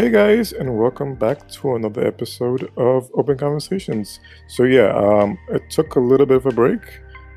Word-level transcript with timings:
Hey 0.00 0.08
guys, 0.08 0.54
and 0.54 0.78
welcome 0.78 1.14
back 1.14 1.46
to 1.50 1.74
another 1.74 2.06
episode 2.06 2.72
of 2.78 3.10
Open 3.12 3.36
Conversations. 3.36 4.20
So 4.46 4.62
yeah, 4.62 4.94
um, 4.96 5.38
it 5.50 5.68
took 5.68 5.96
a 5.96 6.00
little 6.00 6.24
bit 6.24 6.38
of 6.38 6.46
a 6.46 6.52
break, 6.52 6.80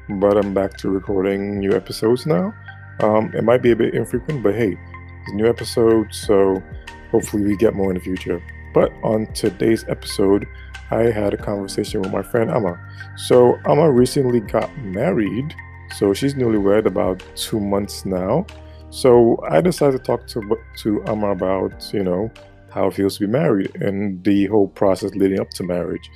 but 0.07 0.37
I'm 0.37 0.53
back 0.53 0.77
to 0.77 0.89
recording 0.89 1.59
new 1.59 1.73
episodes 1.73 2.25
now. 2.25 2.53
Um, 3.01 3.33
it 3.35 3.43
might 3.43 3.61
be 3.61 3.71
a 3.71 3.75
bit 3.75 3.93
infrequent, 3.93 4.43
but 4.43 4.55
hey, 4.55 4.77
it's 4.77 5.31
a 5.33 5.35
new 5.35 5.45
episode, 5.45 6.15
so 6.15 6.63
hopefully 7.11 7.43
we 7.43 7.57
get 7.57 7.73
more 7.73 7.91
in 7.91 7.97
the 7.97 8.01
future. 8.01 8.41
But 8.73 8.93
on 9.03 9.25
today's 9.33 9.83
episode, 9.89 10.47
I 10.89 11.11
had 11.11 11.33
a 11.33 11.37
conversation 11.37 12.01
with 12.01 12.13
my 12.13 12.23
friend 12.23 12.49
Amma. 12.49 12.79
So 13.17 13.59
Amma 13.65 13.91
recently 13.91 14.39
got 14.39 14.73
married, 14.77 15.53
so 15.97 16.13
she's 16.13 16.33
newlywed 16.33 16.85
about 16.85 17.21
two 17.35 17.59
months 17.59 18.05
now. 18.05 18.45
So 18.89 19.37
I 19.49 19.59
decided 19.59 19.97
to 19.97 20.03
talk 20.03 20.27
to 20.27 20.57
to 20.77 21.03
Amma 21.07 21.31
about 21.31 21.91
you 21.93 22.03
know 22.03 22.31
how 22.73 22.87
it 22.87 22.95
feels 22.95 23.17
to 23.17 23.27
be 23.27 23.31
married 23.31 23.75
and 23.75 24.23
the 24.23 24.47
whole 24.47 24.67
process 24.67 25.11
leading 25.15 25.39
up 25.39 25.49
to 25.51 25.63
marriage. 25.63 26.09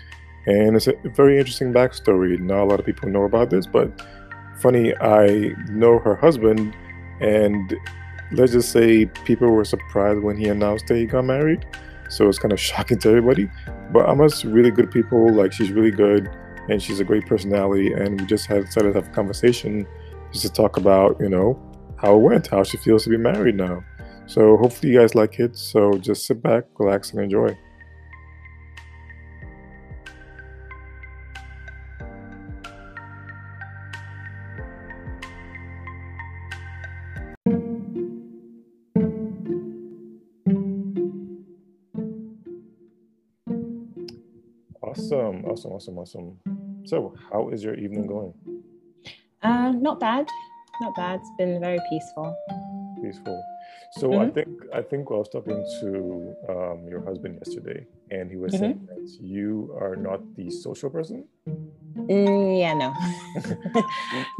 And 0.48 0.76
it's 0.76 0.88
a 0.88 0.94
very 1.16 1.38
interesting 1.38 1.74
backstory. 1.74 2.40
Not 2.40 2.64
a 2.64 2.66
lot 2.66 2.80
of 2.80 2.86
people 2.86 3.10
know 3.10 3.24
about 3.24 3.50
this, 3.50 3.68
but 3.68 3.92
funny, 4.60 4.96
I 4.98 5.54
know 5.70 6.00
her 6.00 6.16
husband, 6.16 6.74
and 7.20 7.76
let's 8.32 8.54
just 8.54 8.72
say 8.72 9.06
people 9.26 9.50
were 9.50 9.66
surprised 9.66 10.22
when 10.22 10.38
he 10.38 10.48
announced 10.48 10.88
that 10.88 10.96
he 10.96 11.06
got 11.06 11.26
married. 11.26 11.66
So 12.10 12.28
it's 12.30 12.40
kind 12.40 12.54
of 12.54 12.60
shocking 12.60 12.98
to 13.00 13.10
everybody. 13.10 13.50
But 13.92 14.10
Amma's 14.10 14.46
really 14.46 14.72
good 14.72 14.90
people. 14.90 15.34
Like 15.34 15.52
she's 15.54 15.72
really 15.72 15.92
good, 15.92 16.30
and 16.70 16.82
she's 16.82 17.00
a 17.00 17.04
great 17.04 17.26
personality. 17.26 17.92
And 17.92 18.20
we 18.20 18.26
just 18.26 18.46
had 18.48 18.66
decided 18.66 18.94
to 18.94 19.02
have 19.02 19.10
a 19.10 19.12
conversation 19.12 19.86
just 20.32 20.46
to 20.46 20.52
talk 20.52 20.78
about, 20.78 21.20
you 21.20 21.30
know, 21.30 21.60
how 21.98 22.16
it 22.16 22.20
went, 22.20 22.48
how 22.48 22.64
she 22.64 22.78
feels 22.78 23.04
to 23.04 23.10
be 23.10 23.18
married 23.18 23.56
now. 23.56 23.84
So 24.28 24.58
hopefully 24.58 24.92
you 24.92 25.00
guys 25.00 25.16
like 25.16 25.40
it. 25.40 25.58
So 25.58 25.94
just 25.94 26.26
sit 26.26 26.44
back, 26.44 26.66
relax, 26.78 27.12
and 27.12 27.22
enjoy. 27.22 27.58
Awesome, 44.84 45.46
awesome, 45.46 45.72
awesome, 45.72 45.98
awesome. 45.98 46.38
So, 46.86 47.14
how 47.32 47.50
is 47.50 47.64
your 47.64 47.76
evening 47.76 48.08
going? 48.08 48.34
Uh, 49.42 49.72
not 49.72 50.00
bad, 50.00 50.28
not 50.82 50.96
bad. 50.96 51.20
It's 51.20 51.32
been 51.38 51.60
very 51.62 51.80
peaceful. 51.90 52.36
Peaceful. 53.02 53.44
So 53.94 54.10
mm-hmm. 54.10 54.22
I 54.22 54.30
think 54.30 54.48
I 54.74 54.82
think 54.82 55.08
I 55.12 55.14
was 55.16 55.30
talking 55.30 55.64
to 55.82 56.36
um, 56.50 56.88
your 56.88 57.04
husband 57.04 57.40
yesterday, 57.46 57.86
and 58.12 58.30
he 58.30 58.38
was 58.38 58.54
mm-hmm. 58.54 58.64
saying 58.64 58.88
that 58.90 59.18
you 59.22 59.76
are 59.80 59.96
not 59.96 60.20
the 60.36 60.50
social 60.50 60.90
person. 60.90 61.26
Mm, 61.48 62.60
yeah, 62.60 62.74
no, 62.74 62.94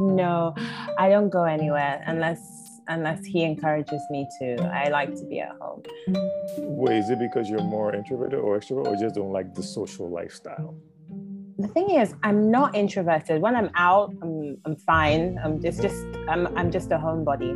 no, 0.00 0.54
I 0.98 1.08
don't 1.08 1.30
go 1.30 1.44
anywhere 1.44 2.02
unless 2.06 2.40
unless 2.88 3.24
he 3.24 3.42
encourages 3.42 4.02
me 4.10 4.26
to. 4.38 4.62
I 4.62 4.88
like 4.88 5.14
to 5.16 5.24
be 5.24 5.40
at 5.40 5.56
home. 5.60 5.82
Wait, 6.58 6.98
is 6.98 7.10
it 7.10 7.18
because 7.18 7.48
you're 7.48 7.62
more 7.62 7.94
introverted 7.94 8.40
or 8.40 8.58
extrovert, 8.58 8.86
or 8.86 8.96
just 8.96 9.14
don't 9.14 9.32
like 9.32 9.54
the 9.54 9.62
social 9.62 10.10
lifestyle? 10.10 10.74
The 11.58 11.68
thing 11.68 11.90
is, 11.90 12.14
I'm 12.22 12.50
not 12.52 12.76
introverted. 12.76 13.42
When 13.42 13.56
I'm 13.56 13.70
out, 13.74 14.14
I'm, 14.22 14.58
I'm 14.64 14.76
fine. 14.76 15.40
I'm 15.42 15.60
just, 15.60 15.82
just 15.82 16.04
I'm, 16.28 16.46
I'm 16.56 16.70
just 16.70 16.92
a 16.92 16.98
homebody. 16.98 17.52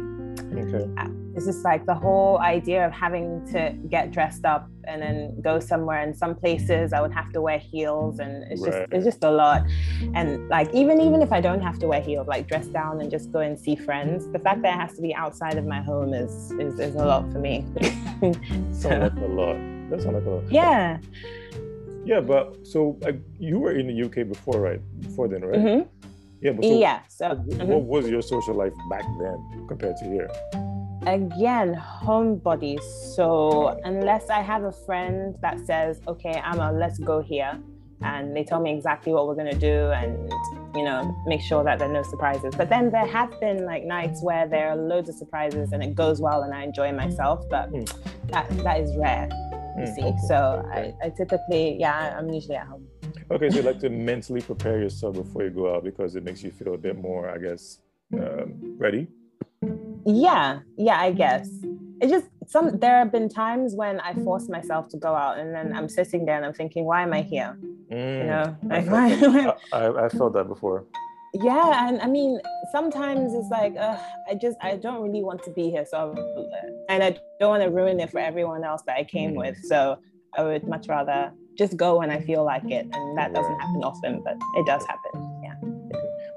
Okay. 0.59 1.22
It's 1.34 1.47
just 1.47 1.65
like 1.65 1.87
the 1.87 1.94
whole 1.94 2.38
idea 2.38 2.87
of 2.87 2.93
having 2.93 3.47
to 3.53 3.75
get 3.88 4.10
dressed 4.10 4.44
up 4.44 4.69
and 4.84 5.00
then 5.00 5.41
go 5.41 5.60
somewhere. 5.60 6.00
And 6.00 6.16
some 6.16 6.34
places 6.34 6.93
I 6.93 7.00
would 7.00 7.12
have 7.12 7.32
to 7.32 7.41
wear 7.41 7.59
heels, 7.59 8.19
and 8.19 8.44
it's 8.50 8.62
just 8.62 8.78
it's 8.93 9.04
just 9.04 9.25
a 9.25 9.31
lot. 9.31 9.62
And 10.15 10.48
like 10.48 10.72
even 10.75 11.00
even 11.00 11.22
if 11.22 11.32
I 11.32 11.41
don't 11.41 11.62
have 11.62 11.78
to 11.81 11.87
wear 11.87 12.00
heels, 12.00 12.26
like 12.28 12.48
dress 12.48 12.66
down 12.66 13.00
and 13.00 13.10
just 13.10 13.32
go 13.32 13.41
and 13.41 13.59
see 13.59 13.76
friends, 13.76 14.28
the 14.32 14.38
fact 14.38 14.62
that 14.62 14.75
it 14.75 14.81
has 14.81 14.94
to 14.97 15.03
be 15.03 15.15
outside 15.15 15.56
of 15.56 15.65
my 15.65 15.81
home 15.81 16.12
is 16.12 16.53
is, 16.53 16.78
is 16.78 16.94
a 16.97 17.04
lot 17.04 17.31
for 17.32 17.38
me. 17.38 17.64
so 18.72 18.88
that's 18.88 19.16
a 19.16 19.28
lot. 19.28 19.56
That's 19.91 20.04
like 20.04 20.25
a 20.25 20.31
lot. 20.31 20.50
Yeah. 20.50 20.99
Yeah, 22.04 22.20
but 22.20 22.66
so 22.66 22.99
like 23.00 23.20
you 23.38 23.59
were 23.59 23.72
in 23.72 23.87
the 23.87 24.03
UK 24.04 24.28
before, 24.28 24.60
right? 24.60 24.81
Before 25.00 25.28
then, 25.28 25.44
right? 25.44 25.59
Mm-hmm. 25.59 25.88
Yeah, 26.41 26.53
but 26.53 26.64
so 26.64 26.78
yeah. 26.78 27.00
So 27.09 27.28
what 27.28 27.47
mm-hmm. 27.47 27.87
was 27.87 28.09
your 28.09 28.22
social 28.22 28.54
life 28.54 28.72
back 28.91 29.04
then 29.20 29.66
compared 29.69 29.97
to 29.99 30.04
here? 30.04 30.28
Again 31.07 31.75
homebody. 31.75 32.81
So 33.15 33.81
unless 33.85 34.31
i 34.31 34.41
have 34.41 34.65
a 34.65 34.73
friend 34.73 35.37
that 35.43 35.59
says 35.67 36.01
okay 36.07 36.41
Amma 36.45 36.73
let's 36.73 36.99
go 36.99 37.21
here 37.21 37.59
and 38.03 38.37
they 38.37 38.45
tell 38.45 38.61
me 38.61 38.73
exactly 38.73 39.12
what 39.12 39.29
we're 39.29 39.35
going 39.35 39.53
to 39.53 39.59
do 39.59 39.91
and 39.93 40.33
you 40.75 40.83
know 40.83 41.17
make 41.27 41.41
sure 41.41 41.62
that 41.65 41.79
there 41.79 41.89
are 41.89 41.93
no 41.93 42.03
surprises. 42.03 42.55
But 42.57 42.69
then 42.69 42.91
there 42.91 43.07
have 43.07 43.39
been 43.41 43.65
like 43.65 43.85
nights 43.85 44.23
where 44.23 44.47
there 44.49 44.71
are 44.71 44.77
loads 44.77 45.09
of 45.09 45.15
surprises 45.17 45.73
and 45.73 45.83
it 45.83 45.95
goes 45.95 46.21
well 46.21 46.43
and 46.43 46.55
i 46.55 46.62
enjoy 46.62 46.93
myself 46.93 47.49
but 47.49 47.73
mm. 47.73 47.87
that 48.29 48.49
that 48.65 48.81
is 48.81 48.97
rare 48.97 49.29
you 49.79 49.85
mm, 49.85 49.95
see. 49.95 50.03
Okay. 50.03 50.19
so 50.29 50.69
I, 50.73 50.95
I 51.05 51.11
typically 51.11 51.77
yeah 51.79 52.17
i'm 52.19 52.29
usually 52.31 52.57
at 52.57 52.67
home. 52.67 52.87
Okay 53.31 53.51
so 53.51 53.57
you 53.57 53.62
like 53.62 53.81
to 53.81 53.91
mentally 53.91 54.41
prepare 54.41 54.81
yourself 54.81 55.15
before 55.15 55.45
you 55.45 55.51
go 55.51 55.75
out 55.75 55.85
because 55.85 56.17
it 56.17 56.25
makes 56.25 56.43
you 56.43 56.51
feel 56.51 56.75
a 56.75 56.79
bit 56.79 56.97
more 57.01 57.31
i 57.31 57.39
guess 57.39 57.79
um, 58.15 58.77
ready 58.79 59.09
yeah 60.07 60.61
yeah 60.77 61.01
i 61.01 61.13
guess. 61.13 61.49
It 62.01 62.09
just 62.09 62.27
some 62.49 62.79
there 62.81 62.99
have 62.99 63.13
been 63.13 63.29
times 63.29 63.75
when 63.75 64.01
i 64.01 64.13
force 64.25 64.49
myself 64.49 64.89
to 64.89 64.97
go 64.97 65.15
out 65.15 65.39
and 65.39 65.55
then 65.55 65.73
i'm 65.73 65.89
sitting 65.89 66.25
there 66.27 66.37
and 66.37 66.45
i'm 66.45 66.53
thinking 66.53 66.85
why 66.85 67.03
am 67.03 67.13
i 67.13 67.23
here? 67.23 67.57
Mm, 67.91 68.19
you 68.19 68.25
know 68.25 68.57
like 68.65 68.89
I, 68.89 69.17
felt 69.21 69.59
I, 69.73 69.87
I, 70.05 70.09
felt 70.09 70.33
that 70.35 70.49
before. 70.49 70.85
Yeah 71.35 71.89
and 71.89 72.03
i 72.03 72.07
mean 72.07 72.41
sometimes 72.73 73.33
it's 73.33 73.49
like 73.51 73.75
uh, 73.77 73.97
i 74.29 74.35
just 74.35 74.59
i 74.61 74.77
don't 74.77 75.03
really 75.03 75.23
want 75.23 75.43
to 75.45 75.51
be 75.51 75.71
here 75.71 75.87
so 75.89 76.15
and 76.91 77.03
i 77.03 77.17
don't 77.41 77.49
want 77.49 77.62
to 77.62 77.71
ruin 77.71 78.01
it 78.01 78.11
for 78.11 78.19
everyone 78.19 78.65
else 78.65 78.83
that 78.87 78.97
i 78.99 79.05
came 79.05 79.33
mm. 79.33 79.37
with 79.37 79.57
so 79.65 79.99
i 80.37 80.43
would 80.43 80.69
much 80.69 80.89
rather 80.89 81.33
just 81.57 81.77
go 81.79 81.99
when 82.01 82.11
i 82.11 82.21
feel 82.21 82.45
like 82.45 82.65
it 82.71 82.87
and 82.93 83.17
that 83.17 83.33
doesn't 83.33 83.59
happen 83.61 83.83
often 83.83 84.23
but 84.23 84.37
it 84.57 84.67
does 84.67 84.85
happen 84.87 85.31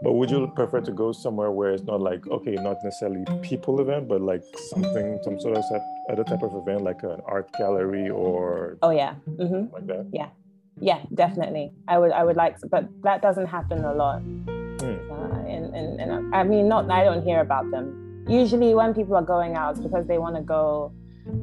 but 0.05 0.13
would 0.13 0.29
you 0.29 0.45
prefer 0.53 0.81
to 0.81 0.91
go 0.91 1.11
somewhere 1.11 1.49
where 1.49 1.71
it's 1.71 1.83
not 1.83 1.99
like 1.99 2.27
okay, 2.27 2.53
not 2.53 2.77
necessarily 2.83 3.25
people 3.41 3.81
event, 3.81 4.07
but 4.07 4.21
like 4.21 4.43
something, 4.69 5.19
some 5.23 5.39
sort 5.39 5.57
of 5.57 5.63
other 6.11 6.23
type 6.23 6.43
of 6.43 6.53
event, 6.53 6.83
like 6.83 7.01
an 7.01 7.19
art 7.25 7.51
gallery 7.57 8.07
or 8.11 8.77
oh 8.83 8.91
yeah, 8.91 9.15
mm-hmm. 9.27 9.73
like 9.73 9.87
that? 9.87 10.05
Yeah, 10.13 10.29
yeah, 10.79 11.01
definitely. 11.15 11.71
I 11.87 11.97
would, 11.97 12.11
I 12.11 12.23
would 12.23 12.35
like, 12.35 12.57
but 12.69 12.87
that 13.01 13.23
doesn't 13.23 13.47
happen 13.47 13.83
a 13.83 13.95
lot. 13.95 14.19
Hmm. 14.19 15.11
Uh, 15.11 15.39
and, 15.49 15.73
and 15.73 15.99
and 15.99 16.35
I 16.35 16.43
mean, 16.43 16.67
not 16.69 16.91
I 16.91 17.03
don't 17.03 17.23
hear 17.23 17.39
about 17.39 17.71
them. 17.71 18.25
Usually, 18.29 18.75
when 18.75 18.93
people 18.93 19.15
are 19.15 19.23
going 19.25 19.55
out, 19.55 19.71
it's 19.71 19.79
because 19.79 20.05
they 20.05 20.19
want 20.19 20.35
to 20.35 20.43
go. 20.43 20.91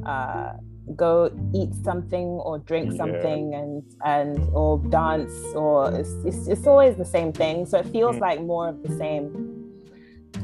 Uh, 0.05 0.53
go 0.95 1.31
eat 1.53 1.73
something 1.83 2.25
or 2.25 2.59
drink 2.59 2.91
something 2.93 3.51
yeah. 3.51 3.59
and 3.59 3.83
and 4.05 4.49
or 4.53 4.79
dance 4.89 5.33
or 5.55 5.93
it's, 5.93 6.13
it's, 6.25 6.47
it's 6.47 6.67
always 6.67 6.95
the 6.95 7.05
same 7.05 7.31
thing. 7.31 7.65
So 7.65 7.79
it 7.79 7.85
feels 7.87 8.17
mm. 8.17 8.21
like 8.21 8.41
more 8.41 8.67
of 8.69 8.83
the 8.83 8.95
same. 8.97 9.59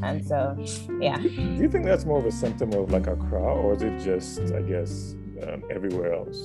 And 0.01 0.25
so 0.25 0.56
yeah. 1.00 1.18
Do 1.18 1.30
you 1.30 1.69
think 1.69 1.86
that's 1.86 2.06
more 2.06 2.19
of 2.19 2.25
a 2.25 2.31
symptom 2.31 2.74
of 2.74 2.91
like 2.91 3.07
a 3.07 3.15
crowd 3.15 3.57
or 3.57 3.74
is 3.74 3.81
it 3.81 4.00
just 4.00 4.39
i 4.53 4.62
guess 4.62 5.15
um, 5.44 5.63
everywhere 5.69 6.13
else? 6.13 6.39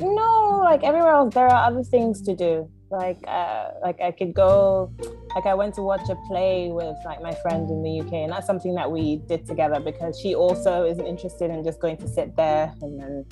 No 0.00 0.60
like 0.64 0.82
everywhere 0.82 1.12
else 1.12 1.34
there 1.34 1.46
are 1.46 1.70
other 1.70 1.84
things 1.84 2.20
to 2.22 2.34
do 2.34 2.68
like 2.90 3.18
uh, 3.26 3.70
like 3.82 4.00
I 4.00 4.10
could 4.10 4.32
go 4.32 4.92
like 5.34 5.46
I 5.46 5.54
went 5.54 5.74
to 5.74 5.82
watch 5.82 6.08
a 6.08 6.16
play 6.26 6.70
with 6.70 6.96
like 7.04 7.22
my 7.22 7.34
friend 7.34 7.68
in 7.68 7.82
the 7.82 8.00
UK 8.00 8.12
and 8.14 8.32
that's 8.32 8.46
something 8.46 8.74
that 8.74 8.90
we 8.90 9.16
did 9.28 9.46
together 9.46 9.80
because 9.80 10.18
she 10.18 10.34
also 10.34 10.84
isn't 10.84 11.06
interested 11.06 11.50
in 11.50 11.62
just 11.64 11.80
going 11.80 11.98
to 11.98 12.08
sit 12.08 12.34
there 12.36 12.72
and 12.80 12.98
then 12.98 13.26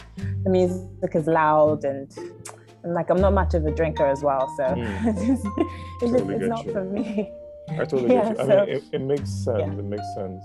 the 0.44 0.50
music 0.50 1.14
is 1.14 1.26
loud 1.26 1.84
and 1.84 2.12
and 2.82 2.92
like 2.92 3.08
I'm 3.10 3.20
not 3.20 3.32
much 3.32 3.54
of 3.54 3.64
a 3.66 3.70
drinker 3.70 4.06
as 4.06 4.22
well 4.22 4.52
so 4.56 4.64
mm. 4.64 5.06
it's, 5.06 5.26
just, 5.26 5.46
it's, 5.46 6.12
totally 6.12 6.34
it's 6.34 6.48
not 6.48 6.66
you. 6.66 6.72
for 6.72 6.84
me 6.84 7.32
I 7.70 7.84
totally 7.84 8.12
yeah, 8.14 8.32
get 8.32 8.36
you. 8.36 8.42
I 8.42 8.46
so, 8.46 8.66
mean, 8.66 8.76
it, 8.76 8.84
it, 8.92 9.00
makes 9.00 9.30
sense. 9.30 9.58
Yeah. 9.58 9.72
It 9.72 9.84
makes 9.84 10.14
sense. 10.14 10.44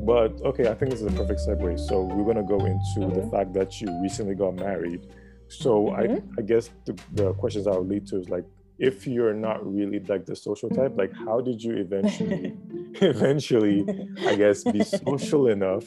But 0.00 0.32
okay, 0.42 0.68
I 0.68 0.74
think 0.74 0.90
this 0.90 1.00
is 1.00 1.06
a 1.06 1.16
perfect 1.16 1.40
segue. 1.46 1.78
So 1.78 2.02
we're 2.02 2.24
gonna 2.24 2.46
go 2.46 2.64
into 2.64 2.80
mm-hmm. 2.98 3.14
the 3.14 3.30
fact 3.30 3.52
that 3.54 3.80
you 3.80 3.88
recently 4.02 4.34
got 4.34 4.56
married. 4.56 5.06
So 5.48 5.86
mm-hmm. 5.86 6.30
I, 6.38 6.42
I 6.42 6.42
guess 6.42 6.70
the, 6.84 6.98
the 7.12 7.32
questions 7.34 7.66
I 7.66 7.76
would 7.76 7.88
lead 7.88 8.06
to 8.08 8.18
is 8.18 8.28
like, 8.28 8.44
if 8.78 9.06
you're 9.06 9.34
not 9.34 9.66
really 9.66 9.98
like 10.00 10.24
the 10.24 10.36
social 10.36 10.70
type, 10.70 10.96
like 10.96 11.12
how 11.12 11.40
did 11.40 11.62
you 11.62 11.76
eventually, 11.76 12.56
eventually, 13.00 13.84
I 14.26 14.36
guess, 14.36 14.62
be 14.64 14.84
social 14.84 15.48
enough 15.48 15.84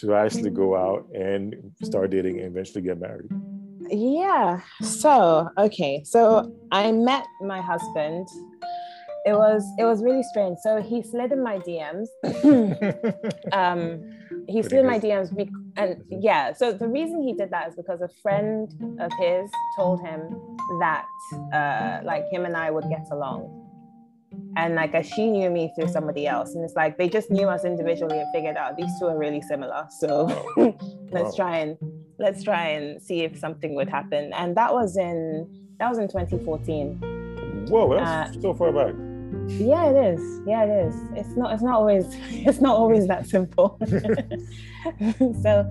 to 0.00 0.14
actually 0.14 0.50
go 0.50 0.76
out 0.76 1.08
and 1.14 1.72
start 1.82 2.10
dating 2.10 2.38
and 2.38 2.46
eventually 2.46 2.82
get 2.82 3.00
married? 3.00 3.30
Yeah. 3.90 4.60
So 4.82 5.48
okay. 5.56 6.02
So 6.04 6.54
I 6.70 6.92
met 6.92 7.26
my 7.40 7.60
husband. 7.60 8.28
It 9.24 9.32
was 9.32 9.64
it 9.78 9.84
was 9.84 10.02
really 10.02 10.22
strange. 10.22 10.58
So 10.62 10.80
he 10.80 11.02
slid 11.02 11.32
in 11.32 11.42
my 11.42 11.58
DMs. 11.58 12.08
um, 13.52 14.10
he 14.48 14.62
slid 14.62 14.80
in 14.80 14.86
my 14.86 14.98
DMs 14.98 15.34
and 15.78 16.04
yeah, 16.10 16.52
so 16.52 16.72
the 16.72 16.88
reason 16.88 17.22
he 17.22 17.32
did 17.32 17.50
that 17.50 17.68
is 17.68 17.76
because 17.76 18.00
a 18.00 18.08
friend 18.20 18.68
of 19.00 19.12
his 19.20 19.48
told 19.76 20.00
him 20.04 20.56
that 20.80 21.06
uh, 21.54 22.04
like 22.04 22.24
him 22.32 22.44
and 22.44 22.56
I 22.56 22.72
would 22.72 22.84
get 22.90 23.06
along. 23.12 23.64
And 24.56 24.74
like 24.74 24.92
as 24.94 25.08
she 25.08 25.30
knew 25.30 25.50
me 25.50 25.72
through 25.76 25.88
somebody 25.88 26.26
else. 26.26 26.56
And 26.56 26.64
it's 26.64 26.74
like 26.74 26.98
they 26.98 27.08
just 27.08 27.30
knew 27.30 27.46
us 27.46 27.64
individually 27.64 28.18
and 28.18 28.26
figured 28.34 28.56
out 28.56 28.76
these 28.76 28.90
two 28.98 29.06
are 29.06 29.16
really 29.16 29.40
similar. 29.40 29.86
So 30.00 30.26
let's 31.12 31.36
try 31.36 31.58
and 31.58 31.78
let's 32.18 32.42
try 32.42 32.70
and 32.70 33.00
see 33.00 33.20
if 33.20 33.38
something 33.38 33.76
would 33.76 33.88
happen. 33.88 34.32
And 34.32 34.56
that 34.56 34.72
was 34.72 34.96
in 34.96 35.46
that 35.78 35.88
was 35.88 35.98
in 35.98 36.08
2014. 36.08 37.66
Whoa, 37.68 37.94
that's 37.94 38.36
uh, 38.36 38.40
so 38.40 38.52
far 38.52 38.72
back. 38.72 38.94
Yeah, 39.48 39.90
it 39.90 40.14
is. 40.14 40.40
Yeah, 40.46 40.64
it 40.64 40.88
is. 40.88 40.94
It's 41.14 41.36
not. 41.36 41.52
It's 41.52 41.62
not 41.62 41.74
always. 41.74 42.06
It's 42.30 42.60
not 42.60 42.76
always 42.76 43.06
that 43.08 43.26
simple. 43.26 43.78
so, 45.42 45.70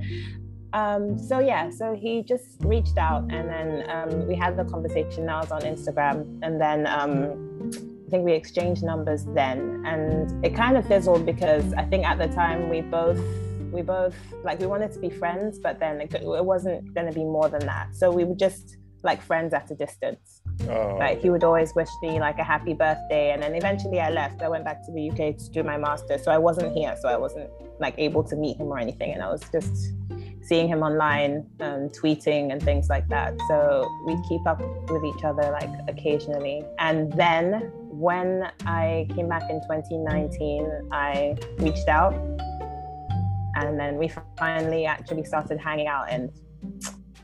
um, 0.73 1.17
so 1.17 1.39
yeah. 1.39 1.69
So 1.69 1.95
he 1.95 2.23
just 2.23 2.57
reached 2.61 2.97
out, 2.97 3.23
and 3.31 3.49
then 3.49 3.89
um, 3.89 4.27
we 4.27 4.35
had 4.35 4.57
the 4.57 4.65
conversation. 4.65 5.25
Now 5.25 5.41
it's 5.41 5.51
on 5.51 5.61
Instagram, 5.61 6.39
and 6.43 6.59
then 6.59 6.87
um, 6.87 7.71
I 8.07 8.09
think 8.09 8.25
we 8.25 8.33
exchanged 8.33 8.83
numbers 8.83 9.25
then, 9.33 9.83
and 9.85 10.45
it 10.45 10.55
kind 10.55 10.77
of 10.77 10.87
fizzled 10.87 11.25
because 11.25 11.73
I 11.73 11.83
think 11.83 12.05
at 12.05 12.17
the 12.17 12.27
time 12.27 12.69
we 12.69 12.81
both 12.81 13.19
we 13.71 13.81
both 13.81 14.15
like 14.43 14.59
we 14.59 14.67
wanted 14.67 14.91
to 14.93 14.99
be 14.99 15.09
friends, 15.09 15.59
but 15.59 15.79
then 15.79 16.01
it, 16.01 16.13
it 16.13 16.45
wasn't 16.45 16.93
going 16.93 17.07
to 17.07 17.13
be 17.13 17.23
more 17.23 17.49
than 17.49 17.65
that. 17.65 17.95
So 17.95 18.11
we 18.11 18.23
were 18.23 18.35
just 18.35 18.77
like 19.03 19.21
friends 19.21 19.53
at 19.53 19.69
a 19.71 19.75
distance. 19.75 20.36
Oh, 20.69 20.97
like 20.99 21.21
he 21.21 21.29
would 21.29 21.43
always 21.43 21.73
wish 21.75 21.89
me 22.01 22.19
like 22.19 22.39
a 22.39 22.43
happy 22.43 22.73
birthday, 22.73 23.31
and 23.31 23.41
then 23.41 23.55
eventually 23.55 23.99
I 23.99 24.09
left. 24.09 24.41
I 24.41 24.49
went 24.49 24.65
back 24.65 24.85
to 24.85 24.91
the 24.91 25.09
UK 25.09 25.37
to 25.37 25.49
do 25.51 25.63
my 25.63 25.77
master, 25.77 26.17
so 26.17 26.31
I 26.31 26.37
wasn't 26.37 26.73
here, 26.73 26.95
so 26.99 27.07
I 27.07 27.17
wasn't 27.17 27.49
like 27.79 27.95
able 27.97 28.23
to 28.23 28.35
meet 28.35 28.57
him 28.57 28.67
or 28.67 28.79
anything, 28.79 29.13
and 29.13 29.21
I 29.21 29.29
was 29.29 29.43
just 29.51 29.93
seeing 30.41 30.67
him 30.67 30.81
online, 30.81 31.45
um, 31.59 31.89
tweeting 31.89 32.51
and 32.51 32.61
things 32.61 32.89
like 32.89 33.07
that. 33.09 33.33
So 33.47 33.87
we 34.05 34.17
keep 34.27 34.45
up 34.47 34.61
with 34.89 35.03
each 35.03 35.23
other 35.23 35.43
like 35.51 35.69
occasionally, 35.87 36.63
and 36.79 37.11
then 37.13 37.71
when 37.89 38.51
I 38.65 39.07
came 39.15 39.27
back 39.29 39.49
in 39.49 39.61
2019, 39.61 40.89
I 40.91 41.35
reached 41.59 41.87
out, 41.87 42.13
and 43.55 43.79
then 43.79 43.97
we 43.97 44.11
finally 44.37 44.85
actually 44.85 45.23
started 45.23 45.59
hanging 45.59 45.87
out 45.87 46.09
and 46.09 46.31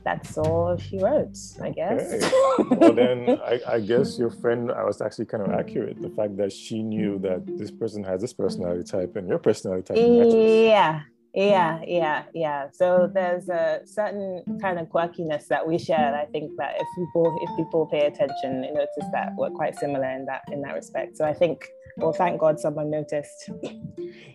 that's 0.04 0.38
all 0.38 0.78
she 0.78 1.00
wrote, 1.00 1.38
I 1.62 1.70
guess. 1.70 2.12
Okay. 2.12 2.76
well, 2.76 2.94
then 2.94 3.40
I, 3.46 3.60
I, 3.68 3.80
guess 3.80 4.20
your 4.20 4.30
friend, 4.30 4.72
I 4.72 4.84
was 4.84 5.02
actually 5.02 5.26
kind 5.26 5.44
of 5.44 5.52
accurate. 5.52 6.02
The 6.02 6.10
fact 6.10 6.38
that 6.38 6.52
she 6.52 6.84
knew 6.84 7.20
that 7.20 7.46
this 7.58 7.72
person 7.72 8.04
has 8.04 8.22
this 8.22 8.34
personality 8.34 8.84
type 8.84 9.16
and 9.16 9.28
your 9.28 9.40
personality 9.40 9.94
type. 9.94 9.98
matches. 9.98 10.66
Yeah, 10.66 11.02
yeah, 11.34 11.82
yeah, 11.88 12.24
yeah. 12.34 12.68
So 12.72 12.86
mm-hmm. 12.86 13.14
there's 13.14 13.50
a 13.50 13.82
certain 13.86 14.44
kind 14.62 14.80
of 14.80 14.88
quirkiness 14.88 15.48
that 15.48 15.68
we 15.68 15.78
share. 15.78 16.16
I 16.16 16.26
think 16.26 16.52
that 16.58 16.76
if 16.80 16.88
people 16.96 17.38
if 17.42 17.58
people 17.58 17.86
pay 17.88 18.06
attention, 18.06 18.64
you 18.64 18.74
notice 18.74 19.10
that 19.12 19.34
we're 19.38 19.50
quite 19.50 19.76
similar 19.76 20.10
in 20.10 20.26
that 20.26 20.42
in 20.52 20.62
that 20.62 20.76
respect. 20.76 21.18
So 21.18 21.26
I 21.26 21.34
think 21.34 21.68
well, 21.98 22.14
thank 22.14 22.40
God 22.40 22.60
someone 22.60 22.90
noticed. 22.90 23.50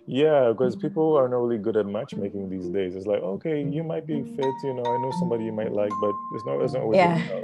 yeah, 0.06 0.48
because 0.50 0.76
people 0.84 1.16
are 1.16 1.28
not 1.28 1.38
really 1.38 1.58
good 1.58 1.76
at 1.76 1.86
matchmaking 1.86 2.48
these 2.48 2.68
days. 2.68 2.94
It's 2.94 3.06
like, 3.06 3.20
okay, 3.20 3.62
you 3.62 3.82
might 3.82 4.06
be 4.06 4.22
fit, 4.22 4.54
you 4.64 4.74
know, 4.74 4.84
I 4.84 5.02
know 5.02 5.12
somebody 5.18 5.44
you 5.44 5.52
might 5.52 5.72
like, 5.72 5.90
but 6.00 6.12
it's 6.34 6.46
not, 6.46 6.60
it's 6.62 6.72
not 6.74 6.82
always 6.82 6.98
yeah. 6.98 7.42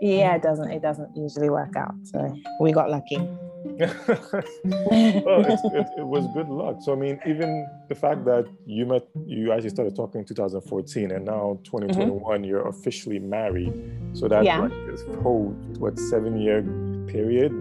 Yeah, 0.00 0.34
it 0.36 0.42
doesn't, 0.42 0.70
it 0.70 0.82
doesn't 0.82 1.14
usually 1.16 1.50
work 1.50 1.76
out. 1.76 1.94
So 2.04 2.34
we 2.60 2.72
got 2.72 2.90
lucky. 2.90 3.18
well, 3.64 5.44
it, 5.46 5.86
it, 5.98 6.06
was 6.06 6.26
good 6.34 6.48
luck. 6.48 6.76
So 6.80 6.92
I 6.92 6.96
mean, 6.96 7.20
even 7.26 7.66
the 7.88 7.94
fact 7.94 8.24
that 8.24 8.46
you 8.66 8.86
met, 8.86 9.06
you 9.26 9.52
actually 9.52 9.70
started 9.70 9.94
talking 9.94 10.20
in 10.20 10.26
2014, 10.26 11.10
and 11.10 11.24
now 11.24 11.58
2021, 11.64 12.20
mm-hmm. 12.20 12.44
you're 12.44 12.68
officially 12.68 13.18
married. 13.18 13.72
So 14.14 14.28
that's 14.28 14.44
yeah. 14.44 14.60
like 14.60 14.72
this 14.86 15.02
whole 15.22 15.48
what 15.78 15.98
seven 15.98 16.40
year 16.40 16.62
period 17.06 17.52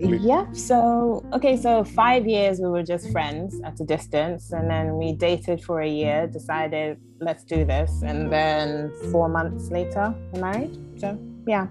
yeah. 0.00 0.50
So, 0.52 1.24
okay, 1.32 1.56
so 1.56 1.84
five 1.84 2.26
years 2.26 2.60
we 2.60 2.68
were 2.68 2.82
just 2.82 3.10
friends 3.10 3.60
at 3.64 3.80
a 3.80 3.84
distance, 3.84 4.52
and 4.52 4.70
then 4.70 4.96
we 4.96 5.12
dated 5.12 5.62
for 5.62 5.80
a 5.80 5.88
year, 5.88 6.26
decided 6.26 6.98
let's 7.20 7.44
do 7.44 7.64
this, 7.64 8.02
and 8.02 8.32
then 8.32 8.92
four 9.10 9.28
months 9.28 9.70
later, 9.70 10.14
we're 10.32 10.40
married. 10.40 11.00
So, 11.00 11.18
yeah. 11.46 11.66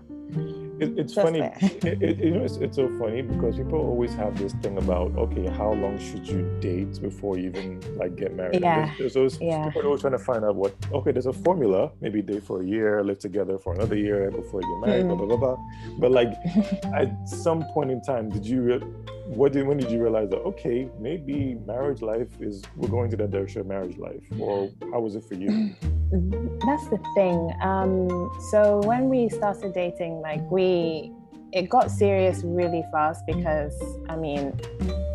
It, 0.79 0.99
it's 0.99 1.13
funny. 1.13 1.39
It, 1.39 2.01
it, 2.01 2.17
you 2.17 2.31
know, 2.31 2.43
it's, 2.43 2.57
it's 2.57 2.75
so 2.75 2.87
funny 2.99 3.21
because 3.21 3.57
people 3.57 3.79
always 3.79 4.13
have 4.13 4.37
this 4.37 4.53
thing 4.53 4.77
about 4.77 5.15
okay, 5.17 5.47
how 5.47 5.73
long 5.73 5.97
should 5.97 6.27
you 6.27 6.41
date 6.59 7.01
before 7.01 7.37
you 7.37 7.49
even 7.49 7.81
like 7.97 8.15
get 8.15 8.35
married? 8.35 8.61
Yeah. 8.61 8.93
There's, 8.97 9.13
there's 9.13 9.41
yeah. 9.41 9.65
People 9.65 9.81
are 9.81 9.85
always 9.85 10.01
trying 10.01 10.13
to 10.13 10.19
find 10.19 10.45
out 10.45 10.55
what. 10.55 10.75
Okay, 10.91 11.11
there's 11.11 11.25
a 11.25 11.33
formula. 11.33 11.91
Maybe 12.01 12.21
date 12.21 12.43
for 12.43 12.61
a 12.61 12.65
year, 12.65 13.03
live 13.03 13.19
together 13.19 13.57
for 13.57 13.73
another 13.73 13.95
year 13.95 14.29
before 14.31 14.61
you 14.61 14.79
get 14.81 14.87
married. 14.87 15.05
Mm. 15.05 15.17
Blah 15.17 15.25
blah 15.25 15.37
blah 15.37 15.55
blah. 15.55 15.97
But 15.99 16.11
like, 16.11 16.33
at 16.95 17.27
some 17.27 17.63
point 17.73 17.91
in 17.91 18.01
time, 18.01 18.29
did 18.29 18.45
you? 18.45 18.81
What 19.27 19.51
did 19.51 19.67
when 19.67 19.77
did 19.77 19.91
you 19.91 20.01
realize 20.01 20.29
that 20.29 20.39
okay, 20.39 20.89
maybe 20.99 21.57
marriage 21.65 22.01
life 22.01 22.29
is 22.39 22.63
we're 22.77 22.87
going 22.87 23.11
to 23.11 23.17
that 23.17 23.29
direction 23.29 23.59
of 23.59 23.67
marriage 23.67 23.97
life, 23.97 24.23
or 24.39 24.71
how 24.93 25.01
was 25.01 25.15
it 25.15 25.25
for 25.25 25.33
you? 25.33 25.49
That's 26.65 26.87
the 26.87 26.97
thing. 27.13 27.53
Um, 27.61 28.31
so 28.51 28.79
when 28.85 29.09
we 29.09 29.27
started 29.27 29.73
dating, 29.73 30.21
like 30.21 30.49
we, 30.49 31.11
it 31.51 31.69
got 31.69 31.91
serious 31.91 32.41
really 32.45 32.85
fast 32.89 33.25
because 33.27 33.75
I 34.07 34.15
mean, 34.15 34.57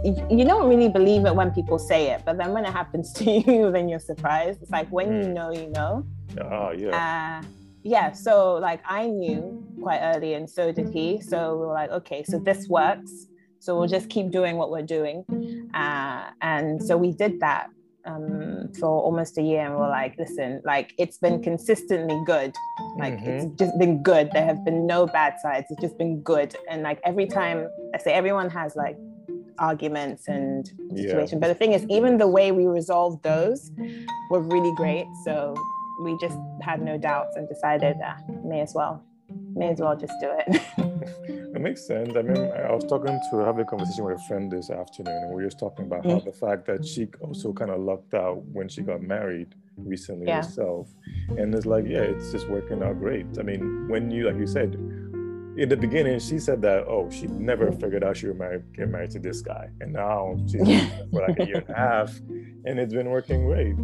you, 0.05 0.15
you 0.31 0.45
don't 0.45 0.69
really 0.69 0.91
believe 0.91 1.25
it 1.25 1.35
when 1.35 1.51
people 1.51 1.79
say 1.79 2.11
it, 2.11 2.23
but 2.27 2.37
then 2.37 2.53
when 2.53 2.67
it 2.67 2.73
happens 2.73 3.13
to 3.15 3.31
you, 3.31 3.73
then 3.73 3.89
you're 3.89 3.99
surprised. 3.99 4.61
It's 4.61 4.71
like 4.71 4.89
when 4.91 5.09
you 5.09 5.29
mm. 5.29 5.33
know, 5.33 5.53
you 5.53 5.71
know. 5.71 6.07
Oh 6.39 6.73
yeah. 6.73 7.41
Uh, 7.43 7.47
yeah. 7.83 8.13
So 8.13 8.57
like 8.57 8.83
I 8.85 9.07
knew 9.07 9.67
quite 9.81 10.01
early, 10.01 10.35
and 10.35 10.49
so 10.49 10.71
did 10.71 10.91
he. 10.91 11.23
So 11.23 11.57
we 11.57 11.67
were 11.67 11.73
like, 11.73 11.91
okay, 11.91 12.23
so 12.25 12.39
this 12.39 12.69
works. 12.69 13.29
So 13.63 13.79
we'll 13.79 13.87
just 13.87 14.11
keep 14.11 14.33
doing 14.33 14.57
what 14.57 14.73
we're 14.73 14.83
doing. 14.83 15.25
Uh, 15.73 16.31
and 16.41 16.83
so 16.83 16.97
we 16.97 17.13
did 17.13 17.39
that 17.39 17.71
um, 18.05 18.73
for 18.81 18.89
almost 18.89 19.39
a 19.39 19.43
year 19.43 19.65
and 19.65 19.77
we're 19.77 19.89
like, 19.89 20.19
listen, 20.19 20.61
like 20.65 20.93
it's 20.99 21.19
been 21.19 21.41
consistently 21.41 22.21
good. 22.27 22.53
Like 22.99 23.19
mm-hmm. 23.19 23.29
it's 23.29 23.57
just 23.57 23.79
been 23.79 24.03
good. 24.03 24.31
There 24.33 24.45
have 24.45 24.65
been 24.65 24.85
no 24.85 25.07
bad 25.07 25.35
sides. 25.41 25.69
It's 25.71 25.81
just 25.81 25.97
been 25.97 26.23
good. 26.23 26.57
And 26.69 26.83
like 26.83 26.99
every 27.05 27.27
time 27.27 27.69
I 27.95 27.99
say 27.99 28.13
everyone 28.13 28.51
has 28.51 28.75
like 28.75 28.97
arguments 29.61 30.27
and 30.27 30.67
situation. 30.93 31.39
Yeah. 31.39 31.43
But 31.43 31.47
the 31.47 31.55
thing 31.55 31.73
is, 31.73 31.87
even 31.89 32.19
the 32.19 32.27
way 32.27 32.51
we 32.51 32.67
resolved 32.67 33.23
those 33.23 33.71
were 34.29 34.41
really 34.41 34.75
great. 34.75 35.07
So 35.25 35.55
we 36.03 36.19
just 36.21 36.37
had 36.63 36.83
no 36.83 36.99
doubts 36.99 37.37
and 37.37 37.49
decided, 37.49 37.95
ah, 38.05 38.17
may 38.43 38.61
as 38.61 38.75
well, 38.75 39.05
may 39.55 39.69
as 39.69 39.79
well 39.79 39.97
just 39.97 40.15
do 40.21 40.31
it. 40.37 41.39
makes 41.63 41.87
sense. 41.87 42.15
I 42.17 42.23
mean, 42.23 42.37
I 42.37 42.73
was 42.73 42.85
talking 42.85 43.19
to 43.31 43.39
have 43.39 43.59
a 43.59 43.65
conversation 43.65 44.05
with 44.05 44.21
a 44.21 44.25
friend 44.25 44.51
this 44.51 44.71
afternoon, 44.71 45.15
and 45.15 45.29
we 45.31 45.37
were 45.37 45.49
just 45.49 45.59
talking 45.59 45.87
about 45.87 46.05
how 46.05 46.19
mm. 46.19 46.25
the 46.25 46.33
fact 46.33 46.67
that 46.67 46.85
she 46.85 47.09
also 47.21 47.53
kind 47.53 47.71
of 47.71 47.81
lucked 47.81 48.15
out 48.15 48.43
when 48.53 48.69
she 48.69 48.83
got 48.83 49.01
married 49.03 49.55
recently 49.77 50.27
yeah. 50.27 50.43
herself, 50.43 50.89
and 51.39 51.55
it's 51.55 51.67
like, 51.67 51.85
yeah, 51.87 52.01
it's 52.01 52.33
just 52.33 52.49
working 52.49 52.83
out 52.83 52.99
great. 52.99 53.27
I 53.39 53.43
mean, 53.43 53.89
when 53.89 54.11
you, 54.11 54.27
like 54.27 54.37
you 54.37 54.47
said, 54.47 54.75
in 54.75 55.69
the 55.69 55.77
beginning, 55.77 56.19
she 56.19 56.39
said 56.39 56.61
that 56.63 56.85
oh, 56.89 57.09
she 57.11 57.27
never 57.29 57.71
figured 57.73 58.03
out 58.03 58.17
she 58.17 58.27
would 58.27 58.39
marry, 58.39 58.63
get 58.75 58.89
married 58.89 59.13
to 59.13 59.19
this 59.19 59.41
guy, 59.41 59.69
and 59.81 59.93
now 59.93 60.37
she's 60.51 60.61
for 61.13 61.27
like 61.27 61.39
a 61.39 61.47
year 61.47 61.59
and 61.59 61.71
a 61.71 61.79
half, 61.79 62.19
and 62.67 62.79
it's 62.79 62.93
been 62.93 63.11
working 63.11 63.47
great 63.47 63.77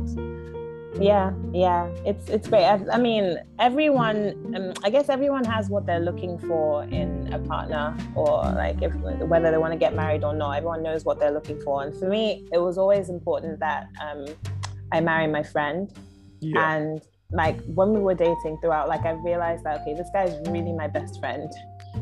yeah 1.01 1.33
yeah. 1.53 1.89
It's 2.05 2.29
it's 2.29 2.49
great. 2.49 2.65
I, 2.65 2.81
I 2.93 2.99
mean 2.99 3.39
everyone 3.59 4.19
um, 4.55 4.73
i 4.85 4.91
guess 4.91 5.09
everyone 5.09 5.45
has 5.45 5.69
what 5.69 5.87
they're 5.87 6.01
looking 6.01 6.39
for 6.39 6.85
in 6.85 7.33
a 7.33 7.39
partner 7.39 7.97
or 8.15 8.43
like 8.53 8.81
if 8.83 8.95
whether 8.95 9.51
they 9.51 9.59
want 9.59 9.73
to 9.73 9.79
get 9.79 9.95
married 9.95 10.25
or 10.25 10.35
not 10.35 10.53
everyone 10.53 10.83
knows 10.83 11.05
what 11.05 11.19
they're 11.19 11.33
looking 11.33 11.61
for. 11.61 11.83
And 11.83 11.95
for 11.99 12.09
me 12.09 12.49
it 12.53 12.59
was 12.59 12.79
always 12.79 13.09
important 13.09 13.61
that 13.61 13.89
um, 14.01 14.27
i 14.93 15.01
marry 15.01 15.27
my 15.27 15.43
friend. 15.43 15.93
Yeah. 16.41 16.77
and 16.77 17.01
like 17.33 17.61
when 17.65 17.93
we 17.93 18.01
were 18.01 18.15
dating 18.15 18.59
throughout 18.61 18.89
like 18.89 19.05
i 19.05 19.11
realized 19.11 19.65
that 19.65 19.81
okay 19.81 19.93
this 19.93 20.09
guy 20.13 20.25
is 20.25 20.49
really 20.49 20.73
my 20.73 20.87
best 20.87 21.19
friend. 21.21 21.51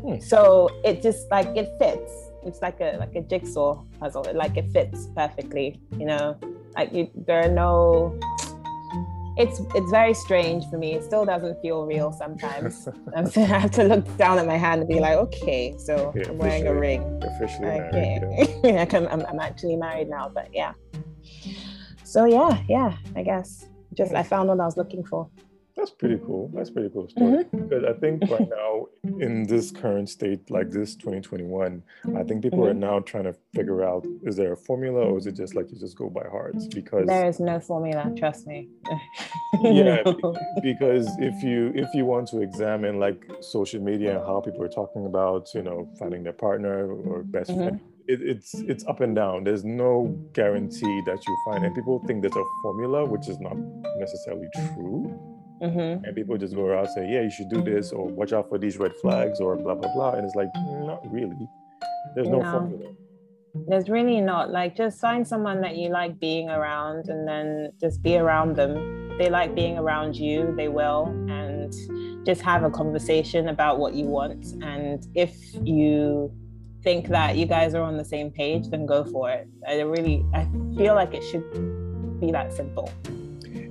Hmm. 0.03 0.19
so 0.21 0.69
it 0.85 1.03
just 1.03 1.31
like 1.31 1.49
it 1.57 1.69
fits. 1.79 2.13
It's 2.45 2.61
like 2.63 2.81
a 2.81 2.97
like 2.99 3.15
a 3.17 3.23
jigsaw 3.23 3.83
puzzle. 3.99 4.27
Like 4.35 4.57
it 4.57 4.71
fits 4.73 5.09
perfectly 5.17 5.81
you 5.99 6.07
know? 6.07 6.39
Like 6.77 6.93
you, 6.93 7.11
there 7.27 7.43
are 7.43 7.49
no 7.49 8.19
it's 9.37 9.61
it's 9.75 9.91
very 9.91 10.15
strange 10.15 10.65
for 10.71 10.79
me. 10.79 10.95
It 10.95 11.05
still 11.05 11.25
doesn't 11.25 11.61
feel 11.61 11.85
real 11.85 12.13
sometimes. 12.13 12.89
I 13.17 13.41
have 13.41 13.71
to 13.73 13.85
look 13.85 14.17
down 14.17 14.39
at 14.39 14.47
my 14.47 14.57
hand 14.57 14.81
and 14.81 14.89
be 14.89 15.01
like, 15.01 15.17
okay, 15.17 15.75
so 15.79 16.13
okay, 16.17 16.25
I'm 16.29 16.39
wearing 16.39 16.67
a 16.67 16.75
ring. 16.75 17.23
Officially 17.23 17.69
okay. 17.69 18.21
married. 18.21 18.49
Yeah. 18.65 18.87
I'm, 18.93 19.07
I'm, 19.09 19.27
I'm 19.27 19.41
actually 19.41 19.77
married 19.77 20.09
now, 20.09 20.31
but 20.33 20.49
yeah. 20.53 20.73
So 22.05 22.25
yeah, 22.25 22.63
yeah, 22.69 22.97
I 23.15 23.23
guess 23.23 23.67
just 23.95 24.15
I 24.15 24.23
found 24.23 24.49
what 24.49 24.61
I 24.61 24.65
was 24.65 24.77
looking 24.77 25.05
for. 25.05 25.29
That's 25.77 25.91
pretty 25.91 26.19
cool. 26.25 26.51
That's 26.55 26.71
pretty 26.71 26.89
cool 26.89 27.09
story. 27.09 27.45
Mm-hmm. 27.45 27.69
Because 27.69 27.85
I 27.85 27.93
think 27.93 28.23
right 28.31 28.49
now, 28.63 28.87
in 29.21 29.47
this 29.47 29.71
current 29.71 30.09
state, 30.09 30.51
like 30.51 30.71
this 30.71 30.97
2021, 30.97 31.83
I 32.17 32.23
think 32.23 32.43
people 32.43 32.61
mm-hmm. 32.61 32.69
are 32.69 32.75
now 32.75 33.01
trying 33.01 33.25
to 33.25 33.35
figure 33.55 33.85
out 33.85 34.07
is 34.23 34.37
there 34.37 34.53
a 34.53 34.57
formula 34.57 35.01
or 35.01 35.19
is 35.19 35.27
it 35.27 35.37
just 35.37 35.55
like 35.55 35.71
you 35.71 35.79
just 35.79 35.97
go 35.97 36.09
by 36.09 36.27
hearts? 36.31 36.67
Because 36.67 37.07
there 37.07 37.29
is 37.29 37.41
no 37.41 37.61
formula, 37.61 38.11
trust 38.17 38.47
me. 38.47 38.69
yeah, 39.63 40.03
because 40.63 41.09
if 41.19 41.43
you 41.43 41.73
if 41.75 41.93
you 41.93 42.07
want 42.07 42.29
to 42.29 42.41
examine 42.41 42.99
like 42.99 43.31
social 43.41 43.83
media 43.83 44.17
and 44.19 44.27
how 44.27 44.41
people 44.41 44.63
are 44.63 44.69
talking 44.69 45.05
about, 45.05 45.53
you 45.55 45.63
know, 45.63 45.89
finding 45.99 46.23
their 46.23 46.33
partner 46.33 46.91
or 46.91 47.23
best 47.23 47.51
mm-hmm. 47.51 47.61
friend 47.61 47.81
it, 48.09 48.23
it's 48.23 48.55
it's 48.55 48.87
up 48.87 49.01
and 49.01 49.15
down. 49.17 49.45
There's 49.45 49.65
no 49.65 50.17
guarantee 50.33 51.03
that 51.07 51.19
you 51.27 51.37
find, 51.45 51.65
and 51.65 51.75
people 51.75 52.03
think 52.07 52.23
there's 52.23 52.37
a 52.37 52.45
formula, 52.63 53.05
which 53.05 53.29
is 53.29 53.39
not 53.41 53.57
necessarily 53.99 54.47
true. 54.55 55.36
Mm-hmm. 55.63 56.05
And 56.05 56.15
people 56.15 56.37
just 56.37 56.55
go 56.55 56.67
around 56.67 56.89
say, 56.89 57.11
"Yeah, 57.11 57.23
you 57.23 57.31
should 57.31 57.49
do 57.49 57.63
this," 57.63 57.93
or 57.93 58.07
"Watch 58.07 58.33
out 58.33 58.49
for 58.49 58.59
these 58.59 58.77
red 58.79 58.95
flags," 58.97 59.41
or 59.41 59.57
blah 59.57 59.75
blah 59.75 59.93
blah. 59.95 60.13
And 60.13 60.27
it's 60.27 60.35
like, 60.35 60.51
not 60.55 61.01
really. 61.11 61.49
There's 62.15 62.29
no, 62.29 62.41
no 62.41 62.51
formula. 62.51 62.93
There's 63.69 63.89
really 63.89 64.21
not. 64.21 64.51
Like, 64.51 64.77
just 64.77 65.01
find 65.01 65.27
someone 65.27 65.63
that 65.63 65.77
you 65.77 65.89
like 65.89 66.21
being 66.21 66.51
around, 66.51 67.09
and 67.09 67.27
then 67.27 67.73
just 67.81 68.03
be 68.03 68.17
around 68.17 68.57
them. 68.57 69.17
They 69.17 69.31
like 69.31 69.55
being 69.55 69.79
around 69.79 70.15
you. 70.15 70.55
They 70.57 70.69
will, 70.69 71.07
and 71.31 71.73
just 72.27 72.43
have 72.43 72.65
a 72.65 72.71
conversation 72.71 73.49
about 73.49 73.79
what 73.79 73.95
you 73.95 74.05
want. 74.05 74.53
And 74.63 75.07
if 75.15 75.35
you 75.63 76.31
think 76.83 77.09
that 77.09 77.37
you 77.37 77.47
guys 77.47 77.75
are 77.75 77.83
on 77.83 77.97
the 77.97 78.05
same 78.05 78.31
page, 78.31 78.69
then 78.69 78.85
go 78.85 79.05
for 79.05 79.31
it. 79.31 79.49
I 79.67 79.81
really, 79.81 80.25
I 80.35 80.45
feel 80.77 80.95
like 80.95 81.15
it 81.15 81.23
should 81.23 81.51
be 82.21 82.31
that 82.31 82.53
simple. 82.53 82.93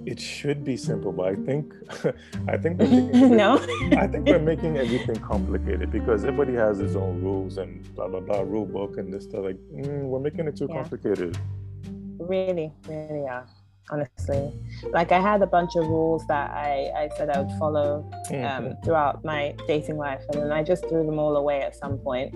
It 0.06 0.20
should 0.20 0.64
be 0.64 0.78
simple, 0.78 1.12
but 1.12 1.28
I 1.28 1.36
think, 1.36 1.74
I 2.48 2.58
think 2.58 2.80
we're 2.80 2.88
making, 2.88 3.38
no. 3.44 3.58
I 3.98 4.08
think 4.08 4.28
we're 4.28 4.40
making 4.40 4.78
everything 4.78 5.16
complicated 5.16 5.92
because 5.92 6.24
everybody 6.24 6.54
has 6.54 6.78
his 6.78 6.96
own 6.96 7.24
rules 7.24 7.58
and 7.58 7.84
blah 7.96 8.08
blah 8.08 8.20
blah 8.20 8.42
rule 8.42 8.66
book 8.66 8.98
and 8.98 9.14
this 9.14 9.24
stuff. 9.24 9.46
Like 9.46 9.58
mm, 9.74 10.04
we're 10.04 10.20
making 10.20 10.48
it 10.48 10.58
too 10.58 10.68
yeah. 10.70 10.76
complicated. 10.76 11.38
Really, 12.20 12.72
really, 12.88 13.24
yeah 13.24 13.44
honestly. 13.90 14.52
Like 14.92 15.12
I 15.12 15.20
had 15.20 15.42
a 15.42 15.48
bunch 15.48 15.76
of 15.76 15.88
rules 15.88 16.26
that 16.28 16.52
I, 16.52 16.92
I 16.96 17.10
said 17.18 17.30
I 17.30 17.42
would 17.42 17.58
follow 17.58 18.10
um, 18.14 18.34
mm-hmm. 18.34 18.84
throughout 18.84 19.24
my 19.24 19.56
dating 19.68 19.98
life, 19.98 20.24
and 20.34 20.42
then 20.42 20.52
I 20.52 20.64
just 20.64 20.88
threw 20.88 21.06
them 21.06 21.20
all 21.20 21.36
away 21.38 21.62
at 21.62 21.76
some 21.76 21.98
point. 21.98 22.34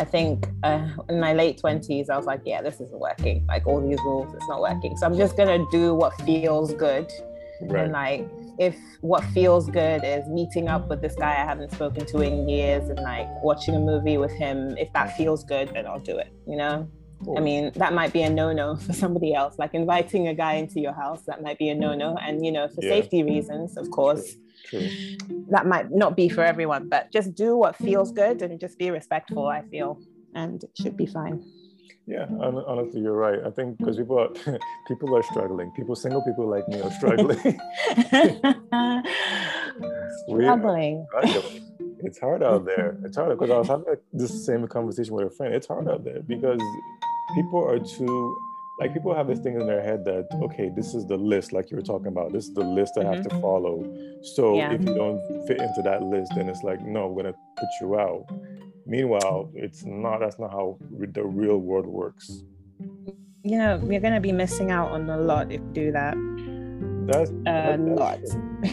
I 0.00 0.04
think 0.04 0.46
uh, 0.62 0.88
in 1.10 1.20
my 1.20 1.34
late 1.34 1.60
20s, 1.62 2.08
I 2.08 2.16
was 2.16 2.24
like, 2.24 2.40
yeah, 2.46 2.62
this 2.62 2.80
isn't 2.80 2.98
working. 2.98 3.44
Like 3.46 3.66
all 3.66 3.86
these 3.86 3.98
rules, 3.98 4.34
it's 4.34 4.48
not 4.48 4.62
working. 4.62 4.96
So 4.96 5.04
I'm 5.04 5.14
just 5.14 5.36
going 5.36 5.48
to 5.48 5.70
do 5.70 5.94
what 5.94 6.18
feels 6.22 6.72
good. 6.72 7.12
Right. 7.60 7.84
And 7.84 7.92
like, 7.92 8.26
if 8.58 8.78
what 9.02 9.22
feels 9.34 9.68
good 9.68 10.02
is 10.02 10.26
meeting 10.26 10.68
up 10.68 10.88
with 10.88 11.02
this 11.02 11.14
guy 11.16 11.32
I 11.32 11.44
haven't 11.44 11.70
spoken 11.72 12.06
to 12.06 12.20
in 12.22 12.48
years 12.48 12.88
and 12.88 12.98
like 13.00 13.28
watching 13.42 13.74
a 13.74 13.78
movie 13.78 14.16
with 14.16 14.32
him, 14.32 14.74
if 14.78 14.90
that 14.94 15.18
feels 15.18 15.44
good, 15.44 15.68
then 15.74 15.86
I'll 15.86 16.00
do 16.00 16.16
it, 16.16 16.32
you 16.46 16.56
know? 16.56 16.88
Cool. 17.24 17.36
I 17.36 17.40
mean, 17.40 17.72
that 17.74 17.92
might 17.92 18.12
be 18.12 18.22
a 18.22 18.30
no 18.30 18.52
no 18.52 18.76
for 18.86 18.92
somebody 18.92 19.34
else. 19.34 19.58
Like 19.58 19.74
inviting 19.74 20.28
a 20.28 20.34
guy 20.34 20.54
into 20.54 20.80
your 20.80 20.92
house, 20.92 21.22
that 21.26 21.42
might 21.42 21.58
be 21.58 21.68
a 21.68 21.74
no 21.74 21.94
no. 21.94 22.16
And, 22.16 22.44
you 22.44 22.52
know, 22.52 22.68
for 22.68 22.82
yeah. 22.82 22.90
safety 22.90 23.22
reasons, 23.22 23.76
of 23.76 23.90
course. 23.90 24.36
True. 24.66 24.88
That 25.50 25.66
might 25.66 25.90
not 25.90 26.16
be 26.16 26.28
for 26.28 26.44
everyone, 26.44 26.88
but 26.88 27.10
just 27.10 27.34
do 27.34 27.56
what 27.56 27.76
feels 27.76 28.12
good 28.12 28.42
and 28.42 28.60
just 28.60 28.78
be 28.78 28.90
respectful, 28.90 29.46
I 29.46 29.62
feel, 29.62 29.98
and 30.34 30.62
it 30.62 30.70
should 30.80 30.96
be 30.96 31.06
fine. 31.06 31.42
Yeah, 32.06 32.26
honestly, 32.40 33.00
you're 33.00 33.16
right. 33.16 33.38
I 33.46 33.50
think 33.50 33.78
because 33.78 33.96
people 33.96 34.18
are 34.18 34.28
people 34.88 35.16
are 35.16 35.22
struggling. 35.22 35.70
People, 35.72 35.94
single 35.94 36.22
people 36.22 36.48
like 36.48 36.66
me, 36.68 36.80
are 36.80 36.90
struggling. 36.90 37.38
struggling. 40.26 41.06
It's 42.02 42.18
hard 42.18 42.42
out 42.42 42.64
there. 42.64 42.98
It's 43.04 43.16
hard 43.16 43.38
because 43.38 43.50
I 43.50 43.58
was 43.58 43.68
having 43.68 43.94
this 44.12 44.44
same 44.44 44.66
conversation 44.66 45.14
with 45.14 45.28
a 45.28 45.30
friend. 45.30 45.54
It's 45.54 45.68
hard 45.68 45.88
out 45.88 46.02
there 46.02 46.20
because 46.20 46.60
people 47.34 47.64
are 47.64 47.78
too 47.78 48.36
like 48.78 48.94
people 48.94 49.14
have 49.14 49.26
this 49.26 49.38
thing 49.40 49.60
in 49.60 49.66
their 49.66 49.82
head 49.82 50.04
that 50.06 50.26
okay 50.42 50.70
this 50.74 50.94
is 50.94 51.06
the 51.06 51.16
list 51.16 51.52
like 51.52 51.70
you 51.70 51.76
were 51.76 51.82
talking 51.82 52.06
about 52.06 52.32
this 52.32 52.48
is 52.48 52.54
the 52.54 52.64
list 52.64 52.94
i 52.98 53.04
have 53.04 53.16
mm-hmm. 53.16 53.36
to 53.36 53.40
follow. 53.40 53.84
So 54.22 54.56
yeah. 54.56 54.72
if 54.72 54.80
you 54.80 54.94
don't 54.94 55.20
fit 55.46 55.60
into 55.60 55.82
that 55.84 56.02
list 56.02 56.32
then 56.34 56.48
it's 56.48 56.62
like 56.62 56.80
no 56.80 57.08
i'm 57.08 57.16
gonna 57.16 57.34
put 57.56 57.68
you 57.80 57.98
out. 57.98 58.24
Meanwhile 58.86 59.50
it's 59.54 59.84
not 59.84 60.20
that's 60.20 60.38
not 60.38 60.50
how 60.50 60.78
the 60.90 61.24
real 61.24 61.58
world 61.58 61.86
works. 61.86 62.42
You 63.42 63.58
know 63.58 63.78
we're 63.82 64.00
gonna 64.00 64.20
be 64.20 64.32
missing 64.32 64.70
out 64.70 64.90
on 64.92 65.08
a 65.08 65.18
lot 65.18 65.52
if 65.52 65.60
you 65.60 65.70
do 65.72 65.92
that 65.92 66.16
that's 67.10 67.30
a 67.46 67.76
lot. 67.76 68.20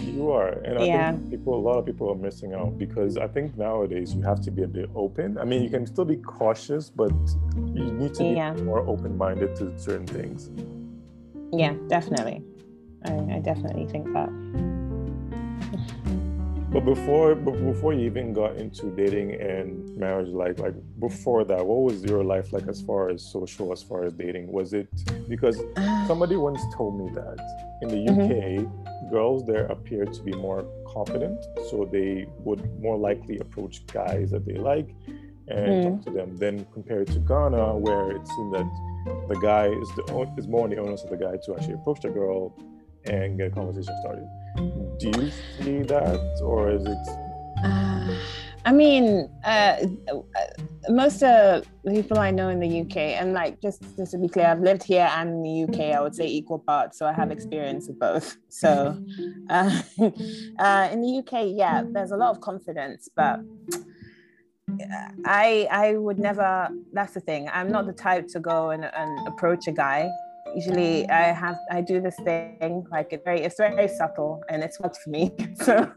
You 0.03 0.31
are, 0.31 0.49
and 0.49 0.79
I 0.79 0.83
yeah. 0.83 1.11
think 1.11 1.31
people, 1.31 1.55
a 1.55 1.63
lot 1.69 1.77
of 1.77 1.85
people 1.85 2.11
are 2.11 2.15
missing 2.15 2.53
out 2.53 2.77
because 2.77 3.17
I 3.17 3.27
think 3.27 3.57
nowadays 3.57 4.13
you 4.13 4.21
have 4.21 4.41
to 4.41 4.51
be 4.51 4.63
a 4.63 4.67
bit 4.67 4.89
open. 4.95 5.37
I 5.37 5.45
mean, 5.45 5.63
you 5.63 5.69
can 5.69 5.85
still 5.85 6.05
be 6.05 6.17
cautious, 6.17 6.89
but 6.89 7.11
you 7.55 7.91
need 8.01 8.13
to 8.15 8.23
be 8.23 8.29
yeah. 8.29 8.53
more 8.53 8.79
open-minded 8.87 9.55
to 9.57 9.77
certain 9.79 10.07
things. 10.07 10.49
Yeah, 11.51 11.73
definitely. 11.87 12.43
I, 13.05 13.13
I 13.35 13.39
definitely 13.39 13.87
think 13.87 14.13
that. 14.13 14.29
But 16.69 16.83
before 16.83 17.33
before 17.33 17.93
you 17.93 18.05
even 18.05 18.33
got 18.33 18.57
into 18.57 18.87
dating 18.95 19.39
and 19.39 19.97
marriage, 19.97 20.27
like 20.27 20.59
like 20.59 20.75
before 20.99 21.45
that, 21.45 21.65
what 21.65 21.81
was 21.81 22.03
your 22.03 22.23
life 22.25 22.51
like 22.51 22.67
as 22.67 22.81
far 22.81 23.09
as 23.09 23.23
social, 23.23 23.71
as 23.71 23.81
far 23.81 24.03
as 24.03 24.13
dating? 24.13 24.51
Was 24.51 24.73
it 24.73 24.89
because 25.29 25.61
ah. 25.77 26.03
somebody 26.07 26.35
once 26.35 26.61
told 26.75 26.99
me 26.99 27.09
that 27.15 27.37
in 27.81 27.87
the 27.89 28.11
UK, 28.11 28.31
mm-hmm. 28.65 29.09
girls 29.09 29.45
there 29.45 29.65
appear 29.65 30.05
to 30.05 30.23
be 30.23 30.31
more 30.33 30.65
confident, 30.87 31.43
so 31.69 31.87
they 31.91 32.27
would 32.39 32.61
more 32.81 32.97
likely 32.97 33.39
approach 33.39 33.85
guys 33.87 34.31
that 34.31 34.45
they 34.45 34.55
like 34.55 34.89
and 35.47 35.67
mm. 35.67 35.83
talk 35.83 36.05
to 36.05 36.11
them 36.11 36.35
Then 36.37 36.65
compared 36.73 37.07
to 37.07 37.19
Ghana, 37.19 37.77
where 37.77 38.11
it 38.11 38.27
seemed 38.27 38.53
that 38.55 38.69
the 39.29 39.35
guy 39.35 39.67
is 39.67 39.89
the 39.95 40.33
is 40.37 40.47
more 40.47 40.65
on 40.65 40.69
the 40.69 40.77
onus 40.77 41.03
of 41.03 41.09
the 41.09 41.17
guy 41.17 41.37
to 41.45 41.55
actually 41.55 41.75
approach 41.75 42.01
the 42.01 42.09
girl 42.09 42.53
and 43.05 43.37
get 43.37 43.47
a 43.47 43.51
conversation 43.51 43.95
started. 44.01 44.27
Do 44.99 45.07
you 45.07 45.31
see 45.59 45.83
that, 45.83 46.39
or 46.41 46.71
is 46.71 46.85
it? 46.85 47.07
Uh, 47.63 47.96
I 48.67 48.73
mean, 48.73 49.29
uh, 49.45 49.77
most 50.89 51.23
of 51.23 51.65
the 51.85 51.91
people 51.91 52.19
I 52.19 52.31
know 52.31 52.49
in 52.49 52.59
the 52.59 52.81
UK, 52.81 52.97
and 53.17 53.31
like 53.31 53.61
just, 53.61 53.81
just 53.95 54.11
to 54.11 54.17
be 54.17 54.27
clear, 54.27 54.47
I've 54.47 54.59
lived 54.59 54.83
here 54.83 55.09
and 55.15 55.29
in 55.29 55.41
the 55.41 55.63
UK. 55.63 55.95
I 55.95 56.01
would 56.01 56.13
say 56.13 56.27
equal 56.27 56.59
parts, 56.59 56.99
so 56.99 57.05
I 57.05 57.13
have 57.13 57.31
experience 57.31 57.87
of 57.87 57.97
both. 57.97 58.35
So, 58.49 59.01
uh, 59.49 59.81
uh, 60.59 60.89
in 60.91 61.01
the 61.01 61.23
UK, 61.23 61.53
yeah, 61.55 61.83
there's 61.93 62.11
a 62.11 62.17
lot 62.17 62.31
of 62.31 62.41
confidence, 62.41 63.07
but 63.15 63.39
I 65.23 65.69
I 65.71 65.95
would 65.95 66.19
never. 66.19 66.67
That's 66.91 67.13
the 67.13 67.21
thing. 67.21 67.49
I'm 67.53 67.71
not 67.71 67.87
the 67.87 67.93
type 67.93 68.27
to 68.33 68.41
go 68.41 68.71
and, 68.71 68.83
and 68.83 69.27
approach 69.29 69.69
a 69.69 69.71
guy 69.71 70.09
usually 70.55 71.09
I 71.09 71.33
have 71.33 71.57
I 71.71 71.81
do 71.81 72.01
this 72.01 72.15
thing 72.23 72.85
like 72.91 73.11
it's 73.11 73.23
very 73.23 73.41
it's 73.41 73.57
very 73.57 73.87
subtle 73.87 74.43
and 74.49 74.63
it's 74.63 74.79
worked 74.79 74.97
for 74.97 75.09
me. 75.09 75.31
So 75.57 75.91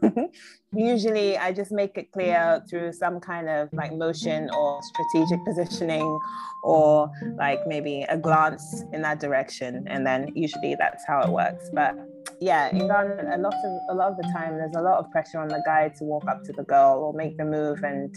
usually 0.73 1.37
I 1.37 1.51
just 1.51 1.71
make 1.71 1.97
it 1.97 2.11
clear 2.11 2.63
through 2.69 2.93
some 2.93 3.19
kind 3.19 3.47
of 3.49 3.69
like 3.73 3.93
motion 3.93 4.49
or 4.51 4.81
strategic 4.81 5.43
positioning 5.45 6.19
or 6.63 7.11
like 7.37 7.65
maybe 7.67 8.03
a 8.09 8.17
glance 8.17 8.83
in 8.93 9.01
that 9.01 9.19
direction 9.19 9.85
and 9.87 10.05
then 10.05 10.31
usually 10.35 10.75
that's 10.75 11.05
how 11.05 11.21
it 11.21 11.29
works. 11.29 11.69
But 11.73 11.95
yeah, 12.39 12.69
in 12.69 12.87
Ghana 12.87 13.35
a 13.35 13.37
lot 13.37 13.53
of 13.53 13.71
a 13.89 13.95
lot 13.95 14.11
of 14.11 14.17
the 14.17 14.29
time 14.33 14.57
there's 14.57 14.75
a 14.75 14.81
lot 14.81 14.97
of 14.99 15.11
pressure 15.11 15.39
on 15.39 15.47
the 15.47 15.61
guy 15.65 15.89
to 15.97 16.03
walk 16.03 16.27
up 16.27 16.43
to 16.45 16.51
the 16.53 16.63
girl 16.63 16.99
or 17.03 17.13
make 17.13 17.37
the 17.37 17.45
move 17.45 17.83
and 17.83 18.15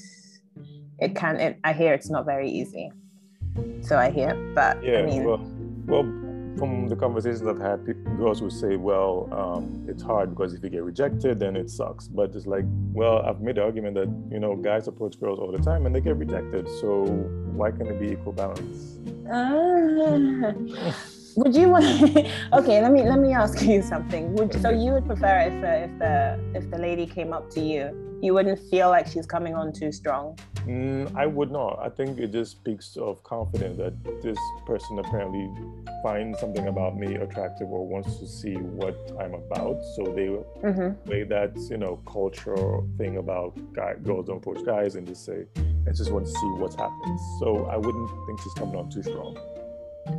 it 0.99 1.15
can 1.15 1.37
it, 1.41 1.59
I 1.65 1.73
hear 1.73 1.93
it's 1.95 2.11
not 2.11 2.25
very 2.25 2.51
easy. 2.51 2.91
So 3.83 3.99
I 3.99 4.11
hear, 4.11 4.35
but 4.55 4.83
yeah, 4.83 4.99
I 4.99 5.03
mean, 5.03 5.25
well, 5.25 5.41
well, 5.87 6.24
from 6.59 6.89
the 6.89 6.97
conversations 6.97 7.47
I've 7.47 7.59
had, 7.59 7.85
girls 8.17 8.43
would 8.43 8.53
say, 8.53 8.77
well, 8.77 9.29
um, 9.33 9.85
it's 9.89 10.03
hard 10.03 10.31
because 10.31 10.55
if 10.55 10.63
you 10.63 10.71
get 10.71 10.83
rejected, 10.83 11.39
then 11.41 11.57
it 11.57 11.71
sucks. 11.71 12.09
But 12.09 12.35
it's 12.35 12.47
like, 12.47 12.65
well, 12.93 13.19
I've 13.23 13.41
made 13.41 13.57
the 13.57 13.63
argument 13.63 13.95
that, 13.97 14.09
you 14.31 14.39
know, 14.39 14.55
guys 14.57 14.89
approach 14.89 15.19
girls 15.19 15.39
all 15.39 15.51
the 15.51 15.59
time 15.59 15.87
and 15.87 15.95
they 15.95 16.01
get 16.01 16.17
rejected. 16.17 16.69
So 16.81 17.05
why 17.55 17.71
can't 17.71 17.89
it 17.89 18.01
be 18.01 18.11
equal 18.13 18.33
balance? 18.33 18.99
Uh, 19.31 20.53
would 21.37 21.55
you 21.55 21.69
want 21.69 21.85
okay 22.53 22.81
let 22.81 22.93
me 22.93 23.03
let 23.03 23.19
me 23.19 23.33
ask 23.33 23.63
you 23.63 23.83
something 23.83 24.33
would 24.35 24.53
so 24.63 24.71
you 24.71 24.93
would 24.93 25.05
prefer 25.05 25.41
if 25.41 25.61
the, 25.61 25.83
if 25.83 25.99
the 25.99 26.41
if 26.55 26.71
the 26.71 26.79
lady 26.79 27.07
came 27.07 27.33
up 27.33 27.51
to 27.51 27.61
you 27.61 27.91
you 28.25 28.33
wouldn't 28.35 28.59
feel 28.71 28.89
like 28.89 29.07
she's 29.07 29.27
coming 29.27 29.55
on 29.55 29.73
too 29.73 29.93
strong? 29.93 30.39
Mm, 30.67 31.15
i 31.15 31.27
would 31.27 31.51
not. 31.51 31.79
I 31.83 31.91
think 31.91 32.19
it 32.19 32.33
just 32.33 32.53
speaks 32.53 32.97
of 32.97 33.23
confidence 33.23 33.77
that 33.77 33.95
this 34.23 34.39
person 34.65 34.99
apparently 34.99 35.47
finds 36.03 36.41
something 36.41 36.67
about 36.69 36.97
me 36.97 37.17
attractive 37.17 37.69
or 37.69 37.87
wants 37.87 38.17
to 38.19 38.27
see 38.27 38.55
what 38.55 38.97
i'm 39.21 39.35
about. 39.35 39.83
So 39.95 40.05
they 40.05 40.29
mm-hmm. 40.29 41.11
weigh 41.11 41.25
that 41.25 41.53
you 41.71 41.77
know 41.77 41.97
cultural 42.07 42.89
thing 42.99 43.19
about 43.19 43.53
guy, 43.75 43.95
girls 44.03 44.27
don't 44.27 44.39
approach 44.39 44.65
guys 44.65 44.97
and 44.97 45.07
just 45.07 45.25
say 45.25 45.45
i 45.87 45.91
just 45.91 46.11
want 46.11 46.27
to 46.27 46.33
see 46.33 46.47
what's 46.59 46.75
happening 46.75 47.19
so 47.41 47.67
i 47.67 47.77
wouldn't 47.77 48.11
think 48.27 48.41
she's 48.41 48.55
coming 48.55 48.77
on 48.77 48.89
too 48.91 49.03
strong 49.03 49.37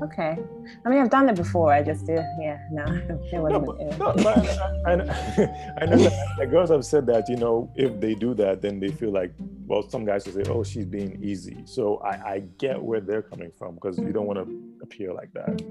Okay. 0.02 0.38
I 0.86 0.90
mean, 0.90 1.00
I've 1.00 1.10
done 1.10 1.30
it 1.30 1.36
before. 1.36 1.72
I 1.72 1.84
just 1.84 2.06
did. 2.06 2.24
Yeah. 2.40 2.60
No, 2.72 2.84
it 3.32 3.40
wasn't. 3.40 3.66
No, 3.66 3.74
but, 3.74 3.82
uh, 3.82 3.98
no, 3.98 4.24
but 4.24 4.38
I, 4.86 4.94
I, 4.94 5.84
I 5.84 5.86
know 5.90 5.98
that 6.38 6.48
girls 6.50 6.70
have 6.70 6.86
said 6.86 7.06
that 7.08 7.30
you 7.30 7.36
know 7.36 7.72
if 7.76 8.00
they 8.00 8.16
do 8.16 8.34
that, 8.36 8.62
then 8.62 8.80
they 8.80 8.90
feel 8.90 9.12
like 9.12 9.32
well, 9.68 9.88
some 9.90 10.06
guys 10.06 10.26
will 10.26 10.34
say, 10.34 10.52
oh, 10.52 10.64
she's 10.64 10.86
being 10.86 11.20
easy. 11.24 11.64
So 11.66 11.98
I, 11.98 12.34
I 12.34 12.40
get 12.58 12.82
where 12.82 13.02
they're 13.02 13.24
coming 13.24 13.52
from 13.58 13.76
because 13.76 13.98
you 13.98 14.12
don't 14.12 14.28
want 14.28 14.40
to 14.40 14.84
appear 14.84 15.14
like 15.14 15.34
that. 15.34 15.62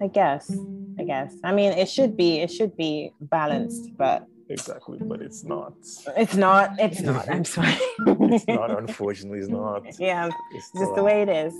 I 0.00 0.08
guess. 0.08 0.54
I 0.98 1.04
guess. 1.04 1.34
I 1.44 1.52
mean, 1.52 1.72
it 1.72 1.88
should 1.88 2.16
be. 2.16 2.38
It 2.40 2.50
should 2.50 2.76
be 2.76 3.12
balanced, 3.20 3.96
but 3.96 4.26
exactly 4.48 4.98
but 5.00 5.20
it's 5.20 5.42
not 5.42 5.72
it's 6.16 6.36
not 6.36 6.70
it's 6.78 7.00
not 7.00 7.28
i'm 7.28 7.44
sorry 7.44 7.74
it's 8.06 8.46
not 8.46 8.70
unfortunately 8.78 9.40
it's 9.40 9.48
not 9.48 9.82
yeah 9.98 10.30
it's 10.52 10.70
just 10.70 10.94
the 10.94 11.02
way 11.02 11.20
it 11.20 11.28
is 11.28 11.52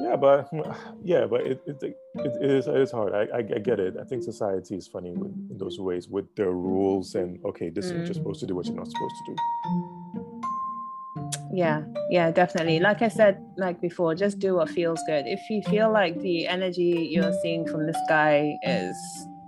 yeah 0.00 0.16
but 0.16 0.48
yeah 1.04 1.26
but 1.26 1.42
it, 1.42 1.60
it, 1.66 1.82
it, 1.82 1.96
it 2.14 2.50
is 2.50 2.66
it 2.66 2.76
is 2.76 2.90
hard. 2.90 3.14
I, 3.14 3.36
I, 3.36 3.38
I 3.38 3.58
get 3.58 3.80
it. 3.80 3.96
I 4.00 4.04
think 4.04 4.22
society 4.22 4.76
is 4.76 4.86
funny 4.86 5.12
with, 5.12 5.32
in 5.50 5.58
those 5.58 5.78
ways 5.78 6.08
with 6.08 6.34
their 6.34 6.52
rules 6.52 7.14
and 7.14 7.38
okay 7.44 7.70
this 7.70 7.86
mm. 7.86 7.90
is 7.90 7.92
what 7.98 8.04
you're 8.06 8.14
supposed 8.14 8.40
to 8.40 8.46
do 8.46 8.54
what 8.54 8.66
you're 8.66 8.76
not 8.76 8.88
supposed 8.88 9.14
to 9.26 9.32
do. 9.32 9.36
Yeah 11.54 11.82
yeah 12.10 12.30
definitely. 12.30 12.80
Like 12.80 13.02
i 13.02 13.08
said 13.08 13.44
like 13.56 13.80
before 13.80 14.14
just 14.14 14.38
do 14.38 14.54
what 14.54 14.70
feels 14.70 15.00
good. 15.06 15.26
If 15.26 15.40
you 15.50 15.62
feel 15.62 15.90
like 15.92 16.20
the 16.20 16.46
energy 16.46 17.08
you're 17.10 17.34
seeing 17.42 17.66
from 17.66 17.86
this 17.86 17.98
guy 18.08 18.58
is 18.62 18.96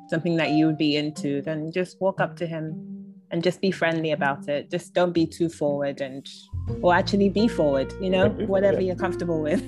something 0.09 0.37
that 0.37 0.51
you 0.51 0.67
would 0.67 0.79
be 0.79 0.97
into 0.97 1.41
then 1.43 1.73
just 1.73 2.01
walk 2.01 2.21
up 2.21 2.37
to 2.37 2.47
him 2.47 3.05
and 3.31 3.43
just 3.43 3.61
be 3.61 3.71
friendly 3.71 4.13
about 4.13 4.49
it. 4.49 4.71
Just 4.71 4.95
don't 4.95 5.13
be 5.13 5.27
too 5.27 5.49
forward 5.49 6.01
and 6.01 6.25
or 6.83 6.95
actually 6.95 7.29
be 7.29 7.49
forward, 7.49 7.93
you 8.01 8.11
know, 8.11 8.31
whatever 8.47 8.81
you're 8.81 8.97
comfortable 8.97 9.41
with. 9.41 9.63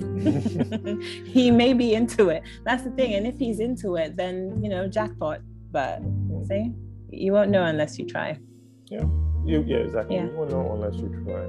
he 1.27 1.51
may 1.51 1.73
be 1.73 1.95
into 1.95 2.31
it. 2.31 2.43
That's 2.65 2.83
the 2.83 2.91
thing. 2.91 3.15
And 3.15 3.27
if 3.27 3.39
he's 3.39 3.61
into 3.61 3.97
it, 3.97 4.17
then 4.17 4.63
you 4.63 4.69
know, 4.69 4.89
jackpot. 4.89 5.41
But 5.71 6.01
see, 6.47 6.73
you 7.11 7.33
won't 7.33 7.51
know 7.51 7.65
unless 7.65 7.99
you 7.99 8.07
try. 8.07 8.39
Yeah. 8.87 9.05
You, 9.45 9.63
yeah, 9.67 9.79
exactly. 9.79 10.17
Yeah. 10.17 10.25
You 10.25 10.31
won't 10.33 10.51
know 10.51 10.73
unless 10.73 10.97
you 10.97 11.09
try. 11.25 11.47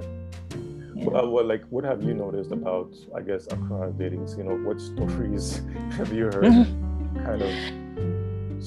Yeah. 0.95 1.05
Well, 1.05 1.29
what 1.29 1.45
like 1.45 1.63
what 1.69 1.83
have 1.83 2.03
you 2.03 2.13
noticed 2.13 2.51
about 2.51 2.93
I 3.15 3.21
guess 3.21 3.47
Accra 3.47 3.93
dating 3.97 4.27
scene? 4.27 4.39
You 4.39 4.43
know, 4.45 4.67
what 4.67 4.81
stories 4.81 5.61
have 5.91 6.11
you 6.11 6.25
heard 6.25 6.43
kind 7.23 7.41
of 7.41 7.51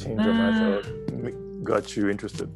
change 0.00 0.22
your 0.22 0.34
mind 0.34 0.87
uh, 0.87 1.30
got 1.62 1.96
you 1.96 2.08
interested? 2.08 2.50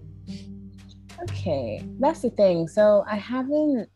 okay 1.22 1.82
that's 2.00 2.20
the 2.20 2.30
thing 2.30 2.68
so 2.68 3.04
i 3.08 3.16
haven't 3.16 3.88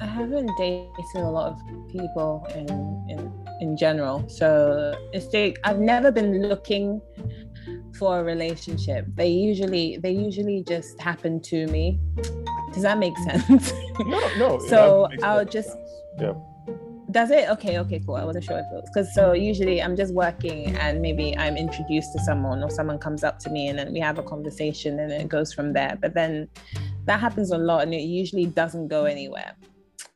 i 0.00 0.06
haven't 0.06 0.50
dated 0.56 0.88
a 1.16 1.30
lot 1.30 1.52
of 1.52 1.88
people 1.88 2.46
in 2.54 2.68
in 3.08 3.32
in 3.60 3.76
general 3.76 4.28
so 4.28 4.94
it's 5.12 5.32
like 5.32 5.58
i've 5.64 5.78
never 5.78 6.10
been 6.10 6.42
looking 6.42 7.00
for 7.98 8.20
a 8.20 8.24
relationship 8.24 9.06
they 9.14 9.28
usually 9.28 9.98
they 9.98 10.10
usually 10.10 10.64
just 10.66 11.00
happen 11.00 11.40
to 11.40 11.66
me 11.68 11.98
does 12.72 12.82
that 12.82 12.98
make 12.98 13.16
sense 13.18 13.72
no 14.00 14.20
no 14.36 14.58
so 14.68 15.08
i'll 15.22 15.44
just 15.44 15.68
sense. 15.68 15.90
yeah 16.20 16.32
does 17.14 17.30
it? 17.30 17.48
Okay, 17.48 17.78
okay, 17.78 18.00
cool. 18.04 18.16
I 18.16 18.24
wasn't 18.24 18.44
sure 18.44 18.58
if 18.58 18.66
it 18.72 18.74
was 18.74 18.90
because 18.92 19.14
so 19.14 19.34
usually 19.34 19.80
I'm 19.80 19.94
just 19.94 20.12
working 20.12 20.74
and 20.76 21.00
maybe 21.00 21.38
I'm 21.38 21.56
introduced 21.56 22.12
to 22.14 22.18
someone 22.24 22.62
or 22.64 22.70
someone 22.70 22.98
comes 22.98 23.22
up 23.22 23.38
to 23.40 23.50
me 23.50 23.68
and 23.68 23.78
then 23.78 23.92
we 23.92 24.00
have 24.00 24.18
a 24.18 24.22
conversation 24.24 24.98
and 24.98 25.12
it 25.12 25.28
goes 25.28 25.52
from 25.52 25.72
there. 25.72 25.96
But 26.00 26.14
then 26.14 26.48
that 27.04 27.20
happens 27.20 27.52
a 27.52 27.56
lot 27.56 27.84
and 27.84 27.94
it 27.94 28.02
usually 28.02 28.46
doesn't 28.46 28.88
go 28.88 29.04
anywhere. 29.04 29.54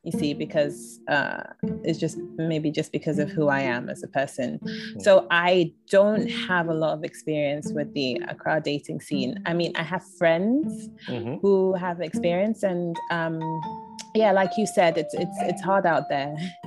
You 0.03 0.11
see, 0.11 0.33
because 0.33 0.99
uh, 1.07 1.43
it's 1.83 1.99
just 1.99 2.17
maybe 2.37 2.71
just 2.71 2.91
because 2.91 3.19
of 3.19 3.29
who 3.29 3.49
I 3.49 3.61
am 3.61 3.89
as 3.89 4.01
a 4.03 4.07
person. 4.07 4.59
So 4.99 5.27
I 5.29 5.73
don't 5.89 6.29
have 6.29 6.69
a 6.69 6.73
lot 6.73 6.93
of 6.97 7.03
experience 7.03 7.71
with 7.73 7.93
the 7.93 8.21
Accra 8.27 8.61
dating 8.61 9.01
scene. 9.01 9.41
I 9.45 9.53
mean, 9.53 9.73
I 9.75 9.83
have 9.83 10.03
friends 10.17 10.89
mm-hmm. 11.07 11.35
who 11.41 11.73
have 11.73 12.01
experience 12.01 12.63
and 12.63 12.95
um, 13.11 13.39
yeah 14.15 14.31
like 14.31 14.57
you 14.57 14.65
said 14.65 14.97
it's 14.97 15.13
it's 15.13 15.37
it's 15.41 15.61
hard 15.61 15.85
out 15.85 16.09
there 16.09 16.35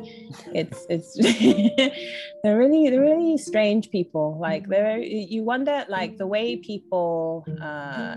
it's 0.54 0.86
it's 0.88 1.16
they're 2.42 2.58
really 2.58 2.88
they're 2.88 3.00
really 3.00 3.36
strange 3.36 3.90
people 3.90 4.38
like 4.40 4.68
they're 4.68 4.98
you 4.98 5.42
wonder 5.42 5.84
like 5.88 6.16
the 6.18 6.26
way 6.26 6.56
people 6.56 7.44
uh 7.60 8.16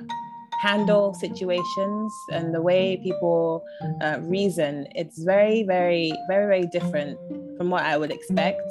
handle 0.65 1.13
situations 1.13 2.11
and 2.31 2.51
the 2.51 2.61
way 2.69 2.97
people 2.97 3.63
uh, 4.01 4.17
reason 4.21 4.87
it's 4.95 5.23
very 5.23 5.61
very 5.61 6.11
very 6.27 6.47
very 6.53 6.67
different 6.77 7.19
from 7.57 7.69
what 7.69 7.83
i 7.83 7.95
would 7.97 8.11
expect. 8.11 8.69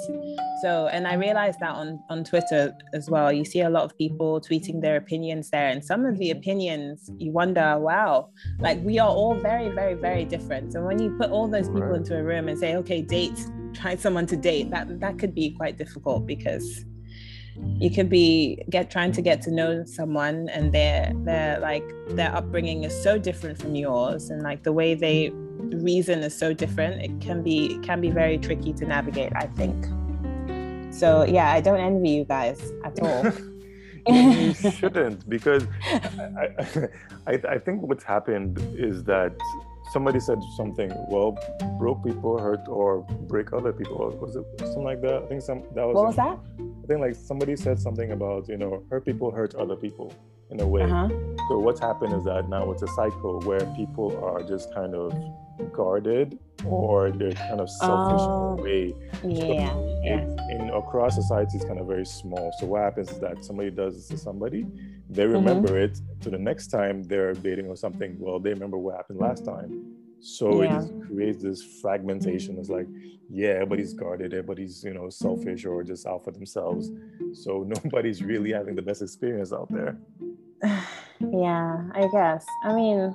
So 0.62 0.88
and 0.94 1.06
i 1.06 1.14
realized 1.14 1.58
that 1.60 1.74
on 1.82 1.88
on 2.10 2.24
twitter 2.24 2.62
as 2.98 3.08
well. 3.08 3.32
You 3.32 3.44
see 3.44 3.60
a 3.60 3.70
lot 3.70 3.84
of 3.84 3.96
people 3.96 4.40
tweeting 4.40 4.80
their 4.80 4.96
opinions 4.96 5.50
there 5.50 5.68
and 5.68 5.84
some 5.84 6.04
of 6.04 6.18
the 6.18 6.30
opinions 6.38 7.10
you 7.18 7.30
wonder 7.30 7.68
wow 7.78 8.28
like 8.58 8.78
we 8.82 8.98
are 8.98 9.12
all 9.20 9.34
very 9.50 9.68
very 9.80 9.94
very 9.94 10.24
different. 10.24 10.74
And 10.74 10.84
when 10.88 10.98
you 11.02 11.10
put 11.20 11.30
all 11.30 11.48
those 11.56 11.68
people 11.68 11.94
into 12.00 12.18
a 12.18 12.22
room 12.30 12.48
and 12.48 12.58
say 12.58 12.74
okay 12.82 13.02
date 13.02 13.38
try 13.72 13.94
someone 13.96 14.26
to 14.32 14.36
date 14.36 14.70
that 14.70 14.84
that 15.04 15.14
could 15.20 15.34
be 15.42 15.50
quite 15.60 15.76
difficult 15.78 16.26
because 16.26 16.84
you 17.56 17.90
could 17.90 18.08
be 18.08 18.62
get 18.70 18.90
trying 18.90 19.12
to 19.12 19.22
get 19.22 19.40
to 19.42 19.50
know 19.50 19.84
someone 19.84 20.48
and 20.48 20.72
their 20.72 21.12
their 21.24 21.58
like 21.60 21.84
their 22.10 22.34
upbringing 22.34 22.84
is 22.84 23.02
so 23.02 23.18
different 23.18 23.60
from 23.60 23.74
yours 23.74 24.30
and 24.30 24.42
like 24.42 24.62
the 24.62 24.72
way 24.72 24.94
they 24.94 25.30
reason 25.82 26.20
is 26.20 26.36
so 26.36 26.52
different 26.52 27.00
it 27.02 27.20
can 27.20 27.42
be 27.42 27.74
it 27.74 27.82
can 27.82 28.00
be 28.00 28.10
very 28.10 28.38
tricky 28.38 28.72
to 28.72 28.84
navigate 28.84 29.32
i 29.36 29.46
think. 29.46 29.86
So 30.92 31.24
yeah 31.24 31.50
i 31.52 31.60
don't 31.60 31.80
envy 31.80 32.10
you 32.10 32.24
guys 32.24 32.72
at 32.84 32.98
all. 33.00 33.32
You 34.06 34.52
shouldn't 34.52 35.26
because 35.30 35.64
I, 35.90 36.50
I, 37.26 37.32
I 37.48 37.58
think 37.58 37.80
what's 37.82 38.04
happened 38.04 38.58
is 38.76 39.02
that 39.04 39.32
somebody 39.94 40.18
said 40.18 40.40
something. 40.56 40.90
Well, 41.08 41.38
broke 41.78 42.04
people 42.04 42.36
hurt 42.38 42.66
or 42.68 43.02
break 43.32 43.52
other 43.52 43.72
people. 43.72 43.98
Was 44.20 44.34
it 44.36 44.44
something 44.58 44.82
like 44.82 45.00
that? 45.02 45.22
I 45.22 45.26
think 45.26 45.40
some 45.40 45.62
that 45.74 45.86
was. 45.86 45.94
What 45.94 46.06
was 46.06 46.16
that? 46.16 46.36
I 46.82 46.86
think 46.86 47.00
like 47.00 47.14
somebody 47.14 47.56
said 47.56 47.78
something 47.78 48.10
about 48.10 48.48
you 48.48 48.58
know 48.58 48.82
hurt 48.90 49.06
people 49.06 49.30
hurt 49.30 49.54
other 49.54 49.76
people 49.76 50.12
in 50.50 50.60
a 50.60 50.66
way. 50.66 50.82
Uh-huh. 50.82 51.08
So 51.48 51.58
what's 51.58 51.80
happened 51.80 52.12
is 52.18 52.24
that 52.24 52.48
now 52.48 52.70
it's 52.72 52.82
a 52.82 52.88
cycle 52.88 53.40
where 53.48 53.64
people 53.76 54.08
are 54.22 54.42
just 54.42 54.74
kind 54.74 54.94
of 54.94 55.14
guarded 55.72 56.38
or 56.66 57.10
they're 57.10 57.32
kind 57.32 57.60
of 57.60 57.70
selfish 57.70 58.22
in 58.22 58.30
a 58.30 58.62
way. 58.66 58.94
Yeah. 59.22 59.72
So 59.72 60.00
yeah. 60.02 60.54
in 60.54 60.70
across 60.70 61.14
society, 61.14 61.52
it's 61.56 61.64
kind 61.64 61.78
of 61.78 61.86
very 61.86 62.04
small. 62.04 62.52
So 62.58 62.66
what 62.66 62.82
happens 62.82 63.10
is 63.10 63.20
that 63.20 63.44
somebody 63.44 63.70
does 63.70 63.94
this 63.96 64.08
to 64.08 64.18
somebody 64.18 64.66
they 65.10 65.24
mm-hmm. 65.24 65.32
remember 65.32 65.68
mm-hmm. 65.68 65.94
it 65.94 66.22
to 66.22 66.30
the 66.30 66.38
next 66.38 66.68
time 66.68 67.02
they're 67.04 67.34
dating 67.34 67.66
or 67.66 67.76
something 67.76 68.16
well 68.18 68.38
they 68.38 68.50
remember 68.50 68.78
what 68.78 68.96
happened 68.96 69.18
last 69.18 69.44
time 69.44 69.84
so 70.20 70.62
yeah. 70.62 70.82
it 70.82 70.90
creates 71.06 71.42
this 71.42 71.62
fragmentation 71.82 72.58
it's 72.58 72.70
like 72.70 72.86
yeah 73.30 73.50
everybody's 73.50 73.92
guarded 73.92 74.32
everybody's 74.32 74.82
you 74.82 74.94
know 74.94 75.08
selfish 75.10 75.64
or 75.66 75.82
just 75.82 76.06
out 76.06 76.24
for 76.24 76.30
themselves 76.30 76.90
so 77.32 77.66
nobody's 77.84 78.22
really 78.22 78.52
having 78.52 78.74
the 78.74 78.82
best 78.82 79.02
experience 79.02 79.52
out 79.52 79.70
there 79.70 79.96
yeah 81.20 81.84
i 81.94 82.08
guess 82.12 82.44
i 82.64 82.72
mean 82.72 83.14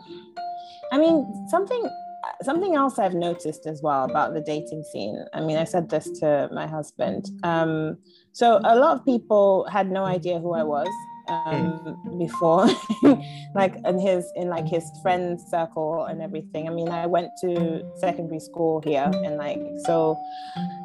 i 0.91 0.97
mean 0.97 1.47
something 1.49 1.89
something 2.43 2.75
else 2.75 2.99
I've 2.99 3.13
noticed 3.13 3.65
as 3.65 3.81
well 3.81 4.05
about 4.05 4.33
the 4.33 4.41
dating 4.41 4.83
scene. 4.83 5.25
I 5.33 5.41
mean, 5.41 5.57
I 5.57 5.63
said 5.63 5.89
this 5.89 6.09
to 6.19 6.49
my 6.53 6.67
husband. 6.67 7.29
Um, 7.43 7.97
so 8.31 8.59
a 8.63 8.75
lot 8.75 8.97
of 8.97 9.05
people 9.05 9.67
had 9.71 9.91
no 9.91 10.05
idea 10.05 10.39
who 10.39 10.53
I 10.53 10.63
was 10.63 10.87
um, 11.29 11.97
mm. 12.05 12.19
before, 12.19 12.67
like 13.55 13.75
in 13.85 13.99
his 13.99 14.31
in 14.35 14.49
like 14.49 14.67
his 14.67 14.89
friend 15.01 15.39
circle 15.39 16.05
and 16.05 16.21
everything. 16.21 16.67
I 16.67 16.71
mean, 16.71 16.89
I 16.89 17.05
went 17.05 17.29
to 17.41 17.83
secondary 17.97 18.39
school 18.39 18.81
here, 18.81 19.09
and 19.23 19.37
like 19.37 19.61
so, 19.85 20.17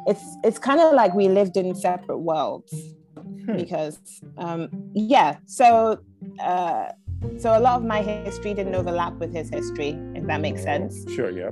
it's 0.07 0.23
it's 0.43 0.59
kind 0.59 0.79
of 0.79 0.93
like 0.93 1.13
we 1.13 1.27
lived 1.27 1.57
in 1.57 1.75
separate 1.75 2.19
worlds 2.19 2.73
hmm. 3.15 3.57
because 3.57 3.99
um, 4.37 4.69
yeah. 4.93 5.37
So. 5.45 5.99
Uh, 6.39 6.91
so 7.39 7.57
a 7.57 7.59
lot 7.59 7.77
of 7.77 7.83
my 7.83 8.01
history 8.03 8.53
didn't 8.53 8.75
overlap 8.75 9.13
with 9.13 9.33
his 9.33 9.49
history, 9.49 9.97
if 10.13 10.27
that 10.27 10.41
makes 10.41 10.61
sense. 10.61 11.09
Sure, 11.11 11.31
yeah. 11.31 11.49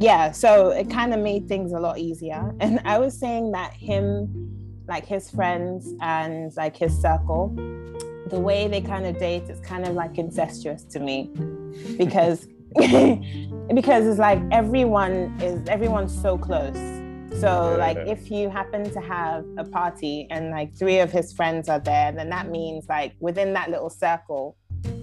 Yeah, 0.00 0.30
so 0.30 0.70
it 0.70 0.88
kind 0.88 1.12
of 1.12 1.20
made 1.20 1.48
things 1.48 1.72
a 1.72 1.80
lot 1.80 1.98
easier. 1.98 2.54
And 2.60 2.80
I 2.84 2.98
was 2.98 3.18
saying 3.18 3.52
that 3.52 3.72
him, 3.72 4.84
like 4.86 5.04
his 5.06 5.30
friends 5.30 5.92
and 6.00 6.54
like 6.56 6.76
his 6.76 6.96
circle, 7.00 7.54
the 8.30 8.38
way 8.38 8.68
they 8.68 8.80
kind 8.80 9.06
of 9.06 9.18
date 9.18 9.44
is 9.44 9.60
kind 9.60 9.86
of 9.86 9.94
like 9.94 10.18
incestuous 10.18 10.84
to 10.84 11.00
me 11.00 11.30
because 11.96 12.46
because 13.74 14.06
it's 14.06 14.18
like 14.18 14.40
everyone 14.50 15.36
is 15.40 15.66
everyone's 15.68 16.16
so 16.20 16.36
close. 16.36 16.76
So 17.40 17.76
like 17.78 17.98
if 17.98 18.30
you 18.30 18.48
happen 18.48 18.90
to 18.90 19.00
have 19.00 19.44
a 19.58 19.64
party 19.64 20.26
and 20.30 20.50
like 20.50 20.74
three 20.74 20.98
of 20.98 21.12
his 21.12 21.32
friends 21.32 21.68
are 21.68 21.78
there 21.78 22.10
then 22.10 22.30
that 22.30 22.48
means 22.50 22.88
like 22.88 23.14
within 23.20 23.52
that 23.52 23.70
little 23.70 23.90
circle 23.90 24.56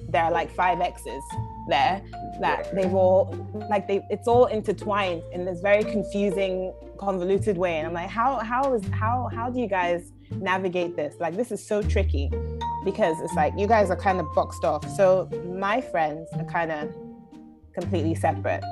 there 0.09 0.23
are 0.23 0.31
like 0.31 0.51
five 0.51 0.81
exes 0.81 1.23
there 1.69 2.01
that 2.41 2.73
they've 2.75 2.93
all 2.93 3.33
like 3.69 3.87
they 3.87 4.05
it's 4.09 4.27
all 4.27 4.47
intertwined 4.47 5.23
in 5.31 5.45
this 5.45 5.61
very 5.61 5.83
confusing 5.83 6.73
convoluted 6.97 7.57
way. 7.57 7.77
And 7.77 7.87
i'm 7.87 7.93
like 7.93 8.09
how 8.09 8.39
how 8.39 8.73
is 8.73 8.83
how 8.89 9.29
how 9.33 9.49
do 9.49 9.59
you 9.59 9.67
guys 9.67 10.11
navigate 10.31 10.95
this 10.95 11.15
like 11.19 11.35
this 11.35 11.51
is 11.51 11.65
so 11.65 11.81
tricky 11.81 12.29
because 12.83 13.19
it's 13.21 13.33
like 13.33 13.53
you 13.57 13.67
guys 13.67 13.89
are 13.89 13.95
kind 13.95 14.19
of 14.19 14.25
boxed 14.33 14.63
off 14.63 14.87
so 14.95 15.29
my 15.57 15.81
friends 15.81 16.29
are 16.33 16.45
kind 16.45 16.71
of 16.71 16.93
completely 17.73 18.15
separate 18.15 18.63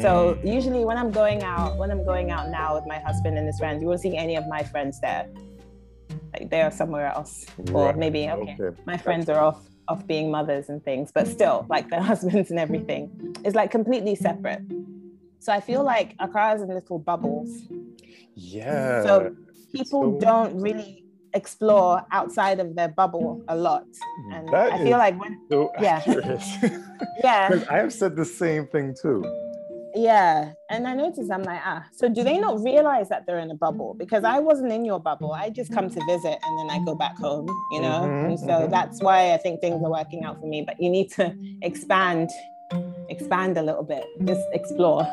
so 0.00 0.38
mm. 0.42 0.54
usually 0.54 0.84
when 0.84 0.96
i'm 0.96 1.10
going 1.10 1.42
out 1.42 1.76
when 1.76 1.90
i'm 1.90 2.04
going 2.04 2.30
out 2.30 2.48
now 2.50 2.74
with 2.74 2.86
my 2.86 2.98
husband 3.00 3.36
and 3.36 3.46
his 3.46 3.58
friends 3.58 3.82
you 3.82 3.88
won't 3.88 4.00
see 4.00 4.16
any 4.16 4.36
of 4.36 4.46
my 4.46 4.62
friends 4.62 5.00
there 5.00 5.28
like 6.32 6.48
they 6.50 6.62
are 6.62 6.70
somewhere 6.70 7.06
else 7.06 7.46
or 7.72 7.86
right. 7.86 7.96
maybe 7.96 8.28
okay, 8.28 8.56
okay. 8.60 8.80
my 8.86 8.96
friends 8.96 9.28
are 9.28 9.40
off 9.40 9.68
of 9.88 10.06
being 10.06 10.30
mothers 10.30 10.68
and 10.68 10.82
things, 10.84 11.10
but 11.12 11.26
still, 11.26 11.66
like 11.68 11.90
their 11.90 12.02
husbands 12.12 12.50
and 12.50 12.58
everything, 12.58 13.36
is 13.44 13.54
like 13.54 13.70
completely 13.70 14.14
separate. 14.14 14.62
So 15.38 15.52
I 15.52 15.60
feel 15.60 15.82
like 15.82 16.14
Accra 16.20 16.54
is 16.54 16.62
in 16.62 16.68
little 16.68 16.98
bubbles. 16.98 17.62
Yeah. 18.34 19.02
So 19.02 19.36
people 19.72 20.18
so... 20.20 20.26
don't 20.26 20.60
really 20.60 21.02
explore 21.34 22.04
outside 22.10 22.60
of 22.60 22.74
their 22.76 22.88
bubble 22.88 23.42
a 23.48 23.56
lot. 23.56 23.86
And 24.32 24.48
that 24.48 24.72
I 24.72 24.78
feel 24.78 24.98
like 24.98 25.18
when 25.18 25.40
so 25.50 25.72
yeah. 25.80 26.02
yeah. 27.24 27.64
I 27.70 27.76
have 27.76 27.92
said 27.92 28.16
the 28.16 28.24
same 28.24 28.66
thing 28.66 28.94
too. 29.00 29.24
Yeah. 29.94 30.52
And 30.70 30.88
I 30.88 30.94
noticed 30.94 31.30
I'm 31.30 31.42
like, 31.42 31.60
ah, 31.64 31.84
so 31.92 32.08
do 32.08 32.24
they 32.24 32.38
not 32.38 32.62
realize 32.62 33.08
that 33.10 33.26
they're 33.26 33.38
in 33.38 33.50
a 33.50 33.54
bubble? 33.54 33.94
Because 33.94 34.24
I 34.24 34.38
wasn't 34.38 34.72
in 34.72 34.84
your 34.84 34.98
bubble. 34.98 35.32
I 35.32 35.50
just 35.50 35.72
come 35.72 35.90
to 35.90 36.00
visit 36.06 36.38
and 36.42 36.58
then 36.58 36.70
I 36.70 36.82
go 36.84 36.94
back 36.94 37.16
home, 37.18 37.46
you 37.72 37.80
know? 37.80 38.00
Mm-hmm, 38.02 38.30
and 38.30 38.40
so 38.40 38.46
mm-hmm. 38.46 38.70
that's 38.70 39.02
why 39.02 39.34
I 39.34 39.36
think 39.36 39.60
things 39.60 39.82
are 39.84 39.90
working 39.90 40.24
out 40.24 40.40
for 40.40 40.46
me. 40.46 40.62
But 40.62 40.80
you 40.80 40.88
need 40.88 41.10
to 41.12 41.36
expand, 41.60 42.30
expand 43.10 43.58
a 43.58 43.62
little 43.62 43.84
bit, 43.84 44.04
just 44.24 44.46
explore. 44.52 45.06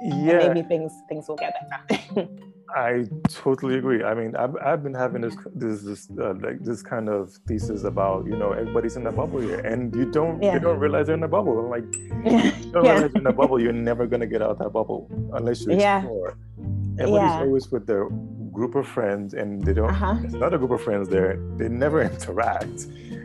Yeah. 0.00 0.38
maybe 0.38 0.62
things 0.62 0.92
things 1.08 1.26
will 1.26 1.36
get 1.36 1.54
better. 1.88 2.28
I 2.74 3.04
totally 3.28 3.76
agree. 3.76 4.02
I 4.02 4.14
mean, 4.14 4.34
I've, 4.36 4.56
I've 4.56 4.82
been 4.82 4.94
having 4.94 5.22
this 5.22 5.36
this 5.54 5.82
this 5.82 6.08
uh, 6.18 6.34
like 6.40 6.62
this 6.62 6.82
kind 6.82 7.08
of 7.08 7.32
thesis 7.46 7.84
about 7.84 8.26
you 8.26 8.36
know 8.36 8.52
everybody's 8.52 8.96
in 8.96 9.06
a 9.06 9.12
bubble 9.12 9.40
here, 9.40 9.60
and 9.60 9.94
you 9.94 10.10
don't 10.10 10.42
yeah. 10.42 10.54
you 10.54 10.60
don't 10.60 10.78
realize 10.78 11.06
they're 11.06 11.16
in 11.16 11.22
a 11.22 11.28
bubble. 11.28 11.58
I'm 11.58 11.70
like, 11.70 11.84
you 11.94 12.70
don't 12.72 12.84
yeah. 12.84 12.92
realize 12.92 13.10
you're 13.14 13.20
in 13.20 13.26
a 13.26 13.32
bubble. 13.32 13.60
You're 13.60 13.72
never 13.72 14.06
gonna 14.06 14.26
get 14.26 14.42
out 14.42 14.50
of 14.50 14.58
that 14.58 14.70
bubble 14.70 15.08
unless 15.34 15.66
you 15.66 15.72
explore. 15.72 16.36
Yeah. 16.56 17.02
Everybody's 17.02 17.46
always 17.46 17.70
with 17.70 17.86
their 17.86 18.08
group 18.52 18.74
of 18.74 18.86
friends, 18.86 19.34
and 19.34 19.62
they 19.64 19.74
don't. 19.74 19.90
Uh-huh. 19.90 20.16
There's 20.20 20.34
another 20.34 20.58
group 20.58 20.70
of 20.70 20.82
friends 20.82 21.08
there. 21.08 21.38
They 21.56 21.68
never 21.68 22.02
interact, 22.10 22.84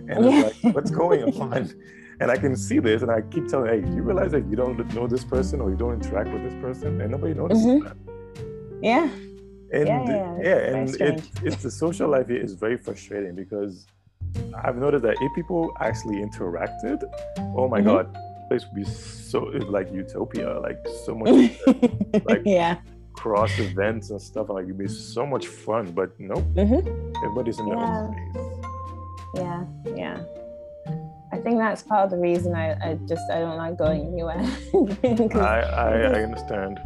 and 0.10 0.26
it's 0.26 0.64
like, 0.64 0.76
what's 0.76 0.92
going 0.92 1.24
on? 1.40 1.74
And 2.20 2.32
I 2.32 2.38
can 2.38 2.56
see 2.56 2.80
this, 2.80 3.04
and 3.04 3.12
I 3.12 3.22
keep 3.22 3.48
telling, 3.48 3.70
hey, 3.70 3.88
do 3.88 3.96
you 3.96 4.02
realize 4.02 4.32
that 4.32 4.50
you 4.50 4.56
don't 4.56 4.94
know 4.96 5.06
this 5.06 5.24
person 5.24 5.62
or 5.62 5.70
you 5.70 5.76
don't 5.76 5.94
interact 5.94 6.32
with 6.32 6.44
this 6.44 6.56
person, 6.56 7.00
and 7.00 7.12
nobody 7.12 7.36
notices 7.36 7.64
mm-hmm. 7.64 7.86
that. 7.86 7.98
Yeah 8.82 9.10
and 9.72 9.88
yeah, 9.88 10.06
yeah, 10.08 10.38
yeah 10.42 10.76
and 10.76 11.02
it, 11.02 11.30
it's 11.44 11.64
the 11.64 11.72
social 11.72 12.10
life 12.10 12.28
here 12.28 12.42
is 12.42 12.54
very 12.54 12.78
frustrating 12.78 13.36
because 13.36 13.88
I've 14.64 14.78
noticed 14.78 15.04
that 15.04 15.18
if 15.20 15.36
people 15.36 15.72
actually 15.80 16.18
interacted, 16.18 17.04
oh 17.38 17.68
my 17.68 17.80
mm-hmm. 17.80 17.88
god, 17.88 18.18
place 18.48 18.66
would 18.66 18.76
be 18.76 18.84
so 18.86 19.40
like 19.70 19.92
utopia, 19.92 20.60
like 20.60 20.80
so 21.06 21.16
much, 21.16 21.52
like 22.26 22.42
yeah, 22.46 22.78
cross 23.14 23.58
events 23.60 24.10
and 24.10 24.22
stuff. 24.22 24.50
Like 24.50 24.66
it'd 24.66 24.78
be 24.78 24.88
so 24.88 25.26
much 25.26 25.48
fun, 25.48 25.92
but 25.92 26.18
nope, 26.20 26.44
mm-hmm. 26.54 27.16
everybody's 27.24 27.60
in 27.60 27.70
their 27.70 27.78
own 27.78 28.14
space. 28.14 28.44
Yeah, 29.36 29.66
yeah. 29.96 30.24
I 31.34 31.38
think 31.40 31.58
that's 31.58 31.84
part 31.84 32.06
of 32.06 32.12
the 32.12 32.18
reason 32.18 32.56
I, 32.56 32.72
I 32.82 32.94
just 33.08 33.30
I 33.30 33.40
don't 33.40 33.58
like 33.58 33.78
going 33.78 34.08
anywhere. 34.08 34.40
I, 35.44 35.60
I, 35.60 35.90
I 35.90 36.24
understand 36.24 36.80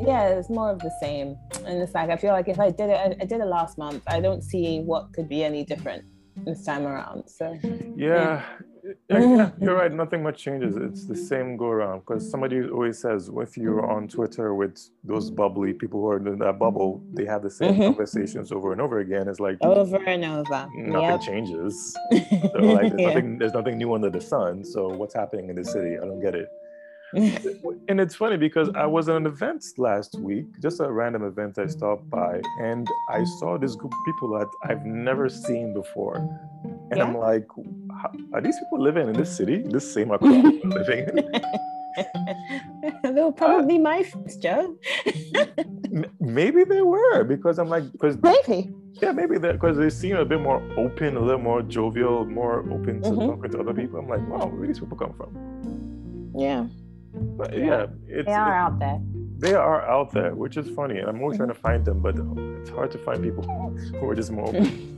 yeah 0.00 0.28
it's 0.28 0.50
more 0.50 0.70
of 0.70 0.78
the 0.80 0.90
same 1.00 1.36
and 1.66 1.80
it's 1.80 1.94
like 1.94 2.10
i 2.10 2.16
feel 2.16 2.32
like 2.32 2.48
if 2.48 2.58
i 2.58 2.70
did 2.70 2.90
it 2.90 2.94
I, 2.94 3.16
I, 3.20 3.24
did 3.24 3.40
it 3.40 3.46
last 3.46 3.78
month 3.78 4.02
i 4.06 4.20
don't 4.20 4.42
see 4.42 4.80
what 4.80 5.12
could 5.12 5.28
be 5.28 5.44
any 5.44 5.64
different 5.64 6.04
this 6.44 6.64
time 6.64 6.86
around 6.86 7.28
so 7.28 7.56
yeah, 7.96 8.44
yeah. 9.08 9.50
you're 9.60 9.76
right 9.76 9.92
nothing 9.92 10.20
much 10.22 10.42
changes 10.42 10.76
it's 10.76 11.06
the 11.06 11.14
same 11.14 11.56
go 11.56 11.66
around 11.66 12.00
because 12.00 12.28
somebody 12.28 12.60
always 12.68 12.98
says 12.98 13.30
if 13.36 13.56
you're 13.56 13.88
on 13.88 14.08
twitter 14.08 14.52
with 14.52 14.90
those 15.04 15.30
bubbly 15.30 15.72
people 15.72 16.00
who 16.00 16.08
are 16.08 16.16
in 16.16 16.38
that 16.38 16.58
bubble 16.58 17.02
they 17.12 17.24
have 17.24 17.42
the 17.42 17.50
same 17.50 17.74
mm-hmm. 17.74 17.82
conversations 17.82 18.50
over 18.50 18.72
and 18.72 18.80
over 18.80 18.98
again 18.98 19.28
it's 19.28 19.38
like 19.38 19.56
over 19.62 20.02
and 20.08 20.24
over 20.24 20.66
nothing 20.74 20.92
yep. 20.92 21.20
changes 21.20 21.96
so 22.12 22.58
like 22.58 22.90
there's, 22.90 23.00
yeah. 23.00 23.06
nothing, 23.06 23.38
there's 23.38 23.54
nothing 23.54 23.78
new 23.78 23.94
under 23.94 24.10
the 24.10 24.20
sun 24.20 24.64
so 24.64 24.88
what's 24.88 25.14
happening 25.14 25.48
in 25.50 25.54
the 25.54 25.64
city 25.64 25.96
i 25.96 26.04
don't 26.04 26.20
get 26.20 26.34
it 26.34 26.48
and 27.14 28.00
it's 28.00 28.14
funny 28.14 28.36
because 28.36 28.70
I 28.74 28.86
was 28.86 29.08
at 29.08 29.16
an 29.16 29.26
event 29.26 29.64
last 29.78 30.18
week, 30.18 30.46
just 30.60 30.80
a 30.80 30.90
random 30.90 31.24
event 31.24 31.58
I 31.58 31.66
stopped 31.66 32.08
by, 32.10 32.40
and 32.60 32.88
I 33.08 33.24
saw 33.38 33.56
this 33.58 33.76
group 33.76 33.92
of 33.92 33.98
people 34.04 34.30
that 34.38 34.48
I've 34.64 34.84
never 34.84 35.28
seen 35.28 35.74
before. 35.74 36.16
And 36.90 36.96
yeah. 36.96 37.04
I'm 37.04 37.16
like, 37.16 37.46
are 38.32 38.40
these 38.40 38.58
people 38.58 38.82
living 38.82 39.08
in 39.08 39.14
this 39.14 39.34
city, 39.34 39.62
this 39.62 39.92
same 39.92 40.10
Accra 40.10 40.28
living 40.28 41.18
in? 41.18 41.42
they 43.14 43.22
were 43.22 43.32
probably 43.32 43.76
uh, 43.76 43.80
my 43.80 44.02
friends, 44.02 44.36
Joe. 44.36 44.76
maybe 46.20 46.64
they 46.64 46.82
were 46.82 47.24
because 47.24 47.58
I'm 47.58 47.68
like, 47.68 47.90
because 47.92 48.16
maybe, 48.22 48.74
yeah, 48.94 49.12
maybe 49.12 49.38
that 49.38 49.52
because 49.52 49.76
they 49.76 49.90
seem 49.90 50.16
a 50.16 50.24
bit 50.24 50.40
more 50.40 50.62
open, 50.76 51.16
a 51.16 51.20
little 51.20 51.40
more 51.40 51.62
jovial, 51.62 52.24
more 52.24 52.60
open 52.72 53.02
to 53.02 53.10
mm-hmm. 53.10 53.26
talking 53.28 53.50
to 53.52 53.60
other 53.60 53.74
people. 53.74 54.00
I'm 54.00 54.08
like, 54.08 54.26
wow, 54.28 54.46
where 54.46 54.62
do 54.62 54.66
these 54.66 54.80
people 54.80 54.96
come 54.96 55.14
from? 55.14 56.32
Yeah. 56.36 56.66
But 57.14 57.56
yeah, 57.56 57.86
it's, 58.08 58.26
they 58.26 58.32
are 58.32 58.54
out 58.54 58.78
there. 58.78 59.00
They 59.38 59.54
are 59.54 59.82
out 59.82 60.12
there, 60.12 60.34
which 60.34 60.56
is 60.56 60.68
funny. 60.70 61.00
I'm 61.00 61.20
always 61.20 61.36
trying 61.36 61.48
to 61.48 61.54
find 61.54 61.84
them, 61.84 62.00
but 62.00 62.16
it's 62.60 62.70
hard 62.70 62.90
to 62.92 62.98
find 62.98 63.22
people 63.22 63.42
who 64.00 64.08
are 64.08 64.14
just 64.14 64.30
more 64.30 64.48
open. 64.48 64.90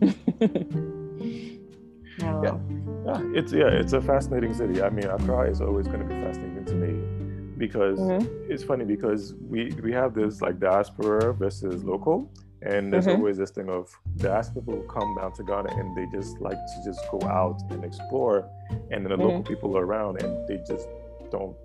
oh. 2.22 2.42
yeah. 2.42 2.58
yeah, 3.06 3.22
it's 3.34 3.52
yeah, 3.52 3.68
it's 3.68 3.92
a 3.92 4.00
fascinating 4.00 4.54
city. 4.54 4.82
I 4.82 4.90
mean, 4.90 5.06
Accra 5.06 5.50
is 5.50 5.60
always 5.60 5.86
going 5.86 6.00
to 6.00 6.06
be 6.06 6.20
fascinating 6.22 6.64
to 6.64 6.74
me 6.74 7.20
because 7.58 7.98
mm-hmm. 7.98 8.52
it's 8.52 8.64
funny 8.64 8.84
because 8.84 9.34
we 9.48 9.72
we 9.82 9.92
have 9.92 10.14
this 10.14 10.40
like 10.40 10.58
diaspora 10.58 11.34
versus 11.34 11.84
local, 11.84 12.32
and 12.62 12.92
there's 12.92 13.06
mm-hmm. 13.06 13.18
always 13.18 13.36
this 13.36 13.50
thing 13.50 13.68
of 13.68 13.90
diaspora 14.16 14.62
people 14.62 14.80
who 14.80 14.88
come 14.88 15.14
down 15.16 15.32
to 15.34 15.42
Ghana 15.44 15.70
and 15.76 15.96
they 15.96 16.06
just 16.16 16.40
like 16.40 16.56
to 16.56 16.82
just 16.84 17.00
go 17.10 17.20
out 17.28 17.60
and 17.70 17.84
explore, 17.84 18.48
and 18.90 19.04
then 19.04 19.04
the 19.04 19.10
mm-hmm. 19.10 19.22
local 19.22 19.42
people 19.42 19.76
are 19.76 19.84
around 19.84 20.22
and 20.22 20.48
they 20.48 20.58
just 20.66 20.88
don't 21.30 21.56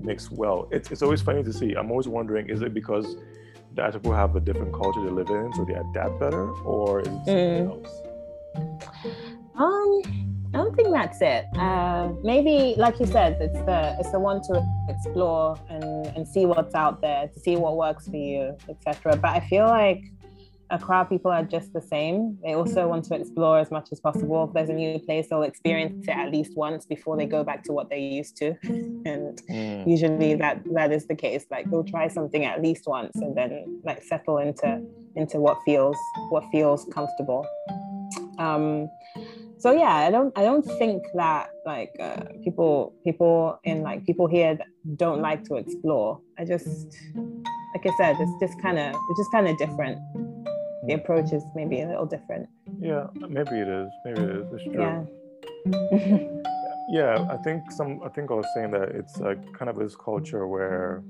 mix 0.00 0.30
well. 0.30 0.68
It's, 0.70 0.90
it's 0.90 1.02
always 1.02 1.22
funny 1.22 1.42
to 1.42 1.52
see. 1.52 1.74
I'm 1.74 1.90
always 1.90 2.08
wondering, 2.08 2.48
is 2.48 2.62
it 2.62 2.74
because 2.74 3.16
that 3.74 3.92
people 3.92 4.12
have 4.12 4.36
a 4.36 4.40
different 4.40 4.72
culture 4.72 5.00
to 5.00 5.10
live 5.10 5.28
in, 5.28 5.52
so 5.54 5.64
they 5.64 5.74
adapt 5.74 6.20
better, 6.20 6.50
or 6.62 7.00
is 7.00 7.08
it 7.08 7.10
something 7.10 7.34
mm. 7.34 7.70
else? 7.70 8.02
Um, 9.56 10.24
I 10.54 10.58
don't 10.58 10.76
think 10.76 10.92
that's 10.92 11.20
it. 11.20 11.46
Uh, 11.58 12.12
maybe, 12.22 12.74
like 12.76 13.00
you 13.00 13.06
said, 13.06 13.38
it's 13.40 13.58
the 13.60 13.96
it's 13.98 14.12
the 14.12 14.20
one 14.20 14.40
to 14.42 14.64
explore 14.88 15.58
and 15.68 16.06
and 16.16 16.28
see 16.28 16.46
what's 16.46 16.74
out 16.74 17.00
there, 17.00 17.26
to 17.26 17.40
see 17.40 17.56
what 17.56 17.76
works 17.76 18.06
for 18.06 18.16
you, 18.16 18.56
etc. 18.68 19.16
But 19.16 19.30
I 19.30 19.40
feel 19.40 19.66
like 19.66 20.04
Accra 20.74 21.04
people 21.04 21.30
are 21.30 21.44
just 21.44 21.72
the 21.72 21.80
same. 21.80 22.36
They 22.42 22.54
also 22.54 22.88
want 22.88 23.04
to 23.06 23.14
explore 23.14 23.60
as 23.60 23.70
much 23.70 23.90
as 23.92 24.00
possible. 24.00 24.44
If 24.44 24.54
there's 24.54 24.70
a 24.70 24.72
new 24.72 24.98
place, 24.98 25.28
they'll 25.28 25.42
experience 25.42 26.08
it 26.08 26.16
at 26.16 26.32
least 26.32 26.56
once 26.56 26.84
before 26.84 27.16
they 27.16 27.26
go 27.26 27.44
back 27.44 27.62
to 27.64 27.72
what 27.72 27.88
they're 27.88 27.98
used 27.98 28.36
to. 28.38 28.56
and 28.64 29.40
mm. 29.48 29.86
usually 29.86 30.34
that 30.34 30.62
that 30.72 30.90
is 30.90 31.06
the 31.06 31.14
case. 31.14 31.46
Like 31.48 31.70
they'll 31.70 31.84
try 31.84 32.08
something 32.08 32.44
at 32.44 32.60
least 32.60 32.88
once 32.88 33.14
and 33.14 33.36
then 33.36 33.80
like 33.84 34.02
settle 34.02 34.38
into 34.38 34.82
into 35.14 35.38
what 35.38 35.58
feels 35.64 35.96
what 36.30 36.44
feels 36.50 36.86
comfortable. 36.92 37.46
Um, 38.38 38.88
so 39.58 39.70
yeah, 39.70 39.94
I 39.94 40.10
don't 40.10 40.36
I 40.36 40.42
don't 40.42 40.64
think 40.64 41.04
that 41.14 41.50
like 41.64 41.92
uh, 42.00 42.24
people 42.42 42.94
people 43.04 43.60
in 43.62 43.82
like 43.82 44.04
people 44.04 44.26
here 44.26 44.58
don't 44.96 45.20
like 45.20 45.44
to 45.44 45.54
explore. 45.54 46.20
I 46.36 46.44
just 46.44 46.98
like 47.14 47.86
I 47.86 47.96
said, 47.96 48.16
it's 48.18 48.32
just 48.40 48.60
kind 48.60 48.78
of 48.78 48.88
it's 49.10 49.20
just 49.20 49.30
kind 49.30 49.46
of 49.46 49.56
different 49.56 50.00
the 50.86 50.94
approach 50.94 51.32
is 51.32 51.44
maybe 51.54 51.80
a 51.80 51.88
little 51.88 52.06
different. 52.06 52.48
Yeah, 52.78 53.06
maybe 53.14 53.58
it 53.60 53.68
is. 53.68 53.88
Maybe 54.04 54.20
it 54.22 54.30
is. 54.30 54.46
It's 54.52 54.64
true. 54.64 54.80
Yeah. 54.80 55.04
yeah, 56.88 57.26
I 57.30 57.36
think 57.38 57.70
some. 57.70 58.00
I 58.04 58.08
think 58.08 58.30
I 58.30 58.34
was 58.34 58.46
saying 58.54 58.70
that 58.72 58.90
it's 58.90 59.18
like 59.18 59.40
kind 59.52 59.68
of 59.70 59.76
this 59.76 59.96
culture 59.96 60.46
where 60.46 61.02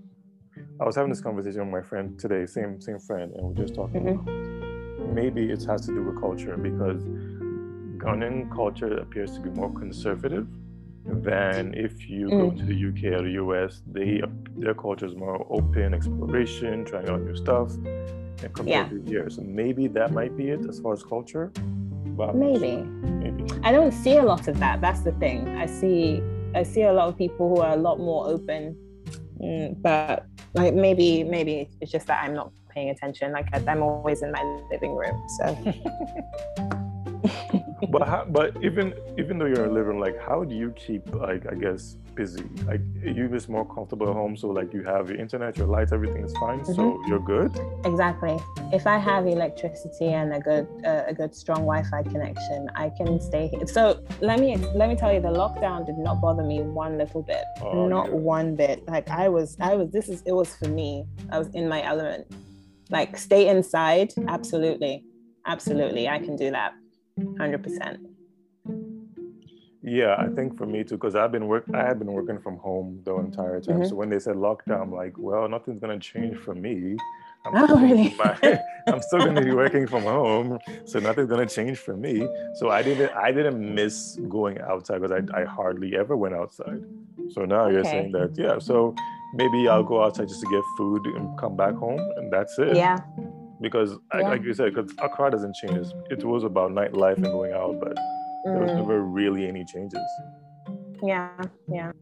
I 0.81 0.85
was 0.85 0.97
having 0.97 1.11
this 1.11 1.21
conversation 1.21 1.61
with 1.61 1.71
my 1.71 1.83
friend 1.83 2.19
today, 2.19 2.47
same 2.47 2.81
same 2.81 2.99
friend, 2.99 3.33
and 3.35 3.43
we're 3.47 3.63
just 3.65 3.75
talking 3.75 4.03
mm-hmm. 4.03 4.29
about 4.29 5.15
maybe 5.15 5.51
it 5.51 5.65
has 5.65 5.87
to 5.87 5.95
do 5.95 6.03
with 6.03 6.21
culture 6.21 6.57
because 6.57 7.03
Ghanaian 7.99 8.53
culture 8.55 8.99
appears 8.99 9.33
to 9.35 9.41
be 9.41 9.51
more 9.51 9.73
conservative 9.73 10.47
than 11.05 11.75
if 11.75 12.09
you 12.09 12.29
mm. 12.29 12.41
go 12.41 12.51
to 12.57 12.65
the 12.65 12.75
UK 12.89 13.21
or 13.21 13.23
the 13.25 13.35
US. 13.45 13.83
They 13.91 14.23
their 14.57 14.75
culture 14.75 15.07
is 15.07 15.17
more 15.17 15.47
open, 15.51 15.95
exploration, 15.95 16.85
trying 16.85 17.09
out 17.09 17.23
new 17.23 17.37
stuff 17.37 17.73
and 18.43 18.53
compared 18.53 19.07
yeah. 19.07 19.23
to. 19.23 19.31
So 19.31 19.43
maybe 19.43 19.87
that 19.89 20.13
might 20.13 20.37
be 20.37 20.51
it 20.51 20.69
as 20.69 20.81
far 20.81 20.93
as 20.93 21.03
culture. 21.03 21.51
But 22.17 22.37
maybe. 22.37 22.77
Maybe. 22.77 23.45
I 23.63 23.73
don't 23.73 23.93
see 23.93 24.17
a 24.17 24.23
lot 24.23 24.49
of 24.49 24.59
that. 24.61 24.81
That's 24.81 25.01
the 25.01 25.13
thing. 25.13 25.49
I 25.57 25.67
see 25.67 26.23
I 26.55 26.63
see 26.63 26.83
a 26.83 26.93
lot 26.93 27.09
of 27.09 27.19
people 27.19 27.49
who 27.49 27.61
are 27.61 27.73
a 27.73 27.77
lot 27.77 27.99
more 27.99 28.29
open, 28.29 28.77
mm, 29.41 29.83
but 29.83 30.27
like 30.55 30.75
maybe 30.75 31.25
maybe 31.25 31.69
it's 31.81 31.91
just 31.91 32.07
that 32.07 32.23
I'm 32.23 32.35
not 32.35 32.53
paying 32.71 32.91
attention. 32.91 33.33
Like 33.33 33.49
I'm 33.53 33.83
always 33.83 34.23
in 34.23 34.31
my 34.31 34.43
living 34.71 34.95
room, 34.95 35.21
so. 35.39 35.55
but 37.91 38.07
how, 38.07 38.25
but 38.29 38.57
even 38.63 38.95
even 39.19 39.39
though 39.39 39.47
you're 39.47 39.65
in 39.65 39.71
a 39.71 39.73
living, 39.73 39.95
room, 39.95 40.01
like, 40.01 40.21
how 40.21 40.45
do 40.45 40.55
you 40.55 40.71
keep 40.73 41.13
like 41.15 41.51
I 41.51 41.57
guess 41.57 41.97
busy? 42.15 42.45
Like, 42.67 42.81
you 43.03 43.29
just 43.29 43.49
more 43.49 43.67
comfortable 43.67 44.09
at 44.09 44.15
home, 44.15 44.37
so 44.37 44.49
like 44.49 44.73
you 44.73 44.83
have 44.85 45.11
your 45.11 45.19
internet, 45.19 45.57
your 45.57 45.67
lights, 45.67 45.93
everything 45.93 46.25
is 46.25 46.33
fine, 46.37 46.61
mm-hmm. 46.61 46.75
so 46.75 47.01
you're 47.07 47.19
good. 47.19 47.59
Exactly. 47.85 48.39
If 48.73 48.87
I 48.87 48.99
have 48.99 49.27
electricity 49.27 50.09
and 50.09 50.35
a 50.35 50.41
good 50.41 50.67
uh, 50.85 51.05
a 51.07 51.15
good 51.15 51.35
strong 51.35 51.61
Wi-Fi 51.61 52.03
connection, 52.05 52.71
I 52.75 52.91
can 52.97 53.21
stay 53.21 53.49
here. 53.49 53.67
So 53.67 54.03
let 54.21 54.41
me 54.41 54.57
let 54.75 54.89
me 54.89 54.97
tell 54.97 55.13
you, 55.13 55.21
the 55.21 55.29
lockdown 55.29 55.87
did 55.87 55.99
not 55.99 56.21
bother 56.21 56.43
me 56.43 56.63
one 56.63 56.99
little 56.99 57.23
bit, 57.23 57.45
oh, 57.63 57.87
not 57.89 58.09
yeah. 58.09 58.15
one 58.15 58.57
bit. 58.57 58.87
Like 58.87 59.09
I 59.09 59.29
was 59.29 59.57
I 59.61 59.75
was 59.75 59.91
this 59.91 60.09
is 60.09 60.23
it 60.27 60.33
was 60.33 60.55
for 60.57 60.69
me. 60.69 61.05
I 61.31 61.39
was 61.39 61.49
in 61.49 61.69
my 61.69 61.83
element. 61.83 62.27
Like 62.91 63.17
stay 63.17 63.49
inside, 63.49 64.13
absolutely, 64.29 65.05
absolutely, 65.47 66.09
I 66.09 66.19
can 66.19 66.37
do 66.37 66.51
that 66.51 66.75
100%. 67.19 68.14
Yeah, 69.87 70.17
I 70.19 70.29
think 70.29 70.57
for 70.57 70.65
me 70.65 70.83
mm. 70.83 70.89
too, 70.89 70.97
because 70.97 71.15
I've 71.15 71.31
been 71.31 71.47
work. 71.47 71.65
I 71.75 71.85
had 71.85 71.99
been 71.99 72.09
mm. 72.09 72.15
working 72.15 72.41
from 72.41 72.57
home 72.57 73.01
the 73.05 73.17
entire 73.17 73.61
time. 73.61 73.77
Mm-hmm. 73.77 73.89
So 73.89 73.95
when 73.97 74.09
they 74.09 74.19
said 74.19 74.37
lockdown, 74.37 74.81
I'm 74.81 74.91
mm. 74.91 74.97
like, 74.97 75.19
well, 75.19 75.47
nothing's 75.47 75.79
gonna 75.79 75.99
change 75.99 76.39
for 76.39 76.55
me. 76.55 76.97
I'm 77.45 77.53
oh, 77.55 77.79
really? 77.79 78.15
my, 78.17 78.61
I'm 78.87 79.03
still 79.03 79.19
gonna 79.19 79.43
be 79.43 79.51
working 79.65 79.87
from 79.87 80.05
home, 80.05 80.59
so 80.87 81.01
nothing's 81.01 81.29
gonna 81.29 81.47
change 81.47 81.77
for 81.77 81.95
me. 81.95 82.27
So 82.55 82.71
I 82.71 82.83
didn't. 82.83 83.13
I 83.15 83.31
didn't 83.31 83.75
miss 83.75 84.19
going 84.27 84.59
outside 84.61 85.03
because 85.03 85.23
I, 85.35 85.43
I 85.43 85.45
hardly 85.45 85.95
ever 85.97 86.17
went 86.17 86.35
outside. 86.35 86.83
So 87.31 87.45
now 87.45 87.65
okay. 87.65 87.75
you're 87.75 87.85
saying 87.85 88.13
that, 88.13 88.35
yeah. 88.39 88.59
So 88.59 88.95
maybe 89.35 89.69
I'll 89.69 89.85
go 89.85 90.03
outside 90.03 90.29
just 90.29 90.41
to 90.41 90.47
get 90.51 90.63
food 90.79 91.05
and 91.09 91.39
come 91.39 91.57
back 91.57 91.75
home, 91.75 92.01
and 92.17 92.33
that's 92.33 92.59
it. 92.59 92.77
Yeah 92.77 93.01
because 93.61 93.93
yeah. 94.13 94.19
I, 94.19 94.29
like 94.29 94.43
you 94.43 94.53
said, 94.53 94.75
because 94.75 94.93
Accra 94.99 95.31
doesn't 95.31 95.55
change. 95.55 95.87
It 96.11 96.23
was 96.25 96.43
about 96.43 96.73
nightlife 96.73 97.17
and 97.17 97.25
going 97.25 97.53
out, 97.53 97.79
but 97.81 97.97
there 98.45 98.59
was 98.59 98.71
mm. 98.71 98.77
never 98.77 99.03
really 99.03 99.47
any 99.49 99.65
changes. 99.65 100.01
Yeah, 101.03 101.31
yeah. 101.69 101.93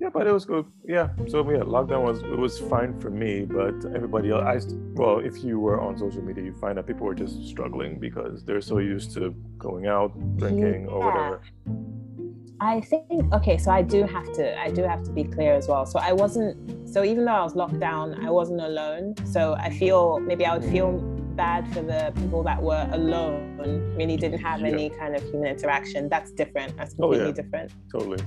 Yeah, 0.00 0.10
but 0.12 0.26
it 0.26 0.32
was 0.32 0.44
good. 0.44 0.66
Yeah, 0.86 1.08
so 1.28 1.48
yeah, 1.50 1.60
lockdown 1.60 2.02
was 2.02 2.22
it 2.22 2.36
was 2.36 2.58
fine 2.58 3.00
for 3.00 3.10
me, 3.10 3.46
but 3.46 3.74
everybody 3.94 4.30
else. 4.30 4.44
I 4.44 4.74
well, 4.94 5.18
if 5.18 5.42
you 5.42 5.58
were 5.58 5.80
on 5.80 5.96
social 5.98 6.20
media, 6.20 6.44
you 6.44 6.52
find 6.52 6.76
that 6.76 6.86
people 6.86 7.06
were 7.06 7.14
just 7.14 7.46
struggling 7.48 7.98
because 7.98 8.44
they're 8.44 8.60
so 8.60 8.78
used 8.78 9.12
to 9.14 9.34
going 9.56 9.86
out, 9.86 10.12
drinking, 10.36 10.82
yeah. 10.82 10.90
or 10.90 10.98
whatever. 11.06 11.40
I 12.60 12.80
think 12.80 13.32
okay, 13.32 13.56
so 13.56 13.70
I 13.70 13.82
do 13.82 14.04
have 14.04 14.30
to 14.34 14.58
I 14.60 14.70
do 14.70 14.82
have 14.82 15.02
to 15.04 15.10
be 15.10 15.24
clear 15.24 15.54
as 15.54 15.68
well. 15.68 15.86
So 15.86 15.98
I 15.98 16.12
wasn't 16.12 16.88
so 16.88 17.02
even 17.04 17.24
though 17.24 17.32
I 17.32 17.42
was 17.42 17.54
locked 17.54 17.80
down, 17.80 18.26
I 18.26 18.30
wasn't 18.30 18.60
alone. 18.60 19.14
So 19.24 19.54
I 19.58 19.70
feel 19.70 20.20
maybe 20.20 20.44
I 20.44 20.56
would 20.56 20.70
feel 20.70 21.00
bad 21.36 21.72
for 21.72 21.82
the 21.82 22.12
people 22.16 22.42
that 22.42 22.60
were 22.62 22.88
alone, 22.92 23.60
and 23.62 23.96
really 23.96 24.16
didn't 24.16 24.40
have 24.40 24.60
yeah. 24.60 24.68
any 24.68 24.90
kind 24.90 25.14
of 25.14 25.22
human 25.24 25.48
interaction. 25.48 26.08
That's 26.08 26.30
different. 26.30 26.76
That's 26.76 26.94
completely 26.94 27.26
oh, 27.26 27.28
yeah. 27.28 27.32
different. 27.32 27.72
Totally. 27.90 28.18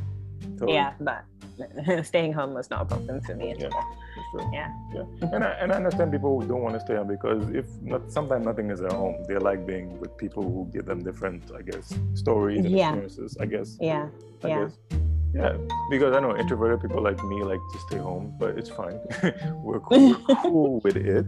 totally. 0.58 0.74
Yeah, 0.74 0.94
but 1.00 1.24
staying 2.04 2.34
home 2.34 2.54
was 2.54 2.70
not 2.70 2.82
a 2.82 2.86
problem 2.86 3.22
for 3.22 3.36
me 3.36 3.52
at 3.52 3.60
yeah. 3.60 3.70
all. 3.72 4.50
Yeah. 4.54 4.72
Yeah. 4.94 5.04
And 5.34 5.44
I, 5.44 5.50
and 5.62 5.72
I 5.72 5.76
understand 5.76 6.12
people 6.12 6.40
who 6.40 6.48
don't 6.48 6.62
want 6.62 6.76
to 6.76 6.80
stay 6.80 6.96
home 6.96 7.08
because 7.08 7.50
if 7.50 7.66
not, 7.82 8.12
sometimes 8.12 8.46
nothing 8.46 8.70
is 8.70 8.82
at 8.82 8.92
home. 8.92 9.24
They 9.28 9.38
like 9.38 9.66
being 9.66 10.00
with 10.00 10.16
people 10.18 10.44
who 10.44 10.70
give 10.74 10.86
them 10.86 11.04
different, 11.04 11.52
I 11.58 11.62
guess, 11.62 11.98
stories 12.14 12.66
and 12.66 12.76
yeah. 12.76 12.90
experiences. 12.90 13.38
I 13.40 13.46
guess. 13.46 13.78
Yeah. 13.80 14.10
I 14.44 14.48
yeah. 14.48 14.64
Guess. 14.64 15.00
Yeah, 15.34 15.58
because 15.90 16.16
I 16.16 16.20
know 16.20 16.36
introverted 16.36 16.82
people 16.82 17.04
like 17.04 17.22
me 17.24 17.44
like 17.44 17.60
to 17.74 17.80
stay 17.80 17.98
home, 17.98 18.34
but 18.40 18.58
it's 18.58 18.70
fine. 18.70 19.00
we're, 19.62 19.80
cool, 19.82 20.16
we're 20.28 20.36
cool 20.36 20.80
with 20.84 20.96
it. 20.96 21.26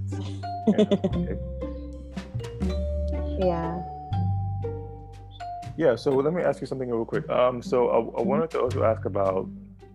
Yeah. 3.39 3.81
Yeah. 5.77 5.95
So 5.95 6.11
let 6.11 6.33
me 6.33 6.43
ask 6.43 6.61
you 6.61 6.67
something 6.67 6.89
real 6.89 7.05
quick. 7.05 7.27
Um, 7.29 7.61
so 7.61 7.87
I, 7.89 7.97
I 7.97 8.01
mm-hmm. 8.01 8.27
wanted 8.27 8.49
to 8.51 8.61
also 8.61 8.83
ask 8.83 9.05
about 9.05 9.47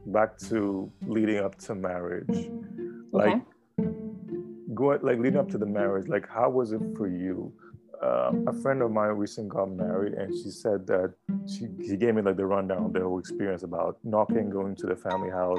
back 0.07 0.37
to 0.39 0.91
leading 1.07 1.39
up 1.39 1.57
to 1.59 1.75
marriage 1.75 2.51
like 3.13 3.41
okay. 3.81 3.89
going 4.75 5.01
like 5.03 5.19
leading 5.19 5.39
up 5.39 5.49
to 5.49 5.59
the 5.59 5.67
marriage 5.67 6.09
like 6.09 6.29
how 6.29 6.51
was 6.51 6.73
it 6.73 6.81
for 6.97 7.09
you 7.09 7.53
um, 8.03 8.45
a 8.47 8.53
friend 8.53 8.83
of 8.83 8.91
mine 8.91 9.11
recently 9.11 9.49
got 9.49 9.71
married 9.71 10.13
and 10.15 10.35
she 10.35 10.51
said 10.51 10.87
that 10.87 11.15
she, 11.49 11.69
she 11.87 11.97
gave 11.97 12.15
me 12.15 12.23
like 12.23 12.37
the 12.37 12.45
rundown 12.45 12.85
of 12.85 12.93
the 12.93 13.01
whole 13.01 13.19
experience 13.19 13.63
about 13.63 13.97
knocking 14.05 14.51
going 14.51 14.75
to 14.77 14.87
the 14.87 14.97
family 14.97 15.31
house 15.31 15.59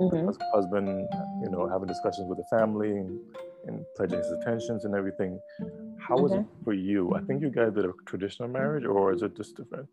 mm-hmm. 0.00 0.30
husband 0.54 1.06
you 1.42 1.50
know 1.50 1.68
having 1.68 1.86
discussions 1.86 2.26
with 2.28 2.38
the 2.38 2.56
family 2.56 2.90
and, 2.90 3.18
and 3.66 3.84
pledging 3.96 4.18
his 4.18 4.30
intentions 4.32 4.84
and 4.84 4.94
everything 4.94 5.38
how 6.06 6.16
was 6.16 6.32
it 6.32 6.44
for 6.64 6.74
you 6.74 7.14
i 7.14 7.20
think 7.20 7.40
you 7.40 7.50
guys 7.50 7.72
did 7.72 7.84
a 7.84 7.92
traditional 8.06 8.48
marriage 8.48 8.84
or 8.84 9.12
is 9.12 9.22
it 9.22 9.36
just 9.36 9.56
different 9.56 9.88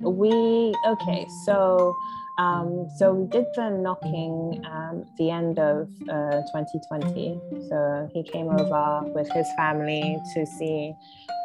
we 0.00 0.74
okay 0.86 1.26
so 1.44 1.94
um, 2.38 2.88
so 2.96 3.14
we 3.14 3.26
did 3.28 3.46
the 3.54 3.70
knocking 3.70 4.62
um, 4.70 5.06
the 5.16 5.30
end 5.30 5.58
of 5.58 5.88
uh, 6.08 6.42
2020. 6.52 7.40
So 7.68 8.10
he 8.12 8.22
came 8.22 8.48
over 8.48 9.02
with 9.14 9.30
his 9.32 9.46
family 9.56 10.18
to 10.34 10.44
see 10.44 10.92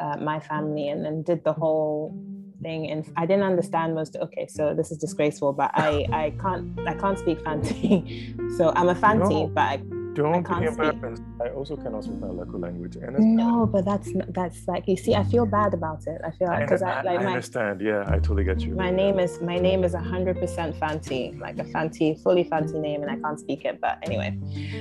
uh, 0.01 0.17
my 0.17 0.39
family, 0.39 0.89
and 0.89 1.05
then 1.05 1.23
did 1.23 1.43
the 1.45 1.53
whole 1.53 2.13
thing. 2.61 2.91
And 2.91 3.09
I 3.15 3.25
didn't 3.25 3.43
understand 3.43 3.95
most. 3.95 4.17
Okay, 4.17 4.47
so 4.47 4.73
this 4.73 4.91
is 4.91 4.97
disgraceful, 4.97 5.53
but 5.53 5.71
I 5.73 6.05
I 6.11 6.33
can't 6.41 6.77
I 6.85 6.93
can't 6.93 7.17
speak 7.17 7.41
Fanti. 7.41 8.35
so 8.57 8.73
I'm 8.75 8.89
a 8.89 8.95
Fanti, 8.95 9.43
no. 9.43 9.47
but 9.47 9.61
I 9.61 9.77
don't 10.13 10.47
be 10.47 10.65
embarrassed. 10.65 11.23
I 11.43 11.49
also 11.49 11.75
cannot 11.75 12.03
speak 12.03 12.19
my 12.19 12.27
local 12.27 12.59
language. 12.59 12.95
And 12.95 13.17
no, 13.35 13.65
but 13.65 13.85
that's 13.85 14.11
that's 14.29 14.67
like 14.67 14.87
you 14.87 14.97
see, 14.97 15.15
I 15.15 15.23
feel 15.23 15.45
bad 15.45 15.73
about 15.73 16.07
it. 16.07 16.21
I 16.23 16.31
feel 16.31 16.47
like 16.47 16.65
because 16.65 16.81
I, 16.81 16.91
I, 16.91 17.01
like 17.01 17.19
I 17.19 17.23
my, 17.23 17.29
understand. 17.31 17.81
Yeah, 17.81 18.03
I 18.07 18.15
totally 18.15 18.43
get 18.43 18.61
you. 18.61 18.75
My 18.75 18.89
yeah. 18.89 18.95
name 18.95 19.19
is 19.19 19.41
my 19.41 19.57
name 19.57 19.83
is 19.83 19.93
hundred 19.93 20.39
percent 20.39 20.75
Fanti, 20.77 21.37
like 21.39 21.57
a 21.59 21.65
Fanti, 21.65 22.15
fully 22.23 22.43
Fanti 22.43 22.79
name, 22.79 23.01
and 23.03 23.11
I 23.11 23.17
can't 23.17 23.39
speak 23.39 23.65
it. 23.65 23.79
But 23.79 23.99
anyway, 24.03 24.37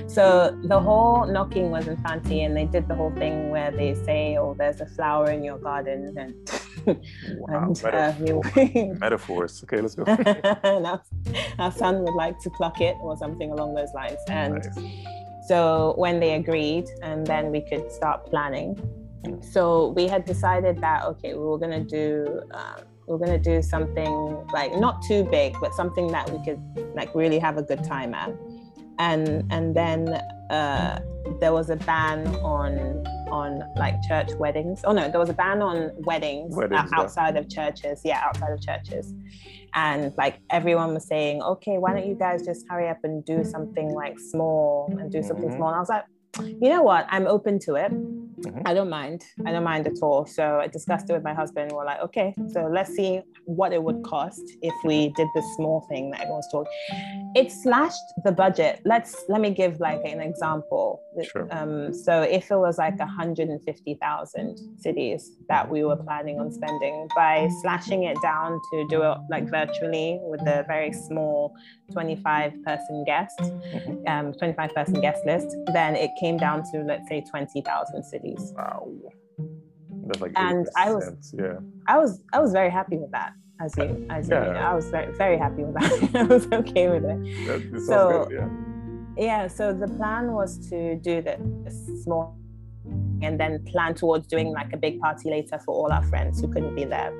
so 0.07 0.57
the 0.63 0.79
whole 0.79 1.25
knocking 1.25 1.71
was 1.71 1.87
in 1.87 1.97
Fanti, 1.97 2.43
and 2.43 2.55
they 2.55 2.65
did 2.65 2.87
the 2.87 2.95
whole 2.95 3.11
thing 3.11 3.49
where 3.49 3.71
they 3.71 3.93
say, 3.93 4.37
"Oh, 4.37 4.55
there's 4.57 4.81
a 4.81 4.85
flower 4.85 5.31
in 5.31 5.43
your 5.43 5.57
garden," 5.57 6.13
and 6.17 6.33
wow, 7.37 7.63
and, 7.63 7.83
metaphor. 7.83 8.59
uh, 8.59 8.93
metaphors. 8.99 9.63
Okay, 9.63 9.81
let's 9.81 9.95
go. 9.95 10.03
now, 10.63 11.01
our 11.59 11.71
son 11.71 12.03
would 12.03 12.15
like 12.15 12.39
to 12.39 12.49
pluck 12.51 12.81
it 12.81 12.95
or 13.01 13.17
something 13.17 13.51
along 13.51 13.75
those 13.75 13.93
lines, 13.93 14.19
and. 14.27 14.55
Nice 14.55 15.11
so 15.51 15.95
when 15.97 16.19
they 16.19 16.35
agreed, 16.35 16.85
and 17.01 17.25
then 17.25 17.51
we 17.51 17.61
could 17.61 17.91
start 17.91 18.25
planning. 18.25 18.79
So 19.41 19.89
we 19.89 20.07
had 20.07 20.23
decided 20.23 20.79
that 20.81 21.03
okay, 21.05 21.33
we 21.33 21.43
were 21.43 21.57
gonna 21.57 21.83
do 21.83 22.41
uh, 22.53 22.81
we 23.07 23.15
are 23.15 23.17
gonna 23.17 23.37
do 23.37 23.61
something 23.61 24.13
like 24.53 24.75
not 24.77 25.01
too 25.01 25.23
big, 25.25 25.55
but 25.59 25.73
something 25.73 26.07
that 26.11 26.29
we 26.29 26.43
could 26.45 26.61
like 26.95 27.13
really 27.15 27.39
have 27.39 27.57
a 27.57 27.63
good 27.63 27.83
time 27.83 28.13
at. 28.13 28.31
And 29.07 29.23
and 29.51 29.75
then 29.75 30.09
uh, 30.49 31.01
there 31.39 31.53
was 31.53 31.69
a 31.69 31.75
ban 31.75 32.27
on 32.37 32.73
on 33.29 33.63
like 33.75 33.95
church 34.07 34.31
weddings. 34.35 34.81
Oh 34.83 34.93
no, 34.93 35.09
there 35.09 35.19
was 35.19 35.29
a 35.29 35.33
ban 35.33 35.61
on 35.61 35.91
weddings, 36.09 36.55
weddings 36.55 36.91
outside 36.93 37.35
yeah. 37.35 37.41
of 37.41 37.49
churches. 37.49 38.01
Yeah, 38.03 38.21
outside 38.23 38.51
of 38.51 38.61
churches 38.61 39.13
and 39.73 40.13
like 40.17 40.39
everyone 40.49 40.93
was 40.93 41.07
saying 41.07 41.41
okay 41.41 41.77
why 41.77 41.93
don't 41.93 42.07
you 42.07 42.15
guys 42.15 42.43
just 42.45 42.65
hurry 42.69 42.89
up 42.89 42.97
and 43.03 43.23
do 43.25 43.43
something 43.43 43.93
like 43.93 44.19
small 44.19 44.93
and 44.99 45.11
do 45.11 45.23
something 45.23 45.47
mm-hmm. 45.47 45.57
small 45.57 45.69
and 45.69 45.77
i 45.77 45.79
was 45.79 45.89
like 45.89 46.03
you 46.61 46.69
know 46.69 46.81
what 46.81 47.05
i'm 47.09 47.27
open 47.27 47.59
to 47.59 47.75
it 47.75 47.91
mm-hmm. 48.45 48.61
i 48.65 48.73
don't 48.73 48.89
mind. 48.89 49.23
I 49.45 49.51
don't 49.51 49.63
mind 49.63 49.87
at 49.87 49.99
all. 50.01 50.25
So 50.25 50.59
i 50.59 50.67
discussed 50.67 51.09
it 51.09 51.13
with 51.13 51.23
my 51.23 51.33
husband. 51.33 51.71
We're 51.71 51.85
like 51.85 52.01
okay 52.01 52.33
so 52.53 52.69
let's 52.71 52.93
see 52.95 53.21
what 53.45 53.73
it 53.73 53.81
would 53.81 54.03
cost 54.03 54.41
if 54.61 54.73
we 54.83 55.09
did 55.15 55.27
this 55.35 55.45
small 55.55 55.81
thing 55.89 56.11
that 56.11 56.21
everyone's 56.21 56.47
talking 56.51 56.71
it 57.35 57.51
slashed 57.51 58.07
the 58.23 58.31
budget. 58.31 58.81
Let's 58.85 59.15
let 59.29 59.41
me 59.41 59.51
give 59.51 59.79
like 59.79 60.01
an 60.05 60.19
example. 60.19 61.01
Sure. 61.23 61.47
um, 61.51 61.93
so 61.93 62.21
if 62.21 62.49
it 62.51 62.55
was 62.57 62.77
like 62.77 62.97
150000 62.97 64.59
cedis 64.83 65.23
that 65.49 65.69
we 65.69 65.83
were 65.83 65.97
planning 65.97 66.39
on 66.39 66.51
spending 66.51 67.07
by 67.15 67.49
slashing 67.61 68.03
it 68.03 68.17
down 68.21 68.59
to 68.71 68.87
do 68.87 69.03
it 69.03 69.17
like 69.29 69.49
virtually 69.49 70.19
with 70.23 70.41
a 70.41 70.63
very 70.67 70.93
small 70.93 71.53
25 71.91 72.53
person 72.63 73.03
guest 73.05 73.37
mm-hmm. 73.39 74.07
um, 74.07 74.33
25 74.33 74.73
person 74.73 75.01
guest 75.01 75.25
list 75.25 75.55
then 75.73 75.95
it 75.95 76.09
came 76.19 76.37
down 76.37 76.63
to 76.71 76.81
let's 76.83 77.07
say 77.09 77.21
20000 77.29 78.03
wow 78.37 78.91
that's 80.07 80.21
like 80.21 80.31
and 80.35 80.67
I 80.75 80.93
was 80.93 81.33
yeah 81.37 81.57
I 81.87 81.97
was 81.97 82.23
I 82.33 82.39
was 82.39 82.51
very 82.51 82.69
happy 82.69 82.97
with 82.97 83.11
that 83.11 83.33
as 83.59 83.75
you 83.77 84.05
as 84.09 84.29
yeah. 84.29 84.45
you 84.45 84.51
I 84.51 84.73
was 84.73 84.89
very, 84.89 85.13
very 85.13 85.37
happy 85.37 85.63
with 85.63 85.75
that 85.75 86.15
I 86.21 86.23
was 86.23 86.47
okay 86.51 86.89
with 86.89 87.05
it 87.05 87.19
that, 87.47 87.83
so 87.85 88.25
good, 88.27 88.35
yeah. 89.17 89.23
yeah 89.23 89.47
so 89.47 89.73
the 89.73 89.87
plan 89.87 90.31
was 90.33 90.57
to 90.69 90.95
do 90.95 91.21
this 91.21 92.03
small 92.03 92.37
and 93.21 93.39
then 93.39 93.63
plan 93.65 93.93
towards 93.93 94.27
doing 94.27 94.51
like 94.51 94.73
a 94.73 94.77
big 94.77 94.99
party 94.99 95.29
later 95.29 95.59
for 95.59 95.75
all 95.75 95.91
our 95.91 96.03
friends 96.03 96.41
who 96.41 96.47
couldn't 96.47 96.75
be 96.75 96.85
there. 96.85 97.13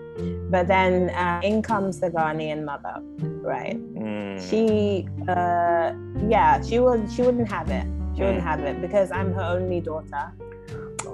But 0.50 0.68
then 0.68 1.10
uh, 1.12 1.42
in 1.44 1.62
comes 1.62 2.00
the 2.00 2.10
Ghanaian 2.10 2.66
mother, 2.66 2.96
right? 3.42 3.78
Mm. 3.78 4.50
She, 4.50 5.08
uh, 5.28 5.94
yeah, 6.28 6.62
she 6.62 6.80
would 6.80 7.12
she 7.12 7.22
wouldn't 7.22 7.50
have 7.50 7.70
it. 7.70 7.86
She 8.16 8.24
wouldn't 8.24 8.40
mm. 8.40 8.52
have 8.52 8.62
it 8.62 8.82
because 8.82 9.12
I'm 9.12 9.34
her 9.34 9.44
only 9.44 9.80
daughter. 9.80 10.34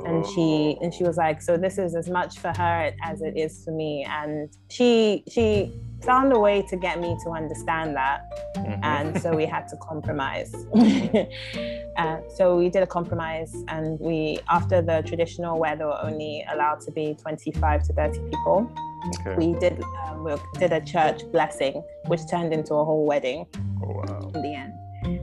And 0.05 0.25
she 0.25 0.77
and 0.81 0.93
she 0.93 1.03
was 1.03 1.17
like, 1.17 1.41
so 1.41 1.57
this 1.57 1.77
is 1.77 1.95
as 1.95 2.09
much 2.09 2.39
for 2.39 2.53
her 2.55 2.91
as 3.03 3.21
it 3.21 3.37
is 3.37 3.63
for 3.63 3.71
me. 3.71 4.05
And 4.09 4.49
she 4.69 5.23
she 5.29 5.73
found 6.01 6.31
a 6.31 6.39
way 6.39 6.61
to 6.61 6.77
get 6.77 6.99
me 6.99 7.17
to 7.23 7.31
understand 7.31 7.95
that. 7.95 8.21
Mm-hmm. 8.55 8.83
And 8.83 9.21
so 9.21 9.35
we 9.35 9.45
had 9.45 9.67
to 9.69 9.77
compromise. 9.77 10.53
uh, 11.97 12.17
so 12.35 12.57
we 12.57 12.69
did 12.69 12.83
a 12.83 12.87
compromise, 12.87 13.55
and 13.67 13.99
we, 13.99 14.39
after 14.49 14.81
the 14.81 15.03
traditional 15.05 15.59
where 15.59 15.75
there 15.75 15.87
were 15.87 16.01
only 16.01 16.45
allowed 16.51 16.81
to 16.81 16.91
be 16.91 17.15
25 17.15 17.83
to 17.83 17.93
30 17.93 18.19
people, 18.29 18.71
okay. 19.19 19.35
we 19.35 19.59
did 19.59 19.81
um, 20.05 20.23
we 20.23 20.33
did 20.59 20.71
a 20.71 20.81
church 20.81 21.21
blessing, 21.31 21.83
which 22.05 22.21
turned 22.29 22.53
into 22.53 22.73
a 22.75 22.85
whole 22.85 23.05
wedding 23.05 23.45
oh, 23.83 23.87
wow. 23.87 24.31
in 24.35 24.41
the 24.41 24.53
end. 24.53 24.73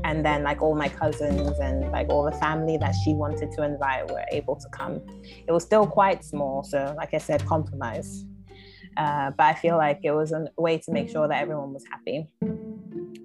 And 0.04 0.24
then, 0.24 0.42
like 0.42 0.62
all 0.62 0.74
my 0.74 0.88
cousins 0.88 1.58
and 1.58 1.90
like 1.92 2.08
all 2.08 2.24
the 2.24 2.36
family 2.38 2.76
that 2.78 2.94
she 3.04 3.14
wanted 3.14 3.52
to 3.52 3.62
invite 3.62 4.10
were 4.10 4.24
able 4.30 4.56
to 4.56 4.68
come. 4.70 5.00
It 5.46 5.52
was 5.52 5.64
still 5.64 5.86
quite 5.86 6.24
small, 6.24 6.62
so 6.62 6.94
like 6.96 7.14
I 7.14 7.18
said, 7.18 7.44
compromise. 7.46 8.24
Uh, 8.96 9.30
but 9.36 9.44
I 9.44 9.54
feel 9.54 9.76
like 9.76 10.00
it 10.02 10.12
was 10.12 10.32
a 10.32 10.46
way 10.56 10.78
to 10.78 10.92
make 10.92 11.10
sure 11.10 11.26
that 11.26 11.40
everyone 11.40 11.72
was 11.72 11.84
happy. 11.90 12.28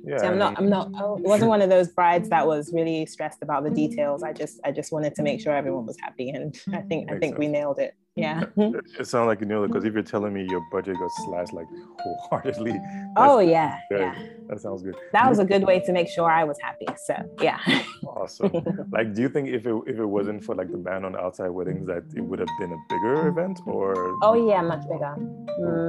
Yeah, 0.03 0.17
so 0.17 0.27
I'm 0.27 0.37
not, 0.37 0.57
I'm 0.57 0.69
not, 0.69 0.91
I 0.95 1.03
wasn't 1.05 1.49
one 1.49 1.61
of 1.61 1.69
those 1.69 1.89
brides 1.89 2.29
that 2.29 2.47
was 2.47 2.71
really 2.73 3.05
stressed 3.05 3.41
about 3.41 3.63
the 3.63 3.69
details. 3.69 4.23
I 4.23 4.33
just, 4.33 4.59
I 4.63 4.71
just 4.71 4.91
wanted 4.91 5.15
to 5.15 5.23
make 5.23 5.41
sure 5.41 5.53
everyone 5.53 5.85
was 5.85 5.97
happy, 5.99 6.29
and 6.29 6.59
I 6.73 6.81
think, 6.81 7.11
I 7.11 7.17
think 7.19 7.35
sense. 7.35 7.39
we 7.39 7.47
nailed 7.47 7.79
it. 7.79 7.95
Yeah. 8.19 8.43
it 8.57 9.07
sounds 9.07 9.27
like 9.27 9.39
you 9.39 9.45
nailed 9.45 9.65
it 9.65 9.67
because 9.69 9.85
if 9.85 9.93
you're 9.93 10.03
telling 10.03 10.33
me 10.33 10.45
your 10.49 10.61
budget 10.71 10.97
got 10.99 11.11
slashed 11.25 11.53
like 11.53 11.67
wholeheartedly. 11.99 12.79
Oh 13.17 13.39
yeah, 13.39 13.79
yeah. 13.91 14.15
That 14.47 14.61
sounds 14.61 14.81
good. 14.83 14.95
That 15.13 15.27
was 15.27 15.39
a 15.39 15.45
good 15.45 15.63
way 15.63 15.79
to 15.79 15.91
make 15.91 16.07
sure 16.07 16.29
I 16.29 16.43
was 16.43 16.57
happy. 16.61 16.85
So 17.05 17.15
yeah. 17.41 17.59
awesome. 18.05 18.51
Like, 18.91 19.13
do 19.13 19.21
you 19.21 19.29
think 19.29 19.49
if 19.49 19.65
it 19.65 19.75
if 19.87 19.97
it 19.97 20.05
wasn't 20.05 20.43
for 20.43 20.55
like 20.55 20.71
the 20.71 20.77
ban 20.77 21.05
on 21.05 21.15
outside 21.15 21.49
weddings, 21.49 21.87
that 21.87 22.03
it 22.15 22.21
would 22.21 22.39
have 22.39 22.49
been 22.59 22.71
a 22.71 22.77
bigger 22.87 23.27
event 23.27 23.59
or? 23.65 24.15
Oh 24.21 24.35
yeah, 24.49 24.61
much 24.61 24.83
bigger, 24.87 25.15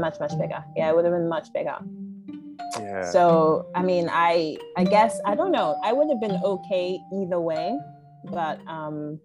much 0.01 0.18
much 0.18 0.37
bigger. 0.38 0.64
Yeah, 0.77 0.90
it 0.90 0.96
would 0.96 1.05
have 1.05 1.14
been 1.14 1.29
much 1.29 1.53
bigger. 1.53 1.77
Yeah. 2.78 3.11
So 3.11 3.66
I 3.74 3.83
mean, 3.83 4.09
I 4.11 4.56
I 4.76 4.85
guess 4.85 5.20
I 5.26 5.35
don't 5.35 5.52
know. 5.52 5.78
I 5.83 5.92
would 5.92 6.09
have 6.09 6.20
been 6.20 6.38
okay 6.44 6.98
either 7.12 7.40
way, 7.40 7.78
but 8.24 8.61
um 8.66 9.20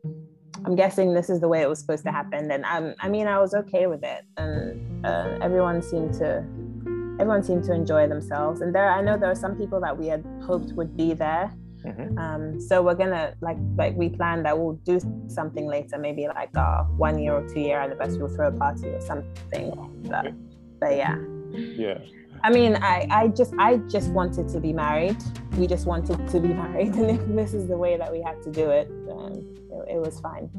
I'm 0.64 0.76
guessing 0.76 1.14
this 1.14 1.30
is 1.30 1.42
the 1.42 1.48
way 1.48 1.62
it 1.62 1.70
was 1.70 1.80
supposed 1.80 2.06
to 2.06 2.12
happen. 2.12 2.50
And 2.50 2.64
um, 2.66 2.96
I 3.00 3.10
mean, 3.10 3.28
I 3.28 3.40
was 3.40 3.54
okay 3.54 3.88
with 3.88 4.04
it, 4.04 4.24
and 4.38 5.06
uh, 5.06 5.38
everyone 5.42 5.82
seemed 5.82 6.14
to 6.16 6.46
everyone 7.20 7.44
seemed 7.44 7.64
to 7.66 7.74
enjoy 7.74 8.08
themselves. 8.08 8.62
And 8.62 8.74
there, 8.74 8.90
I 8.90 9.02
know 9.02 9.18
there 9.18 9.32
are 9.32 9.36
some 9.36 9.56
people 9.56 9.80
that 9.82 9.98
we 9.98 10.08
had 10.08 10.26
hoped 10.46 10.74
would 10.74 10.96
be 10.96 11.14
there. 11.14 11.54
Mm-hmm. 11.86 12.18
Um, 12.18 12.60
so 12.60 12.82
we're 12.82 12.96
gonna 12.96 13.36
like 13.42 13.58
like 13.76 13.96
we 13.96 14.10
planned 14.10 14.46
that 14.46 14.58
we'll 14.58 14.80
do 14.86 15.00
something 15.28 15.68
later, 15.68 15.98
maybe 15.98 16.28
like 16.28 16.56
a 16.56 16.84
one 16.98 17.20
year 17.20 17.34
or 17.34 17.48
two 17.48 17.60
year 17.60 17.80
anniversary, 17.80 18.18
we'll 18.18 18.36
throw 18.36 18.48
a 18.48 18.52
party 18.52 18.88
or 18.88 19.02
something. 19.02 19.72
But, 20.10 20.34
but 20.80 20.96
yeah. 20.96 21.18
Yeah. 21.52 22.00
I 22.44 22.50
mean, 22.50 22.76
I, 22.76 23.08
I 23.10 23.28
just 23.30 23.54
I 23.58 23.78
just 23.90 24.10
wanted 24.12 24.48
to 24.50 24.60
be 24.60 24.74
married. 24.74 25.18
We 25.58 25.68
just 25.68 25.86
wanted 25.86 26.28
to 26.28 26.40
be 26.40 26.48
married, 26.64 26.96
and 26.96 27.10
if 27.12 27.26
this 27.28 27.54
is 27.54 27.68
the 27.68 27.78
way 27.78 27.98
that 27.98 28.12
we 28.12 28.22
had 28.22 28.42
to 28.44 28.52
do 28.52 28.70
it, 28.70 28.88
then 29.08 29.56
it, 29.72 29.96
it 29.96 30.00
was 30.00 30.20
fine. 30.20 30.50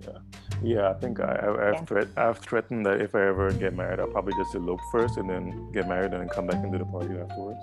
Yeah, 0.00 0.18
yeah. 0.62 0.90
I 0.90 0.94
think 0.94 1.20
I, 1.20 1.32
I, 1.32 1.64
have 1.66 1.74
yeah. 1.74 1.84
threat, 1.84 2.08
I've 2.16 2.38
threatened 2.38 2.86
that 2.86 3.00
if 3.00 3.14
I 3.14 3.26
ever 3.26 3.52
get 3.52 3.74
married, 3.74 4.00
I'll 4.00 4.08
probably 4.08 4.34
just 4.34 4.54
elope 4.54 4.80
first 4.90 5.16
and 5.16 5.28
then 5.28 5.70
get 5.72 5.88
married 5.88 6.12
and 6.12 6.20
then 6.20 6.28
come 6.28 6.46
back 6.46 6.64
into 6.64 6.78
the 6.78 6.84
party 6.84 7.14
afterwards. 7.18 7.60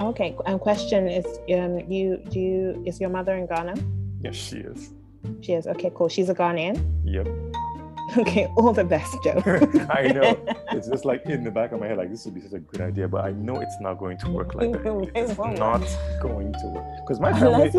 Okay. 0.00 0.36
And 0.44 0.60
question 0.60 1.08
is, 1.08 1.24
um, 1.54 1.90
you 1.90 2.22
do 2.28 2.38
you 2.40 2.82
is 2.86 3.00
your 3.00 3.10
mother 3.10 3.34
in 3.36 3.46
Ghana? 3.46 3.74
Yes, 4.22 4.34
she 4.34 4.58
is. 4.58 4.92
She 5.40 5.52
is. 5.52 5.66
Okay, 5.66 5.90
cool. 5.94 6.08
She's 6.08 6.28
a 6.28 6.34
Ghanaian. 6.34 6.76
Yep. 7.04 7.26
Okay, 8.18 8.46
all 8.56 8.72
the 8.72 8.84
best, 8.84 9.16
Joe. 9.22 9.42
I 9.90 10.08
know. 10.08 10.38
It's 10.72 10.88
just 10.88 11.04
like 11.04 11.24
in 11.26 11.42
the 11.42 11.50
back 11.50 11.72
of 11.72 11.80
my 11.80 11.86
head, 11.86 11.96
like 11.96 12.10
this 12.10 12.24
would 12.24 12.34
be 12.34 12.40
such 12.40 12.52
a 12.52 12.58
good 12.58 12.80
idea, 12.80 13.08
but 13.08 13.24
I 13.24 13.32
know 13.32 13.56
it's 13.56 13.78
not 13.80 13.98
going 13.98 14.18
to 14.18 14.30
work 14.30 14.54
like 14.54 14.72
that. 14.72 15.10
It's 15.14 15.38
not 15.38 15.82
going 16.20 16.52
to 16.52 16.66
work 16.66 16.84
because 17.00 17.18
my 17.20 17.32
family. 17.32 17.70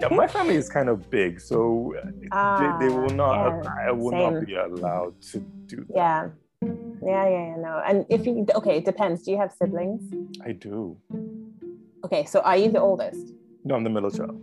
yeah, 0.00 0.08
my 0.10 0.26
family 0.26 0.56
is 0.56 0.68
kind 0.68 0.88
of 0.88 1.08
big, 1.10 1.40
so 1.40 1.94
uh, 2.32 2.78
they, 2.78 2.86
they, 2.86 2.94
will 2.94 3.10
not. 3.10 3.64
Yeah, 3.64 3.88
I 3.88 3.92
will 3.92 4.10
same. 4.10 4.34
not 4.34 4.46
be 4.46 4.54
allowed 4.54 5.20
to 5.32 5.38
do 5.66 5.76
that. 5.76 5.94
Yeah. 5.94 6.28
Yeah, 7.04 7.28
yeah, 7.28 7.28
yeah, 7.28 7.56
no. 7.56 7.82
And 7.84 8.06
if 8.08 8.26
you 8.26 8.46
okay, 8.54 8.78
it 8.78 8.84
depends. 8.84 9.22
Do 9.22 9.32
you 9.32 9.38
have 9.38 9.52
siblings? 9.52 10.02
I 10.44 10.52
do. 10.52 10.96
Okay, 12.04 12.24
so 12.24 12.40
are 12.40 12.56
you 12.56 12.70
the 12.70 12.80
oldest? 12.80 13.34
No, 13.64 13.74
I'm 13.74 13.84
the 13.84 13.90
middle 13.90 14.10
child. 14.10 14.40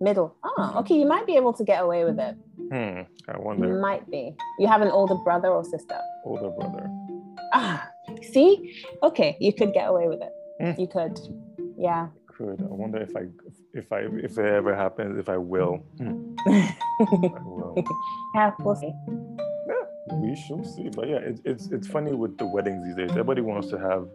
Middle. 0.00 0.36
Oh, 0.44 0.74
okay. 0.78 0.94
You 0.94 1.06
might 1.06 1.26
be 1.26 1.36
able 1.36 1.52
to 1.54 1.64
get 1.64 1.82
away 1.82 2.04
with 2.04 2.18
it. 2.18 2.36
Hmm. 2.70 3.00
I 3.28 3.38
wonder. 3.38 3.66
You 3.66 3.80
might 3.80 4.08
be. 4.10 4.34
You 4.58 4.68
have 4.68 4.82
an 4.82 4.88
older 4.88 5.16
brother 5.16 5.48
or 5.48 5.64
sister? 5.64 5.98
Older 6.24 6.50
brother. 6.50 6.90
Ah, 7.52 7.88
see? 8.22 8.84
Okay, 9.02 9.36
you 9.40 9.52
could 9.52 9.72
get 9.72 9.88
away 9.88 10.08
with 10.08 10.20
it. 10.20 10.32
Mm. 10.60 10.78
You 10.78 10.86
could. 10.86 11.18
Yeah. 11.76 12.08
Could. 12.26 12.60
I 12.60 12.74
wonder 12.74 12.98
if 12.98 13.16
I 13.16 13.22
if 13.74 13.90
I 13.92 14.00
if 14.22 14.38
it 14.38 14.46
ever 14.46 14.74
happens, 14.74 15.18
if 15.18 15.28
I 15.28 15.38
will. 15.38 15.78
Hmm. 15.98 16.34
I 16.46 16.76
will. 17.42 17.74
Yeah, 18.34 18.52
we'll 18.60 18.76
see 18.76 18.92
we 20.12 20.36
shall 20.36 20.64
see. 20.64 20.88
But 20.88 21.08
yeah, 21.08 21.16
it, 21.16 21.40
it's 21.44 21.66
it's 21.68 21.86
funny 21.86 22.12
with 22.12 22.38
the 22.38 22.46
weddings 22.46 22.84
these 22.84 22.96
days. 22.96 23.10
Everybody 23.10 23.40
wants 23.40 23.68
to 23.68 23.78
have. 23.78 24.08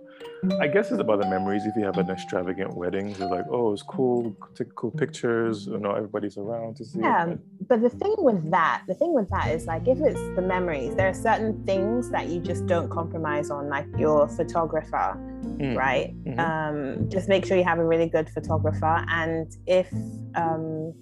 I 0.60 0.68
guess 0.68 0.92
it's 0.92 1.00
about 1.00 1.22
the 1.22 1.30
memories. 1.30 1.66
If 1.66 1.76
you 1.76 1.84
have 1.84 1.98
an 1.98 2.10
extravagant 2.10 2.76
wedding, 2.76 3.10
it's 3.10 3.20
like, 3.20 3.46
oh, 3.50 3.74
it's 3.74 3.82
cool, 3.82 4.36
take 4.56 4.74
cool 4.76 4.92
pictures. 4.92 5.68
You 5.68 5.80
know, 5.80 5.92
everybody's 5.92 6.38
around 6.38 6.76
to 6.78 6.86
see. 6.86 7.00
Yeah, 7.00 7.28
it. 7.28 7.40
but 7.68 7.82
the 7.82 7.90
thing 7.90 8.16
with 8.18 8.52
that, 8.52 8.84
the 8.88 8.94
thing 8.94 9.14
with 9.14 9.30
that 9.30 9.52
is 9.52 9.66
like, 9.66 9.88
if 9.88 10.00
it's 10.00 10.20
the 10.36 10.42
memories, 10.42 10.96
there 10.96 11.08
are 11.08 11.14
certain 11.14 11.64
things 11.66 12.10
that 12.10 12.28
you 12.28 12.40
just 12.40 12.66
don't 12.66 12.90
compromise 12.90 13.50
on, 13.52 13.70
like 13.70 13.88
your 13.98 14.28
photographer, 14.28 15.18
mm. 15.58 15.76
right? 15.78 16.14
Mm-hmm. 16.26 16.40
Um, 16.40 17.10
just 17.10 17.30
make 17.30 17.46
sure 17.46 17.58
you 17.58 17.64
have 17.64 17.80
a 17.80 17.86
really 17.86 18.10
good 18.10 18.30
photographer, 18.30 19.06
and 19.08 19.56
if 19.66 19.92
um, 20.36 20.94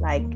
like 0.00 0.26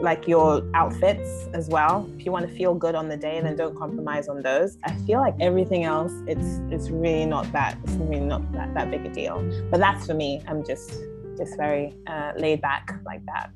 like 0.00 0.28
your 0.28 0.62
outfits 0.74 1.48
as 1.52 1.68
well. 1.68 2.08
If 2.16 2.24
you 2.24 2.32
want 2.32 2.48
to 2.48 2.54
feel 2.54 2.74
good 2.74 2.94
on 2.94 3.08
the 3.08 3.16
day 3.16 3.40
then 3.40 3.56
don't 3.56 3.76
compromise 3.76 4.28
on 4.28 4.42
those. 4.42 4.78
I 4.84 4.94
feel 5.06 5.20
like 5.20 5.34
everything 5.40 5.84
else 5.84 6.12
it's 6.26 6.60
it's 6.70 6.90
really 6.90 7.26
not 7.26 7.50
that 7.52 7.76
it's 7.84 7.94
really 7.94 8.20
not 8.20 8.50
that, 8.52 8.74
that 8.74 8.90
big 8.90 9.04
a 9.06 9.12
deal. 9.12 9.36
But 9.70 9.80
that's 9.80 10.06
for 10.06 10.14
me. 10.14 10.42
I'm 10.46 10.64
just 10.64 10.92
just 11.36 11.56
very 11.56 11.94
uh, 12.06 12.32
laid 12.36 12.60
back 12.60 13.00
like 13.04 13.24
that. 13.26 13.50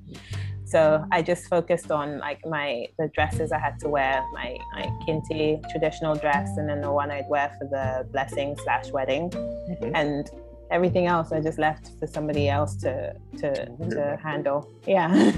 So 0.64 1.05
i 1.12 1.20
just 1.20 1.48
focused 1.48 1.90
on 1.90 2.18
like 2.18 2.40
my 2.46 2.87
the 2.98 3.09
dresses 3.09 3.53
i 3.53 3.59
had 3.59 3.79
to 3.81 3.90
wear 3.90 4.25
my 4.33 4.57
my 4.72 4.85
kente 5.05 5.62
traditional 5.70 6.14
dress 6.14 6.48
and 6.57 6.66
then 6.66 6.81
the 6.81 6.90
one 6.90 7.11
i'd 7.11 7.29
wear 7.29 7.55
for 7.59 7.66
the 7.66 8.09
blessing 8.11 8.57
slash 8.64 8.90
wedding. 8.90 9.29
Mm-hmm. 9.29 9.94
and 9.94 10.31
everything 10.73 11.07
else 11.07 11.33
I 11.33 11.41
just 11.41 11.59
left 11.59 11.91
for 11.99 12.07
somebody 12.07 12.49
else 12.49 12.75
to 12.77 13.15
to 13.39 13.51
to 13.95 14.19
handle. 14.23 14.69
Yeah. 14.87 15.09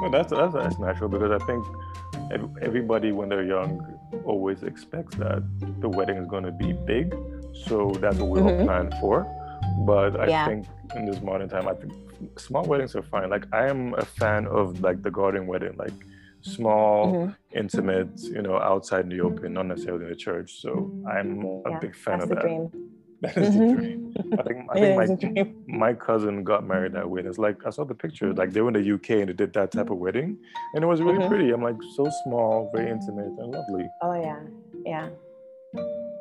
well, 0.00 0.10
that's, 0.10 0.30
that's 0.30 0.54
that's 0.54 0.78
natural 0.78 1.08
because 1.08 1.32
I 1.32 1.44
think 1.46 1.64
everybody 2.60 3.12
when 3.12 3.28
they're 3.28 3.44
young 3.44 3.98
always 4.24 4.62
expects 4.62 5.16
that 5.16 5.42
the 5.80 5.88
wedding 5.88 6.16
is 6.16 6.26
going 6.26 6.44
to 6.44 6.52
be 6.52 6.72
big, 6.72 7.14
so 7.66 7.90
that's 8.00 8.18
what 8.18 8.30
we 8.30 8.40
mm-hmm. 8.40 8.60
all 8.60 8.66
plan 8.66 8.92
for. 9.00 9.26
But 9.86 10.20
I 10.20 10.26
yeah. 10.28 10.46
think 10.46 10.66
in 10.94 11.06
this 11.06 11.20
modern 11.22 11.48
time, 11.48 11.66
I 11.66 11.74
think 11.74 11.92
small 12.38 12.64
weddings 12.64 12.94
are 12.94 13.02
fine. 13.02 13.30
Like 13.30 13.46
I 13.52 13.66
am 13.68 13.94
a 13.94 14.04
fan 14.04 14.46
of 14.46 14.80
like 14.80 15.02
the 15.02 15.10
garden 15.10 15.46
wedding, 15.46 15.74
like 15.76 15.92
small, 16.42 17.12
mm-hmm. 17.12 17.58
intimate, 17.58 18.20
you 18.20 18.42
know, 18.42 18.58
outside 18.58 19.04
in 19.04 19.08
the 19.08 19.20
open, 19.20 19.54
not 19.54 19.66
necessarily 19.66 20.04
in 20.04 20.10
the 20.10 20.16
church. 20.16 20.60
So 20.60 20.92
I'm 21.10 21.44
a 21.44 21.70
yeah, 21.70 21.78
big 21.78 21.96
fan 21.96 22.20
of 22.20 22.28
that. 22.30 22.40
Dream. 22.40 22.70
That 23.22 23.36
is 23.36 23.54
mm-hmm. 23.54 23.68
the 23.68 23.74
dream. 23.74 24.14
I 24.38 24.42
think 24.42 24.66
I 24.70 25.06
think 25.06 25.68
my, 25.68 25.88
my 25.90 25.94
cousin 25.94 26.42
got 26.42 26.66
married 26.66 26.92
that 26.94 27.08
way. 27.08 27.20
And 27.20 27.28
it's 27.28 27.38
like 27.38 27.64
I 27.64 27.70
saw 27.70 27.84
the 27.84 27.94
pictures, 27.94 28.36
like 28.36 28.52
they 28.52 28.60
were 28.60 28.68
in 28.68 28.74
the 28.74 28.94
UK 28.94 29.10
and 29.10 29.28
they 29.28 29.32
did 29.32 29.52
that 29.52 29.70
type 29.70 29.90
of 29.90 29.98
wedding, 29.98 30.36
and 30.74 30.82
it 30.82 30.86
was 30.86 31.00
really 31.00 31.18
mm-hmm. 31.18 31.28
pretty. 31.28 31.50
I'm 31.50 31.62
like 31.62 31.76
so 31.96 32.10
small, 32.24 32.70
very 32.74 32.90
intimate, 32.90 33.26
and 33.26 33.52
lovely. 33.52 33.88
Oh 34.02 34.20
yeah, 34.20 34.40
yeah, 34.84 35.08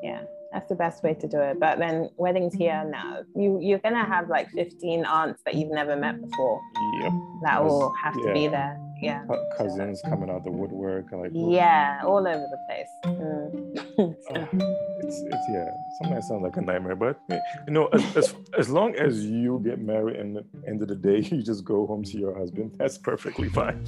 yeah. 0.04 0.22
That's 0.54 0.68
the 0.68 0.76
best 0.76 1.02
way 1.02 1.14
to 1.14 1.28
do 1.28 1.40
it. 1.40 1.60
But 1.60 1.80
then 1.80 2.10
weddings 2.18 2.54
here 2.54 2.84
now, 2.84 3.24
you 3.36 3.58
you're 3.62 3.80
gonna 3.80 4.06
have 4.06 4.30
like 4.30 4.50
15 4.52 5.06
aunts 5.06 5.42
that 5.46 5.56
you've 5.56 5.72
never 5.72 5.96
met 5.96 6.22
before. 6.22 6.62
Yep. 7.02 7.14
That 7.44 7.64
will 7.64 7.94
have 7.94 8.16
yeah. 8.20 8.26
to 8.28 8.34
be 8.34 8.48
there. 8.48 8.78
yeah. 9.02 9.26
Cousins 9.58 10.02
coming 10.08 10.30
out 10.30 10.44
the 10.44 10.52
woodwork, 10.52 11.06
like 11.14 11.32
yeah, 11.34 12.02
all 12.04 12.28
over 12.28 12.46
the 12.52 12.60
place. 12.68 12.88
Mm. 13.06 15.01
it's 15.12 15.22
it's 15.34 15.48
yeah. 15.50 15.70
Sometimes 15.98 16.28
sounds 16.28 16.44
like 16.44 16.58
a 16.58 16.62
nightmare, 16.62 16.96
but 16.96 17.20
you 17.68 17.74
know, 17.74 17.88
as, 17.88 18.18
as 18.18 18.36
as 18.58 18.70
long 18.70 18.96
as 18.96 19.26
you 19.26 19.62
get 19.64 19.80
married 19.80 20.18
and 20.18 20.38
at 20.38 20.46
the 20.52 20.68
end 20.68 20.82
of 20.82 20.88
the 20.88 20.96
day 20.96 21.20
you 21.32 21.42
just 21.42 21.66
go 21.66 21.86
home 21.86 22.04
to 22.04 22.18
your 22.18 22.38
husband, 22.38 22.76
that's 22.78 22.98
perfectly 22.98 23.50
fine. 23.50 23.86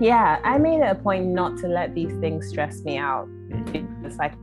Yeah, 0.00 0.40
I 0.44 0.58
made 0.58 0.80
it 0.80 0.90
a 0.90 0.94
point 0.94 1.26
not 1.26 1.56
to 1.58 1.68
let 1.68 1.94
these 1.94 2.12
things 2.20 2.48
stress 2.48 2.82
me 2.82 2.98
out. 2.98 3.26
Mm-hmm. 3.48 4.04
It's 4.04 4.16
like 4.16 4.34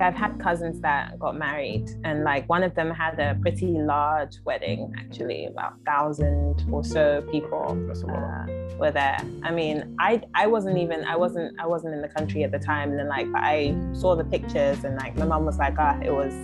I've 0.00 0.14
had 0.14 0.38
cousins 0.38 0.80
that 0.80 1.18
got 1.18 1.36
married, 1.36 1.88
and 2.04 2.24
like 2.24 2.48
one 2.48 2.62
of 2.62 2.74
them 2.74 2.90
had 2.90 3.18
a 3.18 3.38
pretty 3.40 3.66
large 3.66 4.38
wedding, 4.44 4.92
actually, 4.98 5.46
about 5.46 5.74
thousand 5.86 6.66
or 6.70 6.84
so 6.84 7.26
people 7.30 7.62
uh, 7.62 8.46
were 8.78 8.90
there. 8.90 9.18
I 9.42 9.50
mean, 9.50 9.96
I 9.98 10.22
I 10.34 10.46
wasn't 10.46 10.78
even 10.78 11.04
I 11.04 11.16
wasn't 11.16 11.58
I 11.58 11.66
wasn't 11.66 11.94
in 11.94 12.02
the 12.02 12.08
country 12.08 12.44
at 12.44 12.52
the 12.52 12.58
time, 12.58 12.90
and 12.90 12.98
then 12.98 13.08
like 13.08 13.28
I 13.34 13.76
saw 13.92 14.14
the 14.14 14.24
pictures, 14.24 14.84
and 14.84 14.96
like 14.96 15.16
my 15.16 15.24
mom 15.24 15.44
was 15.44 15.58
like, 15.58 15.74
ah, 15.78 15.98
it 16.00 16.12
was 16.12 16.34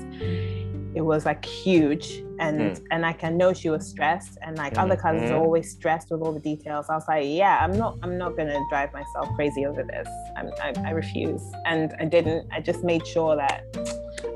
it 0.94 1.00
was 1.00 1.24
like 1.24 1.44
huge 1.44 2.22
and 2.38 2.60
mm. 2.60 2.84
and 2.90 3.02
like 3.02 3.24
I 3.24 3.30
know 3.30 3.52
she 3.52 3.70
was 3.70 3.86
stressed 3.86 4.38
and 4.42 4.56
like 4.58 4.74
mm-hmm. 4.74 4.84
other 4.84 4.96
cousins 4.96 5.30
are 5.30 5.38
always 5.38 5.70
stressed 5.70 6.10
with 6.10 6.20
all 6.20 6.32
the 6.32 6.40
details. 6.40 6.86
I 6.88 6.94
was 6.94 7.04
like, 7.08 7.24
yeah, 7.26 7.58
I'm 7.62 7.72
not 7.72 7.98
I'm 8.02 8.18
not 8.18 8.36
gonna 8.36 8.58
drive 8.68 8.92
myself 8.92 9.28
crazy 9.34 9.64
over 9.64 9.82
this. 9.82 10.08
I'm, 10.36 10.50
I, 10.62 10.88
I 10.88 10.90
refuse. 10.90 11.42
And 11.64 11.94
I 11.98 12.04
didn't. 12.04 12.48
I 12.52 12.60
just 12.60 12.84
made 12.84 13.06
sure 13.06 13.36
that 13.36 13.64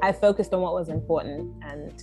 I 0.03 0.13
focused 0.13 0.55
on 0.55 0.61
what 0.61 0.75
was 0.75 0.89
important 0.89 1.53
and 1.63 2.03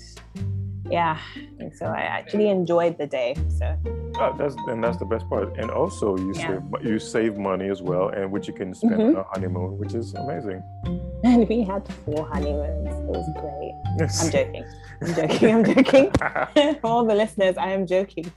yeah 0.89 1.17
and 1.59 1.73
so 1.75 1.85
i 1.85 2.01
actually 2.01 2.49
enjoyed 2.49 2.97
the 2.97 3.07
day 3.07 3.35
so 3.57 3.77
oh, 4.19 4.35
that's 4.37 4.55
and 4.67 4.83
that's 4.83 4.97
the 4.97 5.05
best 5.05 5.27
part 5.29 5.57
and 5.57 5.71
also 5.71 6.17
you 6.17 6.33
yeah. 6.35 6.47
save 6.47 6.85
you 6.85 6.99
save 6.99 7.37
money 7.37 7.69
as 7.69 7.81
well 7.81 8.09
and 8.09 8.29
which 8.31 8.47
you 8.47 8.53
can 8.53 8.73
spend 8.73 8.95
mm-hmm. 8.95 9.17
on 9.17 9.23
a 9.23 9.23
honeymoon 9.33 9.77
which 9.77 9.93
is 9.93 10.13
amazing 10.15 10.61
and 11.23 11.47
we 11.47 11.63
had 11.63 11.87
four 12.05 12.27
honeymoons 12.27 12.87
it 12.87 13.05
was 13.05 13.29
great 13.39 13.73
yes. 13.99 14.25
i'm 14.25 14.31
joking 14.31 14.65
i'm 15.01 15.15
joking 15.19 15.55
i'm 15.55 15.63
joking 15.63 16.11
for 16.11 16.79
all 16.83 17.05
the 17.05 17.15
listeners 17.15 17.55
i 17.57 17.69
am 17.69 17.87
joking 17.87 18.29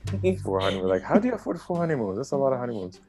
four 0.43 0.61
honeymoons 0.61 0.89
like 0.89 1.03
how 1.03 1.19
do 1.19 1.27
you 1.27 1.33
afford 1.33 1.59
four 1.59 1.77
honeymoons 1.77 2.17
that's 2.17 2.31
a 2.31 2.37
lot 2.37 2.53
of 2.53 2.59
honeymoons 2.59 3.01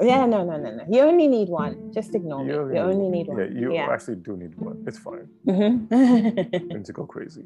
yeah 0.00 0.24
no 0.24 0.42
no 0.42 0.56
no 0.56 0.70
no 0.70 0.84
you 0.88 1.00
only 1.00 1.28
need 1.28 1.48
one 1.48 1.92
just 1.92 2.14
ignore 2.14 2.44
you 2.44 2.52
me 2.52 2.54
only, 2.54 2.74
you 2.74 2.80
only 2.80 3.08
need 3.08 3.26
one 3.26 3.38
yeah 3.38 3.60
you 3.60 3.74
yeah. 3.74 3.88
actually 3.90 4.16
do 4.16 4.36
need 4.36 4.54
one 4.56 4.82
it's 4.86 4.98
fine 4.98 5.28
mm-hmm. 5.46 5.92
and 6.72 6.84
to 6.84 6.92
go 6.92 7.04
crazy 7.04 7.44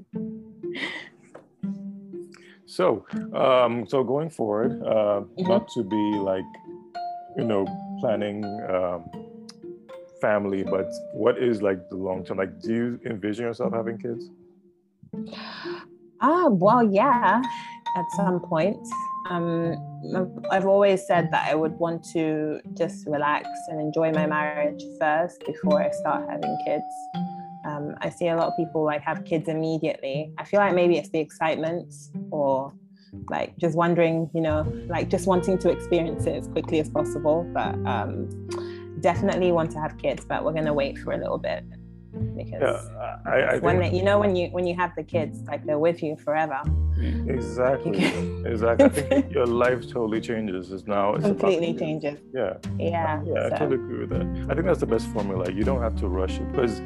so, 2.81 3.05
um, 3.35 3.87
so 3.87 4.03
going 4.03 4.31
forward, 4.31 4.83
uh, 4.83 5.21
mm-hmm. 5.21 5.49
not 5.49 5.69
to 5.75 5.83
be 5.83 6.19
like, 6.19 6.51
you 7.37 7.45
know, 7.45 7.67
planning 8.01 8.43
um, 8.71 9.05
family, 10.19 10.63
but 10.63 10.91
what 11.13 11.37
is 11.37 11.61
like 11.61 11.91
the 11.91 11.97
long 11.97 12.25
term? 12.25 12.39
Like, 12.39 12.59
do 12.63 12.73
you 12.73 13.01
envision 13.05 13.45
yourself 13.45 13.75
having 13.75 13.99
kids? 13.99 14.31
Ah, 16.23 16.47
uh, 16.47 16.51
well, 16.51 16.83
yeah, 16.83 17.43
at 17.97 18.05
some 18.17 18.41
point. 18.41 18.81
Um, 19.29 19.77
I've 20.51 20.67
always 20.67 21.07
said 21.07 21.31
that 21.33 21.49
I 21.49 21.55
would 21.55 21.73
want 21.73 22.03
to 22.15 22.61
just 22.79 23.07
relax 23.07 23.47
and 23.69 23.79
enjoy 23.79 24.11
my 24.13 24.27
marriage 24.27 24.83
first 24.99 25.45
before 25.47 25.83
I 25.83 25.91
start 25.91 26.29
having 26.31 26.57
kids. 26.65 27.30
Um, 27.71 27.95
I 28.01 28.11
see 28.11 28.29
a 28.29 28.37
lot 28.37 28.49
of 28.49 28.57
people 28.57 28.85
like 28.85 29.03
have 29.03 29.25
kids 29.25 29.49
immediately. 29.49 30.33
I 30.39 30.45
feel 30.45 30.61
like 30.61 30.75
maybe 30.75 30.97
it's 30.99 31.11
the 31.11 31.21
excitement 31.21 31.93
or 32.31 32.73
like 33.29 33.57
just 33.59 33.77
wondering, 33.77 34.31
you 34.35 34.41
know, 34.41 34.61
like 34.89 35.09
just 35.09 35.27
wanting 35.27 35.59
to 35.59 35.71
experience 35.71 36.27
it 36.27 36.35
as 36.37 36.47
quickly 36.49 36.81
as 36.81 36.89
possible. 36.89 37.47
But 37.53 37.75
um, 37.87 38.29
definitely 39.01 39.53
want 39.53 39.71
to 39.73 39.81
have 39.81 39.99
kids, 39.99 40.25
but 40.25 40.45
we're 40.45 40.53
gonna 40.53 40.75
wait 40.75 40.99
for 40.99 41.13
a 41.13 41.19
little 41.19 41.39
bit 41.39 41.65
because 42.37 42.89
yeah, 42.93 43.19
I, 43.25 43.41
I 43.41 43.59
when 43.59 43.79
they, 43.79 43.91
you 43.93 44.03
know 44.03 44.19
when 44.19 44.35
you 44.35 44.49
when 44.49 44.67
you 44.67 44.75
have 44.75 44.95
the 44.97 45.03
kids, 45.03 45.43
like 45.47 45.65
they're 45.65 45.79
with 45.79 46.03
you 46.03 46.17
forever. 46.17 46.61
Mm-hmm. 46.65 47.31
Exactly, 47.31 48.05
exactly. 48.45 48.87
I 48.87 48.89
think 48.89 49.33
your 49.39 49.47
life 49.47 49.83
totally 49.83 50.21
changes. 50.21 50.73
It's 50.73 50.87
now 50.87 51.15
it's 51.15 51.25
completely 51.25 51.75
changes. 51.75 52.19
Yeah, 52.35 52.57
yeah, 52.79 53.23
yeah. 53.25 53.49
So. 53.49 53.55
I 53.55 53.59
totally 53.59 53.77
agree 53.77 54.01
with 54.01 54.11
that. 54.11 54.51
I 54.51 54.55
think 54.55 54.67
that's 54.67 54.81
the 54.81 54.87
best 54.87 55.07
formula. 55.09 55.51
You 55.51 55.65
don't 55.65 55.81
have 55.81 55.97
to 56.01 56.09
rush 56.09 56.39
it 56.39 56.51
because 56.53 56.81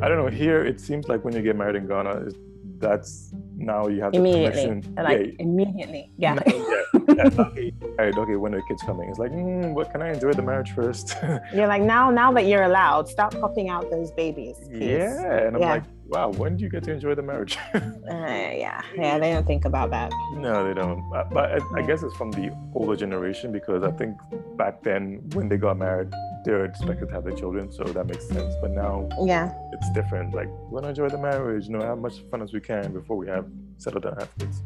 I 0.00 0.08
don't 0.08 0.18
know. 0.18 0.28
Here, 0.28 0.64
it 0.64 0.80
seems 0.80 1.08
like 1.08 1.24
when 1.24 1.34
you 1.34 1.42
get 1.42 1.56
married 1.56 1.76
in 1.76 1.86
Ghana, 1.86 2.30
that's 2.78 3.34
now 3.58 3.88
you 3.88 4.00
have 4.00 4.12
the 4.12 4.18
immediately 4.18 4.82
like 4.96 5.18
yeah. 5.18 5.32
immediately 5.38 6.10
yeah 6.16 6.34
no, 6.34 6.42
yeah, 6.46 6.84
yeah. 7.16 7.40
okay, 7.40 7.72
right, 7.98 8.16
okay 8.16 8.36
when 8.36 8.52
the 8.52 8.62
kids 8.68 8.82
coming 8.82 9.08
it's 9.10 9.18
like 9.18 9.32
mm, 9.32 9.74
what 9.74 9.90
can 9.90 10.00
i 10.00 10.12
enjoy 10.12 10.32
the 10.32 10.42
marriage 10.42 10.72
first 10.72 11.16
you're 11.52 11.66
like 11.66 11.82
now 11.82 12.10
now 12.10 12.32
that 12.32 12.46
you're 12.46 12.62
allowed 12.62 13.08
stop 13.08 13.32
popping 13.40 13.68
out 13.68 13.90
those 13.90 14.10
babies 14.12 14.56
please. 14.70 14.82
yeah 14.82 15.46
and 15.46 15.56
i'm 15.56 15.62
yeah. 15.62 15.72
like 15.72 15.84
wow 16.08 16.30
when 16.30 16.56
do 16.56 16.64
you 16.64 16.70
get 16.70 16.82
to 16.82 16.92
enjoy 16.92 17.14
the 17.14 17.22
marriage 17.22 17.58
uh, 17.74 17.80
yeah 18.10 18.82
yeah 18.96 19.18
they 19.18 19.32
don't 19.32 19.46
think 19.46 19.64
about 19.64 19.90
that 19.90 20.10
no 20.34 20.66
they 20.66 20.74
don't 20.74 21.02
but 21.10 21.52
I, 21.52 21.60
I 21.76 21.82
guess 21.82 22.02
it's 22.02 22.16
from 22.16 22.30
the 22.30 22.54
older 22.74 22.96
generation 22.96 23.52
because 23.52 23.82
i 23.82 23.90
think 23.90 24.16
back 24.56 24.82
then 24.82 25.20
when 25.34 25.48
they 25.48 25.56
got 25.56 25.76
married 25.76 26.10
they're 26.44 26.64
expected 26.64 27.08
to 27.08 27.14
have 27.14 27.24
their 27.24 27.34
children, 27.34 27.70
so 27.70 27.84
that 27.84 28.06
makes 28.06 28.26
sense. 28.26 28.54
But 28.62 28.70
now, 28.70 29.08
yeah, 29.22 29.52
it's 29.72 29.90
different. 29.92 30.34
Like, 30.34 30.48
we 30.48 30.70
want 30.70 30.84
to 30.84 30.90
enjoy 30.90 31.08
the 31.08 31.18
marriage, 31.18 31.66
you 31.66 31.72
know, 31.72 31.80
have 31.80 31.98
as 31.98 32.02
much 32.02 32.30
fun 32.30 32.42
as 32.42 32.52
we 32.52 32.60
can 32.60 32.92
before 32.92 33.16
we 33.16 33.26
have 33.28 33.46
settled 33.76 34.04
down, 34.04 34.16
kids. 34.38 34.62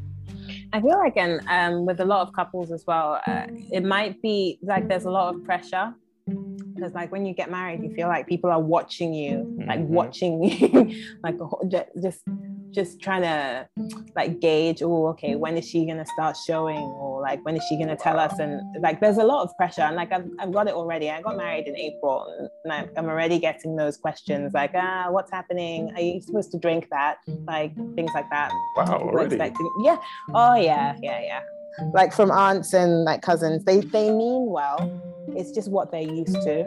I 0.72 0.80
feel 0.80 0.98
like, 0.98 1.16
and 1.16 1.40
um, 1.48 1.84
with 1.84 2.00
a 2.00 2.04
lot 2.04 2.26
of 2.26 2.32
couples 2.34 2.70
as 2.70 2.84
well, 2.86 3.20
uh, 3.26 3.46
it 3.72 3.84
might 3.84 4.22
be 4.22 4.58
like 4.62 4.88
there's 4.88 5.04
a 5.04 5.10
lot 5.10 5.34
of 5.34 5.44
pressure 5.44 5.92
because 6.26 6.92
like 6.94 7.12
when 7.12 7.24
you 7.26 7.34
get 7.34 7.50
married 7.50 7.82
you 7.82 7.94
feel 7.94 8.08
like 8.08 8.26
people 8.26 8.50
are 8.50 8.60
watching 8.60 9.14
you 9.14 9.56
like 9.66 9.80
mm-hmm. 9.80 9.94
watching 9.94 10.42
you 10.44 11.04
like 11.22 11.36
just 12.00 12.20
just 12.72 13.00
trying 13.00 13.22
to 13.22 13.68
like 14.16 14.40
gauge 14.40 14.82
oh 14.82 15.06
okay 15.08 15.34
when 15.36 15.56
is 15.56 15.68
she 15.68 15.86
gonna 15.86 16.06
start 16.06 16.36
showing? 16.46 16.78
or 16.78 17.20
like 17.20 17.44
when 17.44 17.56
is 17.56 17.62
she 17.68 17.78
gonna 17.78 17.96
tell 17.96 18.18
us? 18.18 18.38
and 18.38 18.60
like 18.82 19.00
there's 19.00 19.18
a 19.18 19.24
lot 19.24 19.42
of 19.42 19.54
pressure 19.56 19.82
and 19.82 19.96
like 19.96 20.10
I've, 20.12 20.28
I've 20.38 20.52
got 20.52 20.66
it 20.66 20.74
already. 20.74 21.10
I 21.10 21.20
got 21.22 21.36
married 21.36 21.66
in 21.66 21.76
april 21.76 22.50
and 22.64 22.88
i'm 22.96 23.06
already 23.06 23.38
getting 23.38 23.76
those 23.76 23.96
questions 23.96 24.52
like 24.54 24.72
ah 24.74 25.06
what's 25.10 25.30
happening? 25.30 25.92
Are 25.94 26.00
you 26.00 26.20
supposed 26.20 26.50
to 26.52 26.58
drink 26.58 26.88
that? 26.90 27.18
like 27.46 27.74
things 27.94 28.10
like 28.14 28.28
that. 28.30 28.50
Wow 28.76 29.00
already. 29.02 29.36
yeah. 29.82 29.98
Oh 30.34 30.54
yeah 30.54 30.96
yeah 31.02 31.20
yeah. 31.20 31.42
Like 31.92 32.12
from 32.12 32.30
aunts 32.30 32.72
and 32.74 33.04
like 33.04 33.22
cousins 33.22 33.64
they 33.64 33.80
they 33.80 34.10
mean 34.10 34.46
well 34.46 35.11
it's 35.36 35.50
just 35.52 35.70
what 35.70 35.90
they're 35.90 36.00
used 36.00 36.40
to 36.42 36.66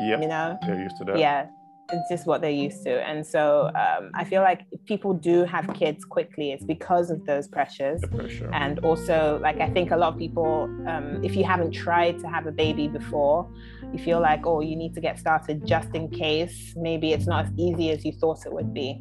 yeah 0.00 0.20
you 0.20 0.28
know? 0.28 0.58
they're 0.66 0.82
used 0.82 0.96
to 0.98 1.04
that. 1.04 1.18
Yeah 1.18 1.46
it's 1.92 2.08
just 2.08 2.26
what 2.26 2.40
they're 2.40 2.50
used 2.50 2.82
to. 2.82 3.00
And 3.08 3.24
so 3.24 3.70
um, 3.76 4.10
i 4.14 4.24
feel 4.24 4.42
like 4.42 4.66
people 4.86 5.14
do 5.14 5.44
have 5.44 5.72
kids 5.74 6.04
quickly 6.04 6.50
it's 6.50 6.64
because 6.64 7.10
of 7.10 7.24
those 7.26 7.46
pressures. 7.46 8.00
Pressure. 8.10 8.50
and 8.52 8.80
also 8.80 9.38
like 9.40 9.60
i 9.60 9.68
think 9.68 9.90
a 9.92 9.96
lot 9.96 10.12
of 10.14 10.18
people 10.18 10.64
um, 10.88 11.24
if 11.24 11.36
you 11.36 11.44
haven't 11.44 11.72
tried 11.72 12.18
to 12.20 12.28
have 12.28 12.46
a 12.46 12.52
baby 12.52 12.88
before 12.88 13.48
you 13.92 13.98
feel 13.98 14.20
like 14.20 14.46
oh 14.46 14.60
you 14.60 14.76
need 14.76 14.94
to 14.94 15.00
get 15.00 15.18
started 15.18 15.64
just 15.64 15.94
in 15.94 16.08
case. 16.08 16.74
Maybe 16.76 17.12
it's 17.12 17.26
not 17.26 17.46
as 17.46 17.52
easy 17.56 17.90
as 17.90 18.04
you 18.04 18.12
thought 18.12 18.44
it 18.44 18.52
would 18.52 18.74
be. 18.74 19.00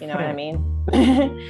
You 0.00 0.06
know 0.08 0.14
what 0.14 0.24
i 0.24 0.32
mean? 0.44 0.84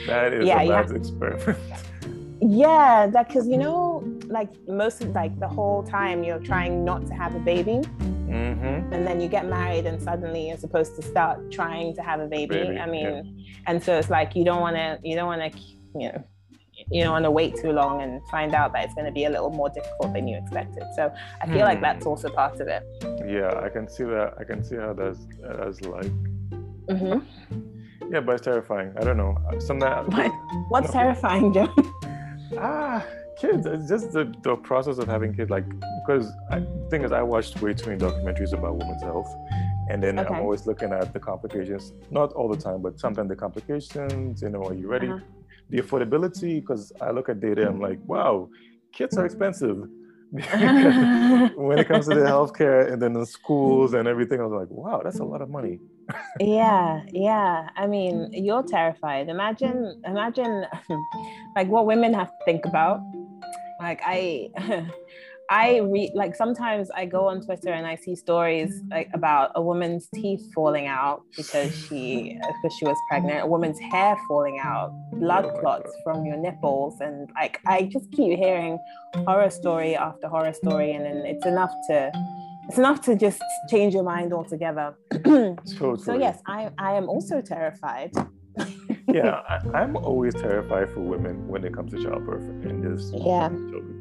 That 0.07 0.33
is 0.35 0.47
yeah, 0.51 0.63
a 0.63 0.69
bad 0.69 0.91
experiment 0.91 1.59
yeah 2.41 3.07
that 3.07 3.29
because 3.29 3.49
you 3.49 3.57
know 3.57 4.05
like 4.27 4.51
most 4.69 5.01
of 5.03 5.09
like 5.15 5.39
the 5.41 5.49
whole 5.49 5.83
time 5.83 6.23
you're 6.23 6.39
trying 6.39 6.85
not 6.85 7.07
to 7.07 7.15
have 7.15 7.35
a 7.35 7.39
baby 7.39 7.81
mm-hmm. 8.29 8.93
and 8.93 9.07
then 9.07 9.21
you 9.21 9.29
get 9.29 9.47
married 9.47 9.87
and 9.87 10.03
suddenly 10.03 10.49
you're 10.49 10.59
supposed 10.59 10.95
to 10.97 11.03
start 11.03 11.51
trying 11.51 11.95
to 11.95 12.03
have 12.03 12.21
a 12.21 12.27
baby, 12.27 12.57
baby 12.57 12.79
i 12.79 12.87
mean 12.87 13.05
yeah. 13.39 13.55
and 13.67 13.83
so 13.83 13.97
it's 13.97 14.11
like 14.11 14.37
you 14.37 14.45
don't 14.45 14.61
want 14.61 14.77
to 14.77 14.99
you 15.03 15.17
don't 15.17 15.27
want 15.27 15.53
to 15.53 15.59
you 15.99 16.13
know 16.13 16.25
you 16.91 17.03
don't 17.03 17.13
want 17.13 17.25
to 17.25 17.31
wait 17.31 17.57
too 17.57 17.73
long 17.73 18.03
and 18.03 18.21
find 18.29 18.55
out 18.55 18.71
that 18.73 18.85
it's 18.85 18.95
going 18.95 19.07
to 19.07 19.13
be 19.13 19.25
a 19.25 19.31
little 19.31 19.51
more 19.51 19.71
difficult 19.71 20.13
than 20.13 20.29
you 20.29 20.37
expected 20.37 20.83
so 20.95 21.11
i 21.41 21.47
feel 21.47 21.57
mm. 21.57 21.65
like 21.65 21.81
that's 21.81 22.05
hmm. 22.05 22.11
also 22.11 22.29
part 22.29 22.61
of 22.61 22.69
it 22.69 22.83
yeah 23.27 23.59
i 23.63 23.69
can 23.69 23.89
see 23.89 24.05
that 24.05 24.35
i 24.39 24.45
can 24.45 24.63
see 24.63 24.77
how 24.77 24.93
that's 24.93 25.27
that's 25.41 25.81
like 25.81 26.13
mm-hmm. 26.91 28.13
yeah 28.13 28.21
but 28.21 28.35
it's 28.35 28.45
terrifying 28.45 28.93
i 28.99 29.05
don't 29.05 29.17
know 29.17 29.35
sometimes 29.59 30.15
what? 30.15 30.31
what's 30.69 30.89
no. 30.89 30.93
terrifying 31.01 31.51
joe 31.51 31.73
ah 32.59 33.05
kids 33.39 33.67
it's 33.67 33.89
just 33.89 34.13
the, 34.13 34.33
the 34.43 34.57
process 34.57 34.99
of 34.99 35.07
having 35.07 35.35
kids 35.35 35.51
like 35.51 35.65
because 36.01 36.33
I, 36.51 36.61
the 36.61 36.89
thing 36.91 37.03
is 37.03 37.13
i 37.13 37.23
watched 37.23 37.61
way 37.61 37.75
too 37.75 37.91
many 37.91 38.01
documentaries 38.01 38.53
about 38.53 38.77
women's 38.77 39.03
health 39.03 39.33
and 39.91 40.03
then 40.03 40.19
okay. 40.19 40.35
i'm 40.35 40.41
always 40.41 40.67
looking 40.67 40.93
at 40.93 41.13
the 41.13 41.21
complications 41.21 41.93
not 42.11 42.33
all 42.33 42.49
the 42.49 42.57
time 42.57 42.81
but 42.81 42.99
sometimes 42.99 43.29
the 43.29 43.37
complications 43.37 44.43
you 44.43 44.49
know 44.49 44.65
are 44.65 44.75
you 44.75 44.89
ready 44.89 45.09
uh-huh. 45.09 45.21
the 45.71 45.79
affordability 45.79 46.61
because 46.61 46.93
i 47.01 47.11
look 47.11 47.29
at 47.29 47.41
data 47.41 47.69
i'm 47.69 47.81
like 47.81 47.99
wow 48.07 48.49
kids 48.93 49.19
are 49.19 49.27
expensive 49.27 49.87
when 50.33 51.79
it 51.79 51.87
comes 51.87 52.09
to 52.09 52.15
the 52.15 52.27
healthcare 52.27 52.93
and 52.93 53.01
then 53.01 53.13
the 53.13 53.25
schools 53.25 53.95
and 53.95 54.09
everything, 54.09 54.41
I 54.41 54.45
was 54.45 54.53
like, 54.53 54.71
wow, 54.71 55.01
that's 55.03 55.21
a 55.21 55.25
lot 55.25 55.41
of 55.41 55.49
money. 55.49 55.79
Yeah, 56.41 57.03
yeah. 57.13 57.69
I 57.77 57.87
mean, 57.87 58.15
mm. 58.15 58.31
you're 58.33 58.63
terrified. 58.63 59.29
Imagine, 59.29 60.01
imagine 60.05 60.67
like 61.57 61.69
what 61.69 61.87
women 61.87 62.15
have 62.15 62.29
to 62.29 62.45
think 62.45 62.65
about. 62.65 63.01
Like 63.81 64.01
I 64.05 64.51
I 65.49 65.79
read 65.79 66.11
like 66.15 66.35
sometimes 66.35 66.91
I 66.91 67.07
go 67.07 67.29
on 67.29 67.41
Twitter 67.41 67.71
and 67.71 67.87
I 67.87 67.95
see 67.95 68.17
stories 68.17 68.83
like 68.91 69.09
about 69.15 69.53
a 69.55 69.63
woman's 69.63 70.09
teeth 70.13 70.53
falling 70.53 70.89
out 70.89 71.23
because 71.37 71.73
she 71.87 72.39
uh, 72.43 72.47
because 72.47 72.77
she 72.77 72.85
was 72.85 72.97
pregnant, 73.09 73.45
a 73.45 73.47
woman's 73.47 73.79
hair 73.79 74.17
falling 74.27 74.59
out, 74.59 74.93
blood 75.13 75.45
oh 75.45 75.61
clots 75.61 75.93
from 76.03 76.25
your 76.27 76.37
nipples, 76.37 77.01
and 77.01 77.31
like 77.35 77.61
I 77.67 77.83
just 77.85 78.11
keep 78.11 78.37
hearing 78.39 78.79
horror 79.27 79.51
story 79.51 79.95
after 79.95 80.27
horror 80.29 80.53
story, 80.53 80.93
and 80.93 81.05
then 81.05 81.19
it's 81.25 81.47
enough 81.47 81.73
to 81.91 82.11
it's 82.69 82.79
enough 82.79 83.01
to 83.03 83.17
just 83.17 83.43
change 83.69 83.95
your 83.95 84.03
mind 84.03 84.33
altogether. 84.33 84.97
totally. 85.25 86.03
So 86.03 86.19
yes, 86.19 86.41
I 86.47 86.71
I 86.79 86.95
am 86.95 87.09
also 87.09 87.41
terrified 87.41 88.13
yeah, 89.13 89.43
I, 89.75 89.83
am 89.83 89.97
always 89.97 90.35
terrified 90.35 90.91
for 90.91 91.01
women 91.01 91.47
when 91.47 91.65
it 91.65 91.75
comes 91.75 91.93
to 91.93 92.03
childbirth 92.03 92.43
and 92.65 92.83
just 92.83 93.15
yeah, 93.15 93.51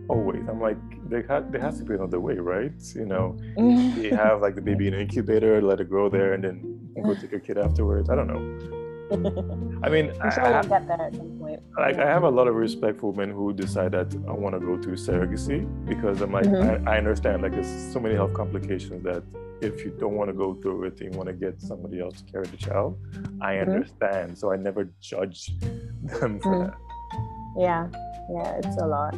always. 0.08 0.44
I'm 0.48 0.62
like, 0.62 0.78
there, 1.10 1.26
ha- 1.28 1.44
there 1.50 1.62
has 1.62 1.78
to 1.80 1.84
be 1.84 1.94
another 1.94 2.20
way, 2.20 2.36
right? 2.36 2.72
You 2.96 3.06
know, 3.06 3.38
you 3.58 4.16
have 4.16 4.42
like 4.42 4.56
the 4.56 4.62
baby 4.62 4.88
in 4.88 4.94
an 4.94 5.02
incubator, 5.02 5.62
let 5.62 5.80
it 5.80 5.90
grow 5.90 6.10
there, 6.10 6.34
and 6.34 6.44
then 6.44 6.90
go 7.04 7.14
take 7.14 7.34
a 7.34 7.40
kid 7.40 7.58
afterwards. 7.58 8.10
I 8.10 8.16
don't 8.16 8.28
know. 8.28 9.80
I 9.84 9.90
mean, 9.90 10.12
I'm 10.22 10.32
sure 10.32 10.46
I, 10.46 10.62
we'll 10.62 10.70
get 10.70 10.88
there 10.88 11.12
point. 11.58 11.78
Like, 11.78 11.98
I 11.98 12.10
have 12.10 12.24
a 12.24 12.30
lot 12.30 12.48
of 12.48 12.56
respect 12.56 13.00
for 13.00 13.12
women 13.12 13.34
who 13.34 13.54
decide 13.54 13.92
that 13.94 14.14
I 14.28 14.32
want 14.32 14.56
to 14.56 14.60
go 14.60 14.82
through 14.82 14.96
surrogacy 14.96 15.60
because 15.86 16.22
I'm 16.22 16.32
like, 16.32 16.46
mm-hmm. 16.46 16.88
I, 16.88 16.96
I 16.96 16.98
understand 16.98 17.42
like 17.42 17.54
there's 17.54 17.94
so 17.94 18.00
many 18.00 18.16
health 18.16 18.34
complications 18.34 19.04
that 19.04 19.24
if 19.62 19.84
you 19.84 19.96
don't 20.00 20.16
want 20.16 20.30
to 20.30 20.34
go 20.34 20.54
through 20.54 20.84
it 20.86 21.00
and 21.02 21.14
you 21.14 21.18
want 21.18 21.28
to 21.30 21.34
get 21.34 21.62
somebody 21.62 22.00
else 22.00 22.22
to 22.22 22.32
carry 22.32 22.48
the 22.48 22.58
child, 22.58 22.98
I 23.42 23.54
mm-hmm. 23.56 23.72
understand. 23.72 24.32
Mm-hmm. 24.32 24.36
So 24.36 24.52
I 24.52 24.58
never 24.58 24.90
judge 25.00 25.52
them 26.20 26.40
for 26.40 26.56
mm. 26.56 26.66
that. 26.66 26.78
Yeah, 27.58 27.88
yeah, 28.30 28.58
it's 28.58 28.78
a 28.82 28.86
lot. 28.86 29.16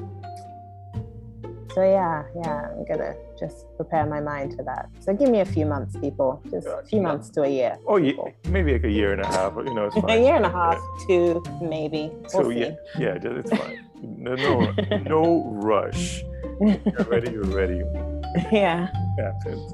So 1.78 1.84
yeah, 1.84 2.24
yeah, 2.36 2.72
I'm 2.72 2.86
gonna 2.86 3.14
just 3.40 3.68
prepare 3.76 4.04
my 4.08 4.20
mind 4.20 4.56
for 4.56 4.64
that. 4.64 4.90
So 5.00 5.14
give 5.14 5.30
me 5.30 5.42
a 5.42 5.46
few 5.46 5.64
months, 5.64 5.96
people. 5.96 6.42
Just 6.50 6.66
a 6.66 6.82
few 6.90 7.00
months 7.00 7.30
to 7.36 7.44
a 7.44 7.48
year. 7.48 7.78
Oh 7.86 7.98
yeah, 7.98 8.14
maybe 8.50 8.74
like 8.74 8.84
a 8.86 8.90
year 8.90 9.14
and 9.14 9.22
a 9.22 9.28
half. 9.28 9.54
You 9.58 9.76
know, 9.76 9.86
it's 9.86 9.94
fine. 10.02 10.10
a 10.10 10.20
year 10.20 10.38
and 10.38 10.46
a 10.48 10.50
half, 10.50 10.80
two, 11.06 11.44
maybe. 11.62 12.10
We'll 12.12 12.30
so 12.30 12.50
see. 12.50 12.62
yeah, 12.62 12.72
yeah, 12.98 13.18
it's 13.22 13.52
fine. 13.56 13.86
No, 14.02 14.34
no, 14.34 14.72
no 15.06 15.44
rush. 15.54 16.24
You're 16.60 17.06
ready. 17.12 17.30
You're 17.30 17.44
ready. 17.44 17.84
Yeah. 18.52 18.88
Happens. 19.20 19.74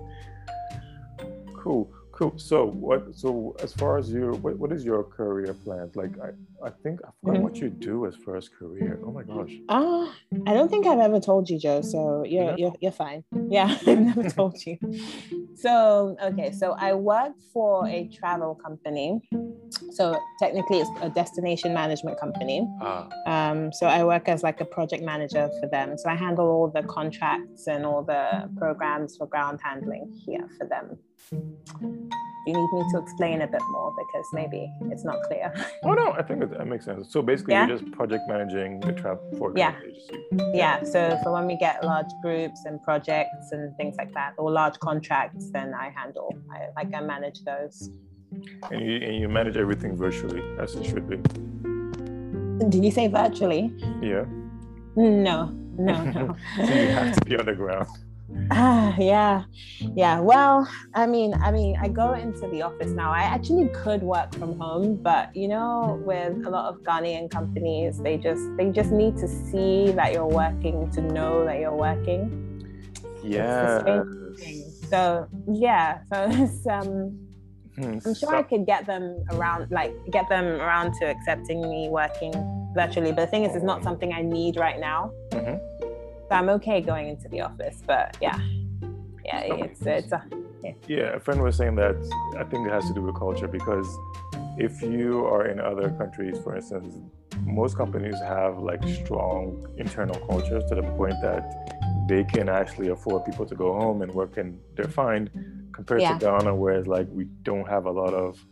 Cool, 1.56 1.90
cool. 2.14 2.34
So 2.38 2.66
what? 2.66 3.16
So 3.16 3.56
as 3.62 3.74
far 3.74 3.98
as 3.98 4.10
you, 4.10 4.32
what, 4.42 4.58
what 4.58 4.72
is 4.72 4.86
your 4.86 5.04
career 5.04 5.54
plans? 5.54 5.96
Like 5.96 6.12
I, 6.22 6.30
I 6.66 6.70
think 6.70 7.02
I 7.04 7.10
forgot 7.20 7.34
mm-hmm. 7.36 7.44
what 7.44 7.58
you 7.58 7.70
do 7.70 8.06
as 8.06 8.16
far 8.16 8.38
as 8.38 8.48
career. 8.48 9.00
Oh 9.06 9.12
my 9.12 9.24
gosh. 9.24 9.52
Uh, 9.68 10.08
I 10.48 10.54
don't 10.54 10.70
think 10.70 10.86
I've 10.88 11.00
ever 11.00 11.20
told 11.20 11.50
you, 11.50 11.60
Joe. 11.60 11.82
So 11.82 12.24
you're 12.26 12.46
yeah. 12.46 12.56
you're, 12.58 12.74
you're 12.80 12.92
fine. 12.92 13.24
Yeah, 13.50 13.78
I've 13.88 14.00
never 14.00 14.30
told 14.30 14.58
you. 14.66 14.78
So 15.56 16.16
okay, 16.24 16.52
so 16.52 16.76
I 16.80 16.94
work 16.94 17.34
for 17.52 17.88
a 17.88 18.08
travel 18.08 18.56
company. 18.56 19.22
So 19.92 20.20
technically, 20.40 20.80
it's 20.80 20.90
a 21.02 21.10
destination 21.10 21.74
management 21.74 22.20
company. 22.20 22.68
Ah. 22.82 23.08
Um, 23.26 23.74
so 23.74 23.88
I 23.88 24.04
work 24.04 24.30
as 24.30 24.44
like 24.44 24.62
a 24.62 24.66
project 24.66 25.04
manager 25.04 25.50
for 25.60 25.68
them. 25.68 25.98
So 25.98 26.10
I 26.10 26.16
handle 26.16 26.48
all 26.48 26.68
the 26.70 26.84
contracts 26.84 27.68
and 27.68 27.86
all 27.86 28.04
the 28.04 28.50
programs 28.58 29.18
for 29.18 29.28
ground 29.28 29.60
handling 29.64 30.14
here 30.26 30.48
for 30.58 30.68
them 30.68 30.98
you 31.32 32.54
need 32.54 32.74
me 32.74 32.84
to 32.92 32.98
explain 32.98 33.42
a 33.42 33.48
bit 33.48 33.62
more 33.72 33.94
because 33.98 34.28
maybe 34.34 34.72
it's 34.92 35.04
not 35.04 35.22
clear. 35.24 35.54
oh 35.84 35.94
no, 35.94 36.12
I 36.12 36.22
think 36.22 36.40
that 36.42 36.68
makes 36.68 36.86
sense. 36.86 37.12
So 37.12 37.22
basically, 37.22 37.54
yeah? 37.54 37.68
you're 37.68 37.78
just 37.78 37.92
project 37.92 38.24
managing 38.28 38.80
the 38.82 38.92
trap 38.92 39.20
for 39.38 39.54
yeah. 39.56 39.76
agency. 39.82 40.26
Yeah. 40.54 40.84
So 40.84 41.18
for 41.24 41.32
when 41.32 41.48
we 41.48 41.58
get 41.58 41.84
large 41.84 42.12
groups 42.22 42.66
and 42.66 42.82
projects 42.84 43.52
and 43.52 43.76
things 43.78 43.96
like 43.98 44.14
that, 44.14 44.34
or 44.38 44.52
large 44.52 44.78
contracts, 44.80 45.50
then 45.52 45.74
I 45.74 45.90
handle. 45.90 46.36
I 46.52 46.68
like 46.76 46.94
I 46.94 47.02
manage 47.02 47.44
those. 47.44 47.90
And 48.72 48.82
you 48.82 48.98
and 48.98 49.16
you 49.16 49.30
manage 49.30 49.58
everything 49.58 49.96
virtually 49.96 50.42
as 50.60 50.76
it 50.76 50.86
should 50.86 51.08
be. 51.08 51.18
Did 52.70 52.84
you 52.84 52.92
say 52.92 53.08
virtually? 53.08 53.74
Yeah. 54.02 54.26
No, 54.96 55.48
no, 55.78 56.04
no. 56.04 56.36
so 56.56 56.62
you 56.62 56.88
have 56.90 57.16
to 57.16 57.26
be 57.26 57.38
on 57.38 57.46
the 57.46 57.54
ground. 57.54 57.88
Ah, 58.52 58.96
yeah, 58.98 59.44
yeah. 59.96 60.20
Well, 60.20 60.68
I 60.94 61.06
mean, 61.08 61.34
I 61.34 61.52
mean, 61.52 61.78
I 61.82 61.88
go 61.88 62.14
into 62.14 62.48
the 62.50 62.62
office 62.62 62.92
now. 62.92 63.12
I 63.12 63.22
actually 63.22 63.70
could 63.70 64.02
work 64.04 64.34
from 64.36 64.60
home, 64.60 64.96
but 65.02 65.36
you 65.36 65.48
know, 65.48 66.02
with 66.06 66.46
a 66.46 66.50
lot 66.50 66.66
of 66.74 66.82
Ghanaian 66.84 67.30
companies, 67.30 68.00
they 68.00 68.18
just 68.18 68.44
they 68.58 68.70
just 68.70 68.92
need 68.92 69.18
to 69.18 69.28
see 69.28 69.92
that 69.92 70.14
you're 70.14 70.28
working 70.28 70.90
to 70.92 71.02
know 71.02 71.46
that 71.46 71.60
you're 71.60 71.76
working. 71.76 72.66
Yeah. 73.24 74.04
So 74.90 75.28
yeah, 75.52 76.00
so 76.12 76.28
it's 76.30 76.68
um. 76.68 77.20
Hmm, 77.76 77.98
I'm 78.06 78.14
sure 78.14 78.30
so- 78.30 78.36
I 78.36 78.44
could 78.44 78.68
get 78.68 78.86
them 78.86 79.24
around, 79.32 79.72
like 79.72 79.94
get 80.12 80.30
them 80.30 80.46
around 80.62 80.94
to 81.00 81.06
accepting 81.06 81.60
me 81.68 81.90
working 81.90 82.32
virtually. 82.76 83.12
But 83.12 83.26
the 83.26 83.28
thing 83.28 83.46
is, 83.46 83.56
it's 83.56 83.66
not 83.66 83.82
something 83.84 84.14
I 84.14 84.22
need 84.22 84.58
right 84.58 84.80
now. 84.80 85.12
Mm-hmm 85.32 85.73
I'm 86.34 86.50
okay 86.50 86.82
going 86.82 87.10
into 87.10 87.28
the 87.30 87.42
office, 87.42 87.82
but 87.86 88.18
yeah, 88.22 88.40
yeah, 89.26 89.40
it's 89.42 89.82
it's 89.86 90.12
a, 90.12 90.24
yeah. 90.64 90.72
yeah. 90.88 91.16
A 91.16 91.20
friend 91.20 91.42
was 91.42 91.56
saying 91.56 91.76
that 91.76 91.96
I 92.38 92.44
think 92.44 92.68
it 92.68 92.72
has 92.72 92.88
to 92.88 92.94
do 92.94 93.02
with 93.02 93.16
culture 93.16 93.48
because 93.48 93.88
if 94.58 94.82
you 94.82 95.26
are 95.26 95.48
in 95.48 95.60
other 95.60 95.90
countries, 95.92 96.38
for 96.44 96.56
instance, 96.56 96.96
most 97.46 97.78
companies 97.78 98.20
have 98.22 98.60
like 98.60 98.84
strong 98.88 99.68
internal 99.78 100.20
cultures 100.28 100.64
to 100.70 100.76
the 100.76 100.84
point 100.84 101.16
that 101.22 101.44
they 102.08 102.24
can 102.24 102.50
actually 102.50 102.90
afford 102.90 103.26
people 103.26 103.46
to 103.46 103.56
go 103.56 103.74
home 103.74 104.02
and 104.02 104.14
work 104.14 104.38
and 104.38 104.60
they're 104.76 104.86
fine 104.86 105.30
compared 105.72 106.02
yeah. 106.02 106.18
to 106.18 106.26
Ghana, 106.26 106.56
whereas 106.56 106.88
like 106.88 107.08
we 107.10 107.26
don't 107.44 107.68
have 107.68 107.86
a 107.86 107.92
lot 107.92 108.14
of 108.14 108.44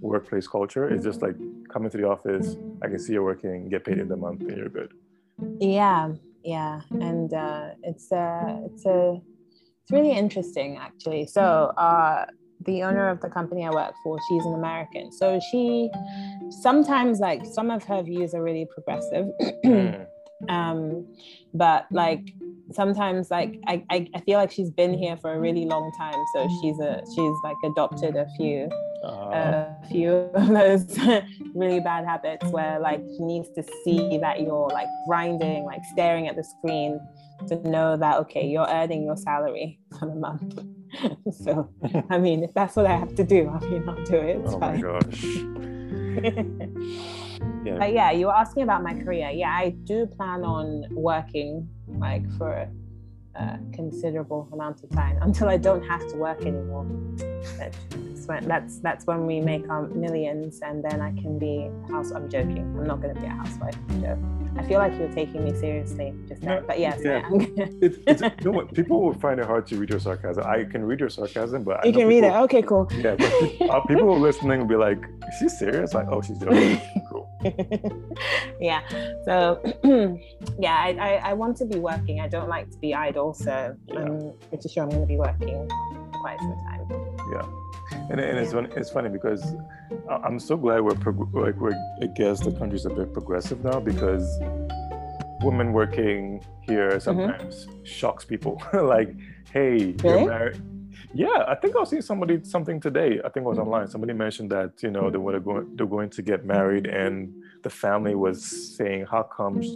workplace 0.00 0.46
culture. 0.46 0.88
It's 0.88 1.04
just 1.04 1.22
like 1.22 1.34
coming 1.68 1.90
to 1.90 1.96
the 1.96 2.08
office, 2.08 2.56
I 2.82 2.88
can 2.88 2.98
see 2.98 3.14
you're 3.14 3.24
working, 3.24 3.68
get 3.68 3.84
paid 3.84 3.98
in 3.98 4.08
the 4.08 4.16
month, 4.16 4.40
and 4.42 4.56
you're 4.56 4.68
good. 4.68 4.92
Yeah, 5.58 6.12
yeah 6.44 6.80
and 6.90 7.32
uh, 7.34 7.70
it's 7.82 8.10
a 8.12 8.60
it's 8.66 8.86
a 8.86 9.20
it's 9.82 9.92
really 9.92 10.12
interesting 10.12 10.78
actually. 10.78 11.26
So 11.26 11.42
uh, 11.76 12.26
the 12.66 12.82
owner 12.82 13.08
of 13.08 13.20
the 13.22 13.28
company 13.28 13.66
i 13.66 13.70
work 13.70 13.94
for 14.04 14.18
she's 14.28 14.44
an 14.44 14.54
american. 14.54 15.10
So 15.12 15.40
she 15.50 15.90
sometimes 16.62 17.18
like 17.18 17.44
some 17.46 17.70
of 17.70 17.84
her 17.84 18.02
views 18.02 18.34
are 18.34 18.42
really 18.42 18.66
progressive. 18.72 19.28
Mm. 20.42 20.50
um, 20.50 21.06
but 21.54 21.86
like 21.90 22.34
sometimes 22.72 23.30
like 23.30 23.58
I, 23.66 23.84
I, 23.90 24.08
I 24.14 24.20
feel 24.20 24.38
like 24.38 24.50
she's 24.50 24.70
been 24.70 24.94
here 24.94 25.16
for 25.16 25.32
a 25.32 25.40
really 25.40 25.64
long 25.64 25.90
time 25.98 26.24
so 26.32 26.48
she's 26.60 26.78
a 26.78 27.02
she's 27.14 27.34
like 27.42 27.56
adopted 27.64 28.16
a 28.16 28.26
few 28.36 28.68
uh, 29.32 29.66
a 29.82 29.86
few 29.90 30.10
of 30.34 30.48
those 30.48 30.98
really 31.54 31.80
bad 31.80 32.04
habits 32.04 32.46
where 32.50 32.78
like 32.78 33.02
she 33.16 33.24
needs 33.24 33.48
to 33.56 33.62
see 33.84 34.18
that 34.18 34.40
you're 34.40 34.68
like 34.68 34.88
grinding 35.06 35.64
like 35.64 35.84
staring 35.92 36.28
at 36.28 36.36
the 36.36 36.44
screen 36.44 37.00
to 37.48 37.56
know 37.68 37.96
that 37.96 38.18
okay 38.18 38.46
you're 38.46 38.68
earning 38.68 39.04
your 39.04 39.16
salary 39.16 39.78
for 39.98 40.06
the 40.06 40.14
month. 40.14 40.62
So 41.44 41.70
i 42.10 42.18
mean 42.18 42.42
if 42.42 42.52
that's 42.52 42.74
what 42.74 42.84
i 42.84 42.96
have 42.96 43.14
to 43.14 43.22
do 43.22 43.48
i 43.48 43.64
mean 43.66 43.88
i'll 43.88 44.04
do 44.04 44.16
it. 44.16 44.42
Oh 44.44 44.58
my 44.58 44.76
gosh 44.76 45.36
yeah. 47.64 47.76
But 47.78 47.92
yeah, 47.92 48.10
you 48.10 48.26
were 48.26 48.36
asking 48.36 48.62
about 48.62 48.82
my 48.82 48.94
career. 48.94 49.30
Yeah, 49.30 49.50
I 49.50 49.70
do 49.84 50.06
plan 50.06 50.44
on 50.44 50.86
working 50.90 51.68
like 51.86 52.30
for 52.36 52.68
a 53.34 53.58
considerable 53.72 54.48
amount 54.52 54.82
of 54.82 54.90
time 54.90 55.18
until 55.22 55.48
I 55.48 55.56
don't 55.56 55.82
have 55.82 56.06
to 56.08 56.16
work 56.16 56.42
anymore. 56.42 56.86
That's 57.58 58.26
when, 58.26 58.46
that's 58.46 58.78
that's 58.80 59.06
when 59.06 59.26
we 59.26 59.40
make 59.40 59.68
our 59.68 59.86
millions, 59.88 60.60
and 60.62 60.84
then 60.84 61.00
I 61.00 61.12
can 61.12 61.38
be 61.38 61.70
a 61.88 61.92
house. 61.92 62.12
I'm 62.12 62.28
joking. 62.28 62.58
I'm 62.78 62.86
not 62.86 63.00
going 63.00 63.14
to 63.14 63.20
be 63.20 63.26
a 63.26 63.30
housewife. 63.30 63.76
Joe. 64.00 64.39
I 64.56 64.62
feel 64.64 64.78
like 64.78 64.98
you're 64.98 65.12
taking 65.12 65.44
me 65.44 65.54
seriously 65.54 66.14
just 66.26 66.42
now, 66.42 66.60
but 66.66 66.78
yes, 66.78 67.00
yeah. 67.04 67.22
it's, 67.32 67.98
it's, 68.06 68.20
you 68.22 68.30
know 68.44 68.50
what? 68.50 68.74
People 68.74 69.00
will 69.00 69.14
find 69.14 69.38
it 69.40 69.46
hard 69.46 69.66
to 69.68 69.76
read 69.76 69.90
your 69.90 70.00
sarcasm. 70.00 70.44
I 70.46 70.64
can 70.64 70.84
read 70.84 71.00
your 71.00 71.08
sarcasm, 71.08 71.62
but 71.64 71.84
you 71.84 71.92
can 71.92 72.08
read 72.08 72.24
it. 72.24 72.32
Okay, 72.32 72.62
cool. 72.62 72.88
Yeah, 72.92 73.14
but 73.16 73.32
people, 73.40 73.70
uh, 73.70 73.80
people 73.86 74.18
listening 74.18 74.60
will 74.60 74.66
be 74.66 74.76
like, 74.76 74.98
"Is 74.98 75.34
she 75.38 75.48
serious?" 75.48 75.94
Like, 75.94 76.08
"Oh, 76.10 76.20
she's 76.20 76.38
joking." 76.38 76.80
cool. 77.10 77.28
yeah. 78.60 78.82
So, 79.24 79.60
yeah, 80.58 80.74
I, 80.74 80.96
I, 81.00 81.30
I 81.30 81.32
want 81.32 81.56
to 81.58 81.64
be 81.64 81.78
working. 81.78 82.20
I 82.20 82.28
don't 82.28 82.48
like 82.48 82.70
to 82.70 82.78
be 82.78 82.94
idle, 82.94 83.34
so 83.34 83.76
yeah. 83.86 83.98
I'm 83.98 84.32
pretty 84.48 84.68
sure 84.68 84.82
I'm 84.82 84.90
going 84.90 85.02
to 85.02 85.06
be 85.06 85.16
working 85.16 85.68
quite 86.20 86.38
some 86.38 86.56
time. 86.66 86.86
Yeah. 87.32 87.69
And, 88.10 88.18
and 88.18 88.38
it's, 88.38 88.52
funny, 88.52 88.68
it's 88.74 88.90
funny 88.90 89.08
because 89.08 89.54
I'm 90.08 90.40
so 90.40 90.56
glad 90.56 90.80
we're 90.80 90.96
prog- 90.96 91.32
like 91.32 91.54
we're 91.56 91.74
I 92.02 92.06
guess 92.06 92.40
the 92.40 92.50
country's 92.50 92.84
a 92.84 92.90
bit 92.90 93.12
progressive 93.12 93.62
now 93.62 93.78
because 93.78 94.26
women 95.42 95.72
working 95.72 96.44
here 96.62 96.90
mm-hmm. 96.90 96.98
sometimes 96.98 97.66
mm-hmm. 97.66 97.84
shocks 97.84 98.24
people. 98.24 98.60
like, 98.72 99.14
hey, 99.52 99.94
really? 99.94 99.96
you're 100.02 100.26
married. 100.26 100.62
Yeah, 101.12 101.44
I 101.46 101.54
think 101.54 101.74
I 101.76 101.80
was 101.80 101.90
seeing 101.90 102.02
somebody 102.02 102.40
something 102.44 102.80
today. 102.80 103.20
I 103.24 103.28
think 103.30 103.44
it 103.44 103.48
was 103.48 103.58
online. 103.58 103.88
Somebody 103.88 104.12
mentioned 104.12 104.50
that 104.50 104.82
you 104.82 104.90
know 104.90 105.10
they 105.10 105.18
were 105.18 105.38
going 105.40 105.76
they're 105.76 105.86
going 105.86 106.10
to 106.10 106.22
get 106.22 106.44
married 106.44 106.86
and 106.86 107.32
the 107.62 107.70
family 107.70 108.14
was 108.14 108.76
saying, 108.76 109.06
"How 109.10 109.22
comes 109.22 109.66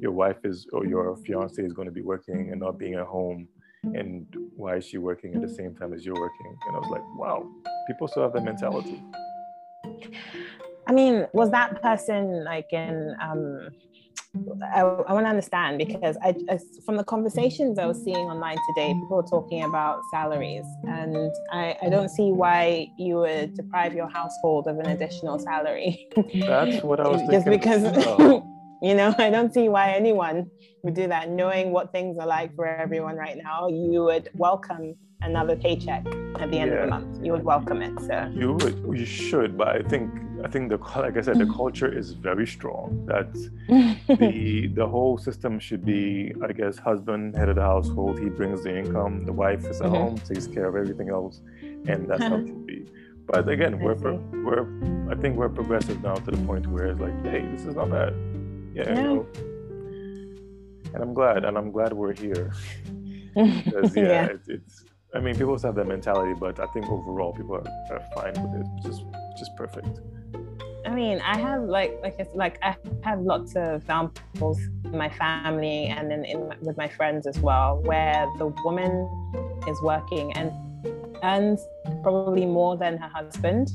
your 0.00 0.12
wife 0.12 0.44
is 0.44 0.66
or 0.72 0.86
your 0.86 1.16
fiance 1.16 1.62
is 1.62 1.72
going 1.72 1.86
to 1.86 1.92
be 1.92 2.02
working 2.02 2.50
and 2.50 2.60
not 2.60 2.78
being 2.78 2.94
at 2.94 3.06
home?" 3.06 3.48
And 3.84 4.26
why 4.56 4.76
is 4.76 4.86
she 4.86 4.98
working 4.98 5.34
at 5.34 5.42
the 5.42 5.48
same 5.48 5.74
time 5.74 5.92
as 5.92 6.06
you're 6.06 6.14
working? 6.14 6.56
And 6.66 6.76
I 6.76 6.78
was 6.78 6.90
like, 6.90 7.02
wow, 7.16 7.48
people 7.86 8.06
still 8.08 8.22
have 8.22 8.32
that 8.34 8.44
mentality. 8.44 9.02
I 10.86 10.92
mean, 10.92 11.26
was 11.32 11.50
that 11.50 11.82
person 11.82 12.44
like 12.44 12.72
in 12.72 13.14
um, 13.20 13.70
I, 14.74 14.80
I 14.80 15.12
want 15.12 15.26
to 15.26 15.30
understand 15.30 15.78
because 15.78 16.16
I, 16.22 16.34
I, 16.48 16.58
from 16.86 16.96
the 16.96 17.04
conversations 17.04 17.78
I 17.78 17.86
was 17.86 18.02
seeing 18.02 18.16
online 18.16 18.56
today, 18.68 18.88
people 18.88 19.16
were 19.16 19.22
talking 19.22 19.62
about 19.64 20.00
salaries, 20.10 20.64
and 20.84 21.32
I, 21.52 21.76
I 21.82 21.90
don't 21.90 22.08
see 22.08 22.32
why 22.32 22.90
you 22.96 23.16
would 23.16 23.54
deprive 23.54 23.94
your 23.94 24.08
household 24.08 24.68
of 24.68 24.78
an 24.78 24.86
additional 24.86 25.38
salary. 25.38 26.08
That's 26.34 26.82
what 26.82 27.00
I 27.00 27.08
was 27.08 27.20
just 27.30 27.46
because. 27.46 28.42
you 28.82 28.94
know, 28.94 29.14
I 29.18 29.30
don't 29.30 29.54
see 29.54 29.68
why 29.68 29.92
anyone 29.92 30.50
would 30.82 30.94
do 30.94 31.06
that. 31.08 31.30
Knowing 31.30 31.70
what 31.70 31.92
things 31.92 32.18
are 32.18 32.26
like 32.26 32.54
for 32.54 32.66
everyone 32.66 33.16
right 33.16 33.38
now, 33.42 33.68
you 33.68 34.02
would 34.04 34.28
welcome 34.34 34.96
another 35.22 35.54
paycheck 35.56 36.04
at 36.40 36.50
the 36.50 36.58
end 36.58 36.72
yeah. 36.72 36.78
of 36.78 36.80
the 36.80 36.86
month. 36.88 37.24
You 37.24 37.32
would 37.32 37.44
welcome 37.44 37.80
it. 37.80 37.98
So 38.00 38.30
you 38.34 38.54
would, 38.54 38.98
you 38.98 39.06
should, 39.06 39.56
but 39.56 39.68
I 39.68 39.82
think 39.82 40.10
I 40.44 40.48
think 40.48 40.70
the 40.70 40.78
like 40.78 41.16
I 41.16 41.20
said, 41.20 41.38
the 41.38 41.46
culture 41.60 41.96
is 41.96 42.12
very 42.14 42.46
strong. 42.46 43.06
That 43.06 43.32
the 44.18 44.66
the 44.74 44.86
whole 44.86 45.16
system 45.16 45.60
should 45.60 45.84
be, 45.84 46.32
I 46.42 46.52
guess, 46.52 46.78
husband 46.78 47.36
head 47.36 47.48
of 47.48 47.56
the 47.56 47.62
household. 47.62 48.18
He 48.18 48.28
brings 48.28 48.64
the 48.64 48.76
income. 48.76 49.24
The 49.24 49.32
wife 49.32 49.64
is 49.66 49.80
at 49.80 49.86
mm-hmm. 49.86 49.94
home, 49.94 50.18
takes 50.18 50.46
care 50.46 50.66
of 50.66 50.74
everything 50.74 51.10
else, 51.10 51.40
and 51.62 52.08
that's 52.08 52.22
how 52.22 52.36
it 52.36 52.48
should 52.48 52.66
be. 52.66 52.86
But 53.26 53.48
again, 53.48 53.78
we're 53.78 53.94
we're 53.94 54.66
I 55.10 55.14
think 55.14 55.36
we're 55.36 55.48
progressive 55.48 56.02
now 56.02 56.14
to 56.14 56.30
the 56.30 56.36
point 56.38 56.66
where 56.66 56.86
it's 56.88 57.00
like, 57.00 57.24
hey, 57.24 57.46
this 57.52 57.64
is 57.64 57.76
not 57.76 57.90
bad. 57.90 58.12
Yeah. 58.74 58.84
yeah. 58.86 58.96
You 58.96 59.02
know? 59.02 59.26
And 60.94 61.02
I'm 61.02 61.14
glad, 61.14 61.44
and 61.44 61.56
I'm 61.56 61.70
glad 61.70 61.92
we're 61.92 62.14
here. 62.14 62.52
because 63.34 63.96
yeah, 63.96 64.02
yeah. 64.02 64.24
It, 64.26 64.40
it's 64.48 64.84
I 65.14 65.20
mean, 65.20 65.34
people 65.36 65.58
have 65.58 65.74
that 65.74 65.86
mentality, 65.86 66.34
but 66.38 66.58
I 66.58 66.66
think 66.68 66.86
overall 66.88 67.34
people 67.34 67.56
are, 67.56 67.66
are 67.90 68.02
fine 68.14 68.32
with 68.42 68.60
it, 68.60 68.66
which 68.76 68.86
is 68.86 69.04
just 69.38 69.54
perfect. 69.56 70.00
I 70.86 70.90
mean, 70.90 71.20
I 71.20 71.38
have 71.38 71.62
like 71.64 71.98
like 72.02 72.16
it's 72.18 72.34
like 72.34 72.58
I 72.62 72.76
have 73.02 73.20
lots 73.20 73.54
of 73.54 73.82
examples 73.82 74.58
in 74.84 74.96
my 74.96 75.10
family 75.10 75.86
and 75.86 76.10
then 76.10 76.24
in, 76.24 76.50
in, 76.50 76.58
with 76.60 76.76
my 76.76 76.88
friends 76.88 77.26
as 77.26 77.38
well, 77.38 77.80
where 77.84 78.26
the 78.38 78.46
woman 78.64 78.90
is 79.68 79.80
working 79.82 80.32
and 80.32 80.50
earns 81.22 81.60
probably 82.02 82.46
more 82.46 82.76
than 82.76 82.96
her 82.96 83.08
husband, 83.08 83.70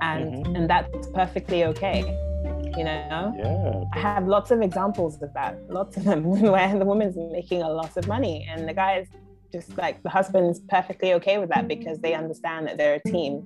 and 0.00 0.44
mm-hmm. 0.44 0.56
and 0.56 0.70
that's 0.70 1.06
perfectly 1.08 1.64
okay. 1.64 2.02
You 2.76 2.84
know, 2.84 3.34
yeah. 3.36 3.84
I 3.92 3.98
have 3.98 4.26
lots 4.26 4.50
of 4.50 4.62
examples 4.62 5.20
of 5.22 5.32
that, 5.34 5.58
lots 5.68 5.96
of 5.96 6.04
them 6.04 6.24
where 6.54 6.78
the 6.78 6.84
woman's 6.84 7.16
making 7.16 7.62
a 7.62 7.68
lot 7.68 7.96
of 7.96 8.06
money 8.08 8.46
and 8.50 8.68
the 8.68 8.72
guy 8.72 8.98
is 8.98 9.08
just 9.52 9.76
like 9.76 10.02
the 10.02 10.08
husband's 10.08 10.60
perfectly 10.60 11.12
okay 11.14 11.38
with 11.38 11.50
that 11.50 11.68
because 11.68 11.98
they 12.00 12.14
understand 12.14 12.66
that 12.66 12.78
they're 12.78 12.94
a 12.94 13.10
team. 13.10 13.44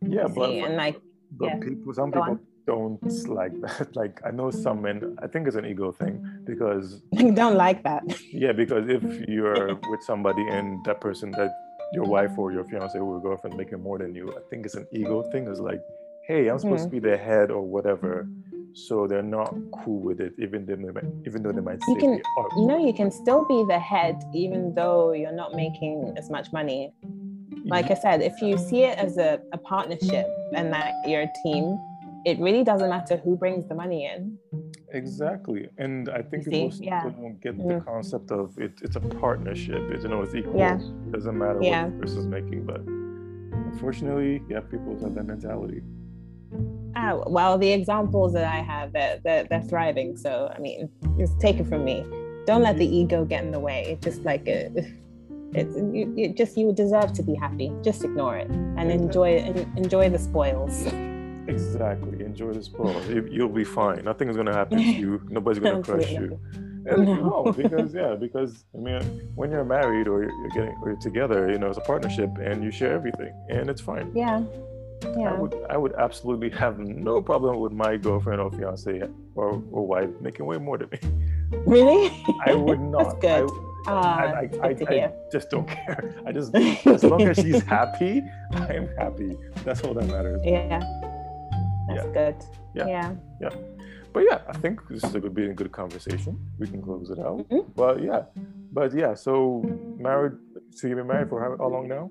Yeah, 0.00 0.26
but 0.26 0.50
and 0.50 0.76
like 0.76 1.00
but 1.32 1.46
yeah. 1.46 1.58
people, 1.60 1.94
some 1.94 2.10
Go 2.10 2.20
people 2.20 2.32
on. 2.32 2.40
don't 2.66 3.28
like 3.28 3.60
that. 3.60 3.88
Like 4.00 4.20
I 4.26 4.30
know 4.30 4.50
some 4.50 4.82
men. 4.82 5.16
I 5.22 5.26
think 5.26 5.46
it's 5.46 5.56
an 5.56 5.64
ego 5.64 5.92
thing 5.92 6.14
because 6.44 7.02
You 7.12 7.32
don't 7.32 7.56
like 7.56 7.82
that. 7.84 8.02
Yeah, 8.32 8.52
because 8.52 8.88
if 8.88 9.02
you're 9.28 9.74
with 9.74 10.02
somebody 10.02 10.46
and 10.48 10.84
that 10.84 11.00
person 11.00 11.30
that 11.32 11.50
your 11.92 12.04
wife 12.04 12.36
or 12.36 12.52
your 12.52 12.64
fiance 12.64 12.98
or 12.98 13.12
your 13.14 13.20
girlfriend 13.20 13.56
making 13.56 13.82
more 13.82 13.98
than 13.98 14.14
you, 14.14 14.30
I 14.36 14.40
think 14.50 14.66
it's 14.66 14.74
an 14.74 14.86
ego 14.92 15.22
thing. 15.30 15.48
It's 15.48 15.60
like, 15.60 15.80
hey, 16.28 16.48
I'm 16.48 16.58
supposed 16.58 16.84
mm-hmm. 16.84 16.96
to 16.96 17.00
be 17.00 17.10
the 17.10 17.16
head 17.16 17.50
or 17.50 17.62
whatever 17.62 18.28
so 18.74 19.06
they're 19.06 19.22
not 19.22 19.54
cool 19.82 20.00
with 20.00 20.20
it 20.20 20.32
even 20.38 20.64
though 20.66 20.76
they 20.76 20.92
might, 20.92 21.04
even 21.26 21.42
though 21.42 21.52
they 21.52 21.60
might 21.60 21.78
you 21.88 21.96
can 21.96 22.20
you 22.56 22.66
know 22.66 22.78
you 22.78 22.92
can 22.92 23.10
still 23.10 23.44
be 23.46 23.64
the 23.66 23.78
head 23.78 24.22
even 24.34 24.74
though 24.74 25.12
you're 25.12 25.32
not 25.32 25.54
making 25.54 26.14
as 26.16 26.30
much 26.30 26.52
money 26.52 26.92
like 27.64 27.90
i 27.90 27.94
said 27.94 28.22
if 28.22 28.40
you 28.40 28.56
see 28.56 28.84
it 28.84 28.96
as 28.98 29.18
a, 29.18 29.40
a 29.52 29.58
partnership 29.58 30.26
and 30.54 30.72
that 30.72 30.92
you're 31.06 31.22
a 31.22 31.32
team 31.42 31.78
it 32.24 32.38
really 32.38 32.62
doesn't 32.62 32.90
matter 32.90 33.16
who 33.16 33.36
brings 33.36 33.66
the 33.68 33.74
money 33.74 34.06
in 34.06 34.38
exactly 34.92 35.68
and 35.78 36.08
i 36.10 36.22
think 36.22 36.46
most 36.46 36.80
people 36.80 36.86
yeah. 36.86 37.02
don't 37.02 37.40
get 37.40 37.56
mm-hmm. 37.56 37.78
the 37.78 37.80
concept 37.80 38.30
of 38.30 38.56
it, 38.58 38.72
it's 38.82 38.96
a 38.96 39.00
partnership 39.00 39.82
it's 39.90 40.04
you 40.04 40.10
know 40.10 40.22
it's 40.22 40.34
equal 40.34 40.56
yeah. 40.56 40.76
it 40.76 41.12
doesn't 41.12 41.36
matter 41.36 41.58
yeah. 41.62 41.84
what 41.84 41.92
the 41.92 41.98
person's 42.00 42.26
making 42.26 42.64
but 42.64 42.80
unfortunately 43.72 44.42
yeah 44.48 44.60
people 44.60 44.96
have 45.00 45.14
that 45.14 45.24
mentality 45.24 45.82
Ah, 46.96 47.22
well, 47.26 47.58
the 47.58 47.70
examples 47.70 48.32
that 48.32 48.44
I 48.44 48.56
have, 48.56 48.92
they're, 48.92 49.20
they're, 49.22 49.44
they're 49.44 49.62
thriving. 49.62 50.16
So, 50.16 50.52
I 50.54 50.58
mean, 50.58 50.90
just 51.18 51.38
take 51.40 51.58
it 51.58 51.66
from 51.66 51.84
me. 51.84 52.04
Don't 52.46 52.62
let 52.62 52.78
the 52.78 52.86
ego 52.86 53.24
get 53.24 53.44
in 53.44 53.50
the 53.50 53.60
way. 53.60 53.84
It's 53.88 54.04
just 54.04 54.22
like 54.24 54.48
a, 54.48 54.70
it's 55.54 55.76
you, 55.76 56.12
you 56.16 56.32
just 56.32 56.56
you 56.56 56.72
deserve 56.72 57.12
to 57.14 57.22
be 57.22 57.34
happy. 57.34 57.72
Just 57.82 58.04
ignore 58.04 58.36
it 58.36 58.48
and 58.50 58.90
enjoy 58.90 59.36
and 59.38 59.78
enjoy 59.78 60.08
the 60.10 60.18
spoils. 60.18 60.86
Exactly. 61.46 62.24
Enjoy 62.24 62.52
the 62.52 62.62
spoils. 62.62 63.08
You'll 63.08 63.48
be 63.48 63.64
fine. 63.64 64.04
Nothing 64.04 64.28
is 64.28 64.36
gonna 64.36 64.54
happen 64.54 64.78
to 64.78 64.84
you. 64.84 65.22
Nobody's 65.28 65.58
gonna 65.58 65.82
crush 65.82 66.10
you. 66.10 66.38
And 66.86 67.04
no. 67.06 67.52
because 67.56 67.94
yeah, 68.02 68.14
because 68.14 68.64
I 68.74 68.78
mean, 68.78 69.02
when 69.34 69.50
you're 69.50 69.64
married 69.64 70.08
or 70.08 70.24
you're 70.24 70.48
getting 70.50 70.74
or 70.82 70.90
you're 70.90 71.00
together, 71.00 71.50
you 71.50 71.58
know, 71.58 71.68
it's 71.68 71.78
a 71.78 71.82
partnership 71.82 72.30
and 72.40 72.62
you 72.62 72.70
share 72.70 72.92
everything, 72.92 73.32
and 73.48 73.70
it's 73.70 73.80
fine. 73.80 74.12
Yeah, 74.14 74.42
yeah. 75.16 75.30
I 75.30 75.38
would 75.38 75.54
I 75.70 75.76
would 75.76 75.94
absolutely 75.94 76.50
have 76.50 76.78
no 76.78 77.22
problem 77.22 77.60
with 77.60 77.72
my 77.72 77.96
girlfriend 77.96 78.40
or 78.40 78.50
fiance 78.50 79.02
or, 79.34 79.62
or 79.70 79.86
wife 79.86 80.10
making 80.20 80.46
way 80.46 80.58
more 80.58 80.78
than 80.78 80.88
me. 80.90 80.98
Really? 81.66 82.10
I 82.46 82.54
would 82.54 82.80
not. 82.94 83.20
That's 83.20 83.46
good. 83.46 83.50
I, 83.86 83.90
uh, 83.90 83.94
I, 83.94 84.50
I, 84.62 84.68
I, 84.68 85.12
just 85.32 85.50
don't 85.50 85.66
care. 85.66 86.14
I 86.26 86.32
just 86.32 86.54
as 86.86 87.04
long 87.04 87.22
as 87.22 87.36
she's 87.36 87.62
happy, 87.62 88.22
I 88.52 88.74
am 88.74 88.88
happy. 88.98 89.36
That's 89.64 89.82
all 89.82 89.94
that 89.94 90.06
matters. 90.06 90.42
Yeah. 90.44 90.80
That's 91.88 92.04
yeah. 92.06 92.12
good. 92.12 92.36
Yeah. 92.74 92.86
Yeah. 92.86 93.14
Yeah. 93.40 93.50
But 94.12 94.24
yeah, 94.28 94.40
I 94.48 94.56
think 94.56 94.80
this 94.88 95.04
is 95.04 95.14
a 95.14 95.20
good 95.20 95.34
being 95.34 95.50
a 95.50 95.54
good 95.54 95.72
conversation. 95.72 96.38
We 96.58 96.66
can 96.66 96.82
close 96.82 97.10
it 97.10 97.18
out. 97.18 97.48
Mm-hmm. 97.48 97.70
But 97.76 98.02
yeah. 98.02 98.24
But 98.72 98.94
yeah, 98.94 99.14
so 99.14 99.62
married 99.98 100.32
so 100.70 100.86
you've 100.86 100.98
been 100.98 101.06
married 101.06 101.28
for 101.28 101.40
how, 101.40 101.56
how 101.56 101.68
long 101.68 101.88
now? 101.88 102.10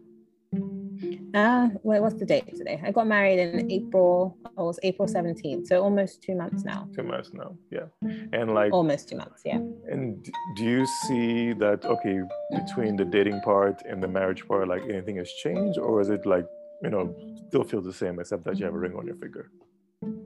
Uh, 1.34 1.70
well, 1.84 2.02
what's 2.02 2.16
the 2.16 2.26
date 2.26 2.56
today? 2.56 2.82
I 2.84 2.91
got 2.91 3.08
married 3.08 3.39
in 3.39 3.72
April. 3.72 4.38
Oh, 4.58 4.64
it 4.64 4.68
was 4.68 4.80
April 4.84 5.08
17th. 5.08 5.68
So 5.68 5.82
almost 5.82 6.22
two 6.22 6.36
months 6.36 6.64
now. 6.64 6.88
Two 6.95 7.04
months 7.04 7.32
now. 7.34 7.56
Yeah. 7.70 7.88
And 8.34 8.54
like 8.54 8.72
almost 8.74 9.10
two 9.10 9.18
months. 9.18 9.41
Yeah. 9.45 9.58
And 9.58 10.28
do 10.56 10.64
you 10.64 10.86
see 11.08 11.54
that, 11.54 11.86
okay, 11.86 12.22
between 12.52 12.95
the 12.95 13.06
dating 13.06 13.41
part 13.41 13.84
and 13.86 14.02
the 14.02 14.08
marriage 14.08 14.48
part, 14.48 14.68
like 14.68 14.84
anything 14.84 15.18
has 15.18 15.32
changed? 15.43 15.78
Or 15.78 16.02
is 16.02 16.10
it 16.10 16.26
like, 16.26 16.45
you 16.82 16.89
know, 16.89 17.16
still 17.50 17.64
feels 17.64 17.86
the 17.86 17.93
same 17.93 18.20
except 18.20 18.43
that 18.45 18.58
you 18.60 18.66
have 18.66 18.74
a 18.74 18.80
ring 18.80 18.95
on 18.95 19.06
your 19.06 19.16
finger? 19.16 19.52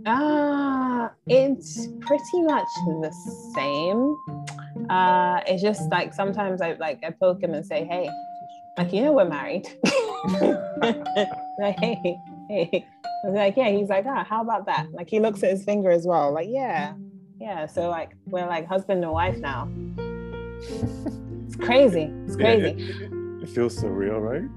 Uh, 0.05 1.09
it's 1.27 1.87
pretty 2.01 2.41
much 2.43 2.67
the 2.85 3.11
same. 3.55 4.17
Uh, 4.89 5.39
it's 5.47 5.61
just 5.61 5.89
like 5.91 6.13
sometimes 6.13 6.61
I 6.61 6.73
like 6.73 7.03
I 7.03 7.11
poke 7.11 7.41
him 7.41 7.53
and 7.53 7.65
say, 7.65 7.85
hey, 7.85 8.09
like 8.77 8.91
you 8.91 9.01
know 9.01 9.13
we're 9.13 9.25
married. 9.25 9.67
like, 11.59 11.79
hey, 11.79 12.17
hey. 12.49 12.87
I 13.23 13.27
was 13.27 13.35
like, 13.35 13.55
yeah. 13.57 13.69
He's 13.69 13.89
like, 13.89 14.05
ah, 14.07 14.23
how 14.23 14.41
about 14.41 14.65
that? 14.65 14.91
Like 14.91 15.09
he 15.09 15.19
looks 15.19 15.43
at 15.43 15.51
his 15.51 15.63
finger 15.63 15.91
as 15.91 16.05
well. 16.05 16.33
Like, 16.33 16.47
yeah, 16.49 16.93
yeah. 17.39 17.65
So 17.65 17.89
like 17.89 18.15
we're 18.25 18.47
like 18.47 18.67
husband 18.67 19.03
and 19.03 19.11
wife 19.11 19.37
now. 19.37 19.69
it's 21.47 21.55
crazy. 21.55 22.11
It's 22.25 22.35
crazy. 22.35 22.75
Yeah, 22.77 23.07
it, 23.07 23.43
it 23.43 23.49
feels 23.49 23.77
surreal, 23.77 24.21
right? 24.21 24.49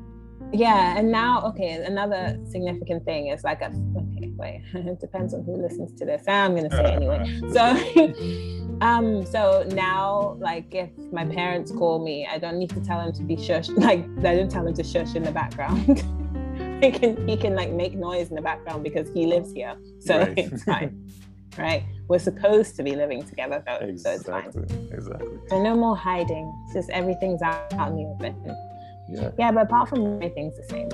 Yeah, 0.55 0.97
and 0.97 1.11
now 1.11 1.43
okay, 1.49 1.83
another 1.85 2.39
significant 2.51 3.05
thing 3.05 3.29
is 3.29 3.45
like 3.45 3.61
a 3.63 3.67
okay, 3.67 4.33
wait, 4.37 4.63
it 4.75 5.01
depends 5.01 5.35
on 5.35 5.45
who 5.45 5.61
listens 5.61 5.93
to 5.99 6.05
this. 6.05 6.23
I'm 6.29 6.55
gonna 6.55 6.71
say 6.71 6.93
anyway. 6.93 7.41
So 7.53 8.61
Um, 8.81 9.25
so 9.25 9.65
now, 9.69 10.37
like, 10.41 10.75
if 10.75 10.91
my 11.13 11.25
parents 11.25 11.71
call 11.71 12.05
me, 12.05 12.27
I 12.31 12.39
don't 12.39 12.59
need 12.59 12.71
to 12.71 12.81
tell 12.81 12.99
them 12.99 13.13
to 13.15 13.23
be 13.23 13.37
shush. 13.37 13.69
Like, 13.85 14.05
I 14.19 14.35
don't 14.37 14.51
tell 14.51 14.65
them 14.65 14.75
to 14.75 14.85
shush 14.85 15.15
in 15.15 15.23
the 15.23 15.31
background. 15.31 16.03
he 16.83 16.91
can 16.91 17.29
he 17.29 17.37
can 17.37 17.55
like 17.55 17.71
make 17.71 17.95
noise 17.95 18.29
in 18.31 18.37
the 18.37 18.43
background 18.43 18.83
because 18.83 19.09
he 19.13 19.27
lives 19.27 19.53
here, 19.53 19.77
so 20.01 20.19
right. 20.19 20.39
it's 20.39 20.65
fine. 20.65 21.11
right? 21.59 21.85
We're 22.09 22.19
supposed 22.19 22.77
to 22.77 22.83
be 22.83 22.95
living 22.97 23.23
together, 23.25 23.63
though, 23.67 23.87
exactly. 23.87 24.01
so 24.03 24.11
it's 24.13 24.73
fine. 24.75 24.89
Exactly. 24.93 25.39
So 25.49 25.63
no 25.63 25.75
more 25.77 25.97
hiding. 25.97 26.53
It's 26.65 26.75
just 26.75 26.91
everything's 26.91 27.43
out, 27.43 27.73
out 27.75 27.89
in 27.89 27.97
the 27.97 28.05
open. 28.05 28.57
Yeah. 29.09 29.31
Yeah, 29.39 29.53
but 29.53 29.65
apart 29.65 29.89
from 29.89 30.15
everything's 30.15 30.57
the 30.57 30.65
same. 30.65 30.89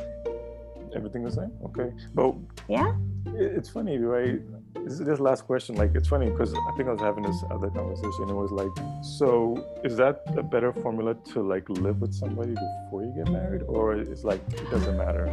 Everything 0.94 1.22
the 1.24 1.30
same? 1.30 1.52
Okay. 1.64 1.92
But 2.14 2.34
yeah, 2.68 2.94
it's 3.26 3.68
funny, 3.68 3.98
right? 3.98 4.40
this, 4.84 4.98
this 4.98 5.20
last 5.20 5.46
question, 5.46 5.74
like 5.76 5.94
it's 5.94 6.08
funny 6.08 6.30
because 6.30 6.54
I 6.54 6.72
think 6.76 6.88
I 6.88 6.92
was 6.92 7.00
having 7.00 7.24
this 7.24 7.42
other 7.50 7.70
conversation. 7.70 8.22
and 8.22 8.30
It 8.30 8.34
was 8.34 8.50
like, 8.50 8.70
so 9.02 9.64
is 9.84 9.96
that 9.96 10.22
a 10.36 10.42
better 10.42 10.72
formula 10.72 11.14
to 11.32 11.42
like 11.42 11.68
live 11.68 12.00
with 12.00 12.14
somebody 12.14 12.54
before 12.54 13.02
you 13.02 13.12
get 13.16 13.32
married, 13.32 13.62
or 13.62 13.94
it's 13.94 14.24
like 14.24 14.40
it 14.52 14.70
doesn't 14.70 14.96
matter? 14.96 15.26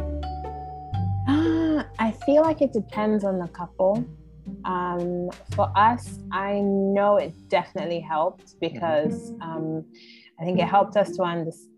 Uh, 1.28 1.84
I 1.98 2.12
feel 2.26 2.42
like 2.42 2.62
it 2.62 2.72
depends 2.72 3.24
on 3.24 3.38
the 3.38 3.48
couple. 3.48 4.04
Um, 4.64 5.30
for 5.54 5.70
us, 5.76 6.18
I 6.32 6.60
know 6.60 7.16
it 7.16 7.34
definitely 7.48 8.00
helped 8.00 8.58
because 8.60 9.32
um, 9.42 9.84
I 10.40 10.44
think 10.44 10.58
it 10.58 10.66
helped 10.66 10.96
us 10.96 11.14
to 11.16 11.22
understand 11.22 11.74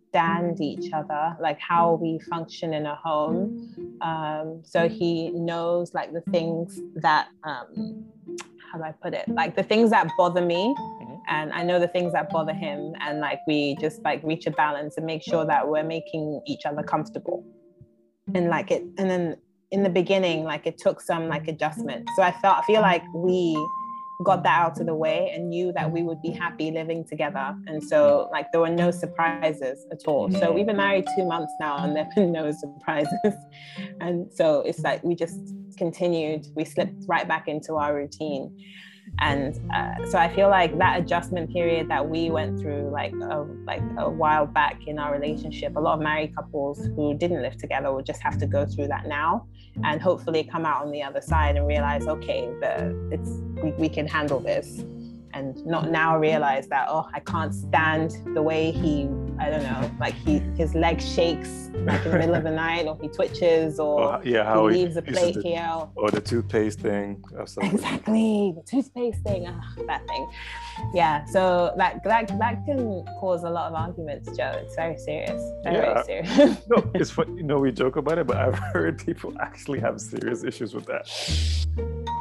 each 0.61 0.92
other, 0.92 1.36
like 1.40 1.58
how 1.61 1.94
we 1.94 2.18
function 2.28 2.74
in 2.74 2.86
a 2.86 2.94
home. 2.96 3.98
Um, 4.00 4.62
so 4.64 4.88
he 4.88 5.30
knows 5.30 5.94
like 5.94 6.12
the 6.12 6.22
things 6.30 6.80
that, 6.96 7.28
um, 7.44 8.04
how 8.70 8.78
do 8.78 8.84
I 8.84 8.92
put 8.92 9.14
it? 9.14 9.28
Like 9.28 9.56
the 9.56 9.62
things 9.62 9.90
that 9.90 10.08
bother 10.16 10.44
me. 10.44 10.74
Mm-hmm. 10.78 11.14
And 11.28 11.52
I 11.52 11.62
know 11.62 11.78
the 11.78 11.88
things 11.88 12.12
that 12.12 12.30
bother 12.30 12.54
him, 12.54 12.94
and 13.00 13.20
like 13.20 13.38
we 13.46 13.76
just 13.80 14.02
like 14.02 14.20
reach 14.24 14.46
a 14.46 14.50
balance 14.50 14.96
and 14.96 15.06
make 15.06 15.22
sure 15.22 15.44
that 15.44 15.68
we're 15.68 15.84
making 15.84 16.40
each 16.46 16.66
other 16.66 16.82
comfortable. 16.82 17.44
And 18.34 18.48
like 18.48 18.70
it, 18.72 18.82
and 18.98 19.08
then 19.08 19.36
in 19.70 19.82
the 19.84 19.90
beginning, 19.90 20.44
like 20.44 20.66
it 20.66 20.76
took 20.78 21.00
some 21.00 21.28
like 21.28 21.46
adjustment. 21.46 22.08
So 22.16 22.22
I 22.22 22.32
felt 22.32 22.58
I 22.58 22.62
feel 22.62 22.80
like 22.80 23.04
we 23.14 23.54
got 24.24 24.42
that 24.42 24.58
out 24.58 24.80
of 24.80 24.86
the 24.86 24.92
mm-hmm. 24.92 25.00
way 25.00 25.32
and 25.34 25.48
knew 25.48 25.72
that 25.72 25.90
we 25.90 26.02
would 26.02 26.20
be 26.22 26.30
mm-hmm. 26.30 26.38
happy 26.38 26.70
living 26.70 27.04
together. 27.04 27.54
And 27.66 27.82
so 27.82 28.28
like 28.32 28.52
there 28.52 28.60
were 28.60 28.70
no 28.70 28.90
surprises 28.90 29.86
at 29.90 30.06
all. 30.06 30.30
So 30.30 30.52
we've 30.52 30.66
been 30.66 30.76
married 30.76 31.06
two 31.16 31.24
months 31.24 31.52
now 31.60 31.78
and 31.78 31.96
there've 31.96 32.14
been 32.14 32.32
no 32.40 32.52
surprises. 32.52 33.34
and 34.00 34.32
so 34.32 34.60
it's 34.60 34.80
like 34.80 35.02
we 35.02 35.14
just 35.14 35.38
continued, 35.76 36.46
we 36.54 36.64
slipped 36.64 37.04
right 37.06 37.26
back 37.26 37.48
into 37.48 37.74
our 37.74 37.94
routine 37.94 38.56
and 39.20 39.60
uh, 39.74 39.94
so 40.08 40.18
i 40.18 40.32
feel 40.34 40.48
like 40.48 40.76
that 40.78 41.00
adjustment 41.00 41.52
period 41.52 41.88
that 41.88 42.06
we 42.06 42.30
went 42.30 42.58
through 42.58 42.88
like 42.90 43.12
a, 43.12 43.46
like 43.66 43.82
a 43.98 44.08
while 44.08 44.46
back 44.46 44.86
in 44.86 44.98
our 44.98 45.12
relationship 45.12 45.76
a 45.76 45.80
lot 45.80 45.94
of 45.94 46.00
married 46.00 46.34
couples 46.34 46.86
who 46.96 47.14
didn't 47.14 47.42
live 47.42 47.56
together 47.56 47.92
will 47.92 48.02
just 48.02 48.22
have 48.22 48.38
to 48.38 48.46
go 48.46 48.64
through 48.66 48.88
that 48.88 49.06
now 49.06 49.46
and 49.84 50.00
hopefully 50.00 50.42
come 50.44 50.64
out 50.66 50.84
on 50.84 50.90
the 50.90 51.02
other 51.02 51.20
side 51.20 51.56
and 51.56 51.66
realize 51.66 52.06
okay 52.06 52.46
the 52.60 53.10
it's 53.10 53.30
we, 53.62 53.72
we 53.72 53.88
can 53.88 54.06
handle 54.06 54.40
this. 54.40 54.84
And 55.32 55.64
not 55.64 55.90
now 55.90 56.18
realize 56.18 56.66
that 56.68 56.88
oh 56.88 57.06
i 57.14 57.20
can't 57.20 57.54
stand 57.54 58.18
the 58.34 58.42
way 58.42 58.72
he 58.72 59.08
i 59.38 59.48
don't 59.48 59.62
know 59.62 59.88
like 60.00 60.14
he 60.14 60.40
his 60.58 60.74
leg 60.74 61.00
shakes 61.00 61.69
like 61.84 62.04
in 62.04 62.12
the 62.12 62.18
middle 62.18 62.34
of 62.34 62.44
the 62.44 62.50
night 62.50 62.86
or 62.86 62.98
he 63.00 63.08
twitches 63.08 63.78
or 63.78 64.14
oh, 64.14 64.20
yeah 64.24 64.44
how 64.44 64.66
he 64.68 64.84
leaves 64.84 64.96
a 64.96 65.02
plate 65.02 65.34
the, 65.34 65.42
here 65.42 65.88
or 65.96 66.10
the 66.10 66.20
toothpaste 66.20 66.80
thing 66.80 67.22
exactly 67.62 68.52
the 68.56 68.62
toothpaste 68.62 69.22
thing 69.22 69.46
oh, 69.48 69.86
that 69.86 70.06
thing 70.06 70.30
yeah 70.94 71.24
so 71.26 71.72
like 71.76 72.02
that 72.04 72.28
that 72.38 72.64
can 72.66 73.04
cause 73.18 73.44
a 73.44 73.50
lot 73.50 73.68
of 73.68 73.74
arguments 73.74 74.28
joe 74.36 74.52
it's 74.56 74.74
very 74.74 74.98
serious 74.98 75.42
very, 75.62 75.76
yeah. 75.76 76.02
very 76.02 76.24
serious 76.24 76.58
no 76.68 76.90
it's 76.94 77.10
fun 77.10 77.36
you 77.36 77.42
know 77.42 77.58
we 77.58 77.72
joke 77.72 77.96
about 77.96 78.18
it 78.18 78.26
but 78.26 78.36
i've 78.36 78.58
heard 78.72 78.98
people 79.04 79.32
actually 79.40 79.80
have 79.80 80.00
serious 80.00 80.44
issues 80.44 80.74
with 80.74 80.86
that 80.86 81.08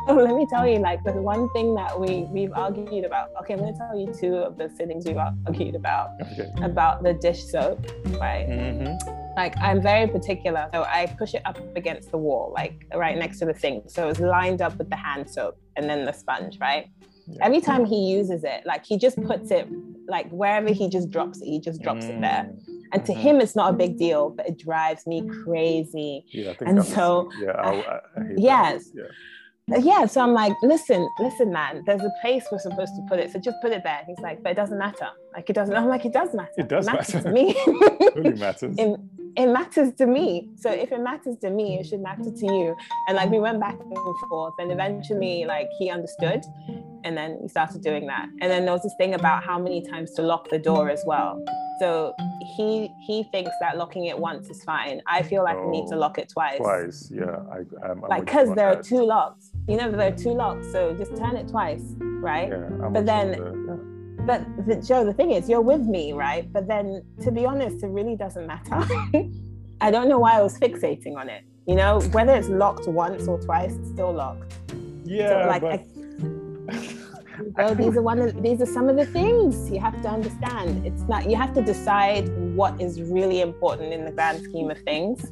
Oh, 0.10 0.16
let 0.16 0.36
me 0.36 0.47
tell 0.49 0.68
you, 0.68 0.80
like 0.80 1.03
the 1.03 1.12
one 1.12 1.49
thing 1.49 1.76
that 1.76 1.99
we 1.99 2.24
we've 2.32 2.51
argued 2.53 3.05
about. 3.05 3.30
Okay, 3.41 3.53
I'm 3.53 3.60
gonna 3.60 3.78
tell 3.78 3.95
you 3.95 4.12
two 4.12 4.38
of 4.38 4.57
the 4.57 4.68
things 4.70 5.05
we've 5.05 5.18
argued 5.18 5.76
about 5.76 6.20
okay. 6.22 6.51
about 6.64 7.03
the 7.03 7.14
dish 7.14 7.43
soap, 7.43 7.86
right? 8.20 8.47
Mm-hmm. 8.49 9.36
Like 9.38 9.49
I'm 9.58 9.82
very 9.82 10.08
particular, 10.08 10.70
so 10.74 10.84
I 10.84 11.06
push 11.18 11.34
it 11.34 11.41
up 11.45 11.58
against 11.76 12.12
the 12.12 12.18
wall, 12.18 12.54
like 12.56 12.86
right 12.95 13.18
next 13.18 13.39
to 13.39 13.45
the 13.45 13.54
sink, 13.54 13.89
so 13.89 14.10
it's 14.10 14.20
lined 14.20 14.62
up 14.62 14.78
with 14.78 14.89
the 14.89 14.95
hand 14.95 15.30
soap 15.30 15.58
and 15.76 15.89
then 15.89 16.06
the 16.06 16.14
sponge, 16.14 16.58
right? 16.60 16.88
Yeah. 17.28 17.45
Every 17.45 17.62
time 17.62 17.86
he 17.86 18.12
uses 18.12 18.43
it, 18.43 18.66
like 18.66 18.86
he 18.86 18.97
just 18.97 19.22
puts 19.24 19.52
it 19.52 19.68
like 20.08 20.30
wherever 20.32 20.74
he 20.74 20.89
just 20.89 21.12
drops 21.12 21.41
it, 21.41 21.45
he 21.45 21.60
just 21.60 21.82
drops 21.82 22.06
mm-hmm. 22.06 22.18
it 22.18 22.22
there. 22.22 22.50
Mm. 22.52 22.82
And 22.91 23.06
to 23.06 23.12
mm-hmm. 23.12 23.22
him, 23.22 23.41
it's 23.41 23.56
not 23.56 23.72
a 23.72 23.78
big 23.78 24.00
deal, 24.00 24.32
but 24.32 24.47
it 24.47 24.58
drives 24.58 25.06
me 25.06 25.30
crazy. 25.43 26.26
Yeah, 26.30 26.54
and 26.66 26.84
so, 26.84 27.30
yeah, 27.39 27.52
I, 27.52 27.72
I 27.72 28.02
yes. 28.36 28.89
Yeah 28.95 29.04
yeah, 29.78 30.06
so 30.06 30.22
I'm 30.22 30.34
like, 30.34 30.54
listen, 30.64 31.08
listen, 31.20 31.52
man, 31.52 31.84
there's 31.86 32.02
a 32.02 32.12
place 32.22 32.45
we're 32.52 32.60
supposed 32.60 32.93
to 32.95 33.02
put 33.08 33.20
it. 33.20 33.32
So 33.32 33.39
just 33.39 33.58
put 33.62 33.72
it 33.72 33.84
there. 33.84 34.02
He's 34.08 34.20
like, 34.20 34.41
but 34.41 34.52
it 34.52 34.56
doesn't 34.56 34.78
matter. 34.78 35.10
Like 35.34 35.50
it 35.50 35.54
doesn't. 35.54 35.76
I'm 35.76 35.88
like, 35.88 36.06
it 36.06 36.14
does 36.14 36.34
matter. 36.34 36.52
It 36.58 36.68
does 36.68 36.88
it 36.88 36.93
matter 36.93 37.22
to 37.22 37.32
me. 37.32 37.54
it 37.58 38.16
really 38.16 38.38
matters. 38.38 38.76
it, 38.78 39.00
it 39.36 39.48
matters 39.48 39.94
to 39.94 40.06
me. 40.06 40.50
So 40.56 40.70
mm-hmm. 40.70 40.82
if 40.82 40.92
it 40.92 41.02
matters 41.02 41.38
to 41.38 41.50
me, 41.50 41.80
it 41.80 41.86
should 41.88 42.02
matter 42.02 42.32
to 42.32 42.46
you. 42.46 42.76
And 43.08 43.16
like 43.16 43.30
we 43.30 43.40
went 43.40 43.60
back 43.60 43.78
and 43.80 43.98
forth, 44.30 44.54
and 44.60 44.72
eventually, 44.72 45.46
like 45.46 45.70
he 45.78 45.90
understood, 45.90 46.44
and 47.04 47.18
then 47.18 47.38
we 47.42 47.48
started 47.48 47.82
doing 47.82 48.08
that. 48.08 48.28
And 48.42 48.52
then 48.52 48.66
there 48.66 48.74
was 48.74 48.84
this 48.84 48.96
thing 48.98 49.14
about 49.14 49.44
how 49.44 49.60
many 49.60 49.82
times 49.82 50.12
to 50.16 50.22
lock 50.22 50.50
the 50.50 50.60
door 50.60 50.90
as 50.90 51.04
well. 51.06 51.44
So 51.80 52.14
he 52.58 52.90
he 53.00 53.24
thinks 53.32 53.52
that 53.62 53.78
locking 53.78 54.06
it 54.06 54.20
once 54.20 54.50
is 54.50 54.64
fine. 54.64 55.02
I 55.08 55.24
feel 55.24 55.44
like 55.44 55.58
oh, 55.58 55.70
we 55.70 55.80
need 55.80 55.88
to 55.90 55.96
oh, 55.96 56.00
lock 56.00 56.18
it 56.18 56.30
twice. 56.30 56.58
Twice, 56.58 57.12
yeah. 57.14 57.38
I, 57.52 57.90
I'm, 57.90 58.02
like 58.02 58.26
because 58.26 58.50
there 58.50 58.70
that. 58.70 58.80
are 58.80 58.84
two 58.84 59.04
locks. 59.04 59.52
You 59.68 59.78
know, 59.78 59.92
there 59.92 60.12
are 60.12 60.16
two 60.16 60.32
locks, 60.32 60.72
so 60.72 60.94
just 60.96 61.16
turn 61.16 61.36
it 61.36 61.48
twice, 61.48 61.84
right? 62.00 62.50
Yeah, 62.50 62.90
but 62.92 63.06
then, 63.06 63.99
but 64.30 64.68
the, 64.68 64.76
Joe, 64.76 65.04
the 65.04 65.12
thing 65.12 65.32
is, 65.32 65.50
you're 65.50 65.60
with 65.60 65.82
me, 65.82 66.14
right? 66.14 66.54
But 66.54 66.68
then, 66.68 67.02
to 67.24 67.32
be 67.32 67.48
honest, 67.48 67.84
it 67.84 67.88
really 67.88 68.16
doesn't 68.16 68.46
matter. 68.46 68.76
I 69.82 69.90
don't 69.90 70.08
know 70.08 70.20
why 70.20 70.38
I 70.38 70.42
was 70.44 70.56
fixating 70.56 71.16
on 71.18 71.30
it. 71.30 71.44
You 71.66 71.74
know, 71.74 72.00
whether 72.12 72.36
it's 72.36 72.48
locked 72.48 72.88
once 72.88 73.28
or 73.28 73.42
twice, 73.42 73.74
it's 73.74 73.90
still 73.90 74.14
locked. 74.14 74.54
Yeah, 75.04 75.30
so, 75.30 75.48
like. 75.48 75.62
But... 75.64 75.72
I, 75.72 76.96
well, 77.58 77.74
these 77.74 77.98
are 77.98 78.04
one 78.04 78.20
of 78.20 78.44
these 78.44 78.62
are 78.62 78.68
some 78.68 78.88
of 78.88 78.98
the 78.98 79.08
things 79.08 79.72
you 79.72 79.80
have 79.80 80.00
to 80.04 80.08
understand. 80.08 80.86
It's 80.86 81.02
not 81.14 81.28
you 81.28 81.36
have 81.36 81.56
to 81.56 81.64
decide 81.64 82.30
what 82.56 82.80
is 82.80 83.02
really 83.02 83.42
important 83.42 83.94
in 83.94 84.06
the 84.06 84.12
grand 84.12 84.44
scheme 84.44 84.70
of 84.70 84.78
things, 84.84 85.32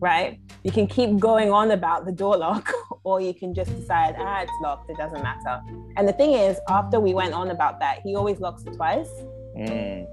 right? 0.00 0.38
You 0.64 0.70
can 0.70 0.86
keep 0.86 1.18
going 1.18 1.50
on 1.50 1.70
about 1.70 2.04
the 2.04 2.12
door 2.12 2.36
lock, 2.36 2.70
or 3.08 3.22
you 3.22 3.32
can 3.32 3.54
just 3.54 3.74
decide, 3.74 4.14
ah, 4.18 4.42
it's 4.42 4.52
locked, 4.60 4.90
it 4.90 4.98
doesn't 4.98 5.22
matter. 5.22 5.62
And 5.96 6.06
the 6.06 6.12
thing 6.12 6.34
is, 6.34 6.58
after 6.68 7.00
we 7.00 7.14
went 7.14 7.32
on 7.32 7.50
about 7.50 7.80
that, 7.80 8.00
he 8.04 8.14
always 8.14 8.38
locks 8.38 8.64
it 8.64 8.74
twice. 8.74 9.08
Mm. 9.56 10.06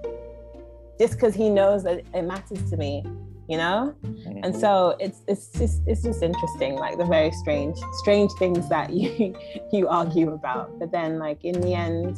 Just 0.98 1.16
because 1.16 1.36
he 1.36 1.50
knows 1.50 1.84
that 1.84 2.06
it 2.14 2.22
matters 2.22 2.70
to 2.70 2.78
me 2.78 3.04
you 3.48 3.58
know 3.58 3.94
mm-hmm. 4.04 4.40
and 4.44 4.56
so 4.56 4.96
it's 5.00 5.20
it's 5.28 5.50
just 5.50 5.84
it's 5.86 6.02
just 6.02 6.24
interesting 6.24 6.74
like 6.78 6.98
the 6.98 7.06
very 7.06 7.32
strange 7.44 7.78
strange 8.02 8.32
things 8.40 8.68
that 8.70 8.90
you 9.02 9.38
you 9.72 9.88
argue 9.88 10.32
about 10.32 10.68
but 10.80 10.92
then 10.92 11.20
like 11.20 11.46
in 11.46 11.62
the 11.62 11.72
end 11.76 12.18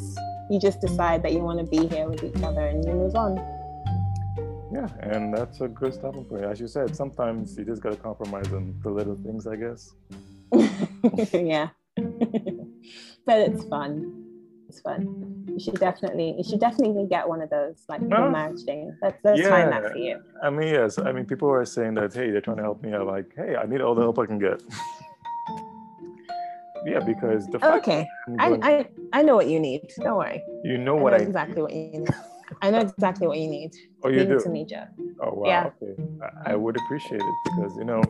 you 0.49 0.57
just 0.57 0.79
decide 0.79 1.21
that 1.21 1.33
you 1.33 1.39
want 1.39 1.59
to 1.59 1.65
be 1.65 1.85
here 1.87 2.07
with 2.07 2.23
each 2.23 2.41
other 2.43 2.67
and 2.67 2.85
you 2.85 2.93
move 2.93 3.13
on 3.15 3.35
yeah 4.71 4.87
and 5.01 5.33
that's 5.33 5.59
a 5.59 5.67
good 5.67 5.93
stopping 5.93 6.23
point 6.23 6.45
as 6.45 6.61
you 6.61 6.67
said 6.67 6.95
sometimes 6.95 7.57
you 7.57 7.65
just 7.65 7.81
got 7.81 7.89
to 7.89 7.97
compromise 7.97 8.47
on 8.53 8.73
the 8.83 8.89
little 8.89 9.17
things 9.25 9.47
i 9.47 9.55
guess 9.57 9.95
yeah 11.33 11.69
but 13.25 13.39
it's 13.39 13.63
fun 13.65 14.27
it's 14.67 14.81
fun. 14.81 15.45
You 15.47 15.59
should 15.59 15.79
definitely, 15.79 16.35
you 16.37 16.43
should 16.43 16.59
definitely 16.59 17.07
get 17.09 17.27
one 17.27 17.41
of 17.41 17.49
those 17.49 17.85
like 17.87 18.01
no. 18.01 18.29
marriage 18.29 18.63
thing. 18.63 18.95
Let's, 19.01 19.17
let's 19.23 19.39
yeah. 19.39 19.49
find 19.49 19.71
that 19.71 19.91
for 19.91 19.97
you. 19.97 20.21
I 20.43 20.49
mean, 20.49 20.67
yes. 20.67 20.97
I 20.97 21.11
mean, 21.11 21.25
people 21.25 21.49
are 21.49 21.65
saying 21.65 21.93
that, 21.95 22.13
hey, 22.13 22.31
they're 22.31 22.41
trying 22.41 22.57
to 22.57 22.63
help 22.63 22.83
me 22.83 22.93
out. 22.93 23.07
Like, 23.07 23.33
hey, 23.35 23.55
I 23.55 23.65
need 23.65 23.81
all 23.81 23.95
the 23.95 24.01
help 24.01 24.19
I 24.19 24.25
can 24.25 24.39
get. 24.39 24.61
yeah, 26.85 26.99
because 26.99 27.47
the 27.47 27.75
okay, 27.75 28.07
I, 28.39 28.59
I 28.61 28.87
I 29.13 29.21
know 29.23 29.35
what 29.35 29.47
you 29.47 29.59
need. 29.59 29.81
Don't 29.99 30.17
worry. 30.17 30.43
You 30.63 30.77
know 30.77 30.95
what 30.95 31.13
I, 31.13 31.17
know 31.17 31.23
I 31.23 31.27
exactly 31.27 31.61
what 31.61 31.73
you 31.73 31.91
need. 31.91 32.09
I 32.61 32.69
know 32.69 32.79
exactly 32.79 33.27
what 33.27 33.37
you 33.37 33.47
need. 33.47 33.71
Oh, 34.03 34.09
you 34.09 34.19
Leave 34.19 34.29
do. 34.29 34.39
to 34.39 34.49
me, 34.49 34.65
Joe. 34.65 34.85
Oh 35.21 35.33
wow. 35.33 35.47
Yeah. 35.47 35.69
Okay. 35.81 36.01
I, 36.45 36.53
I 36.53 36.55
would 36.55 36.77
appreciate 36.77 37.21
it 37.21 37.35
because 37.45 37.75
you 37.77 37.85
know 37.85 38.01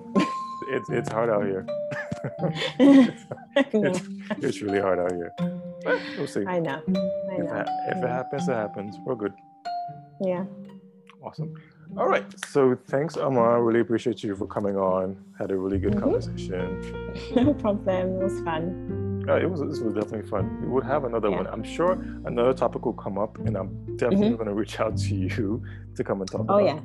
it's 0.69 0.89
it's 0.89 1.09
hard 1.09 1.29
out 1.29 1.45
here. 1.45 1.65
it's, 2.79 3.23
it's, 3.73 4.07
it's, 4.43 4.61
really 4.61 4.79
hard 4.79 4.99
out 4.99 5.11
here. 5.11 5.31
But 5.83 5.99
we'll 6.17 6.27
see. 6.27 6.45
I 6.45 6.59
know. 6.59 6.81
I 6.87 7.37
know. 7.37 7.45
If, 7.45 7.51
it, 7.51 7.67
if 7.89 8.03
it 8.03 8.09
happens, 8.09 8.47
it 8.47 8.53
happens. 8.53 8.97
We're 9.05 9.15
good. 9.15 9.33
Yeah. 10.21 10.45
Awesome. 11.23 11.53
All 11.95 12.07
right. 12.07 12.25
So 12.47 12.77
thanks, 12.87 13.17
Ama. 13.17 13.61
Really 13.61 13.79
appreciate 13.79 14.23
you 14.23 14.35
for 14.35 14.47
coming 14.47 14.75
on. 14.75 15.17
Had 15.39 15.51
a 15.51 15.57
really 15.57 15.79
good 15.79 15.93
mm-hmm. 15.93 16.03
conversation. 16.03 17.33
no 17.35 17.53
problem. 17.53 18.21
It 18.21 18.23
was 18.23 18.41
fun. 18.41 19.23
Yeah, 19.27 19.37
it 19.37 19.49
was. 19.49 19.61
This 19.61 19.79
was 19.79 19.93
definitely 19.93 20.29
fun. 20.29 20.61
We 20.61 20.67
would 20.67 20.83
have 20.83 21.05
another 21.05 21.29
yeah. 21.29 21.37
one. 21.37 21.47
I'm 21.47 21.63
sure 21.63 21.93
another 22.25 22.53
topic 22.53 22.85
will 22.85 22.93
come 22.93 23.17
up, 23.17 23.37
and 23.39 23.55
I'm 23.55 23.97
definitely 23.97 24.27
mm-hmm. 24.27 24.35
going 24.35 24.47
to 24.47 24.53
reach 24.53 24.79
out 24.79 24.97
to 24.97 25.15
you 25.15 25.61
to 25.95 26.03
come 26.03 26.21
and 26.21 26.29
talk. 26.29 26.45
Oh 26.49 26.59
yeah. 26.59 26.79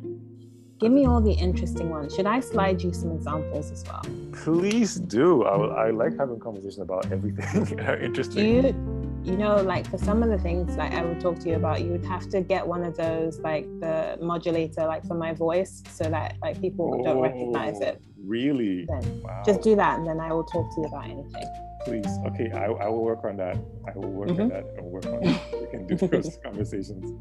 Give 0.83 0.91
me 0.91 1.07
all 1.07 1.21
the 1.21 1.35
interesting 1.35 1.91
ones. 1.91 2.13
Should 2.13 2.27
I 2.27 2.41
slide 2.41 2.83
you 2.83 2.93
some 2.93 3.13
examples 3.13 3.71
as 3.71 3.85
well? 3.87 4.03
Please 4.33 4.97
do. 4.97 5.45
I, 5.45 5.87
I 5.87 5.91
like 5.91 6.19
having 6.19 6.41
conversations 6.41 6.81
about 6.81 7.11
everything 7.13 7.79
interesting. 8.03 8.45
You, 8.45 9.23
you 9.23 9.37
know, 9.37 9.63
like 9.63 9.89
for 9.89 9.97
some 9.97 10.25
of 10.25 10.29
the 10.29 10.39
things 10.39 10.77
like 10.77 10.91
I 10.93 11.05
would 11.05 11.21
talk 11.21 11.39
to 11.39 11.49
you 11.49 11.55
about, 11.55 11.83
you 11.83 11.93
would 11.93 12.05
have 12.07 12.29
to 12.31 12.41
get 12.41 12.67
one 12.67 12.83
of 12.83 12.97
those 12.97 13.39
like 13.39 13.65
the 13.79 14.19
modulator, 14.21 14.85
like 14.85 15.07
for 15.07 15.15
my 15.15 15.33
voice, 15.33 15.85
so 15.89 16.03
that 16.11 16.35
like 16.43 16.61
people 16.61 16.99
oh, 16.99 17.05
don't 17.05 17.21
recognize 17.21 17.81
it. 17.81 18.03
Really? 18.21 18.85
Wow. 18.89 19.41
Just 19.47 19.63
do 19.63 19.77
that, 19.77 20.01
and 20.01 20.09
then 20.09 20.19
I 20.19 20.33
will 20.33 20.43
talk 20.43 20.69
to 20.75 20.81
you 20.81 20.89
about 20.89 21.05
anything. 21.05 21.47
Please. 21.85 22.19
Okay, 22.27 22.51
I, 22.51 22.65
I 22.65 22.89
will 22.89 23.05
work 23.05 23.25
on 23.25 23.37
that. 23.37 23.57
I 23.87 23.97
will 23.97 24.11
work 24.11 24.31
mm-hmm. 24.31 24.43
on 24.43 24.49
that 24.49 24.65
and 24.77 24.87
work 24.87 25.07
on 25.07 25.23
it. 25.23 25.41
We 25.61 25.67
can 25.69 25.87
do 25.87 25.95
those 26.09 26.39
conversations. 26.43 27.13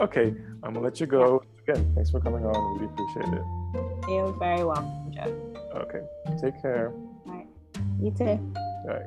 Okay, 0.00 0.34
I'm 0.62 0.74
gonna 0.74 0.80
let 0.80 0.98
you 1.00 1.06
go. 1.06 1.42
Again, 1.66 1.92
thanks 1.94 2.10
for 2.10 2.20
coming 2.20 2.44
on. 2.44 2.80
Really 2.80 2.92
appreciate 2.92 3.32
it. 3.32 3.44
You're 4.08 4.32
very 4.32 4.64
welcome, 4.64 5.12
Joe. 5.12 5.32
Okay, 5.76 6.00
take 6.40 6.60
care. 6.60 6.92
Bye. 7.24 7.46
You 8.00 8.10
too. 8.10 8.24
All 8.24 8.88
right. 8.88 9.06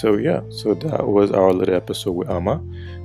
So 0.00 0.16
yeah, 0.16 0.40
so 0.48 0.72
that 0.72 1.06
was 1.06 1.30
our 1.30 1.52
little 1.52 1.74
episode 1.74 2.12
with 2.12 2.30
Ama. 2.30 2.62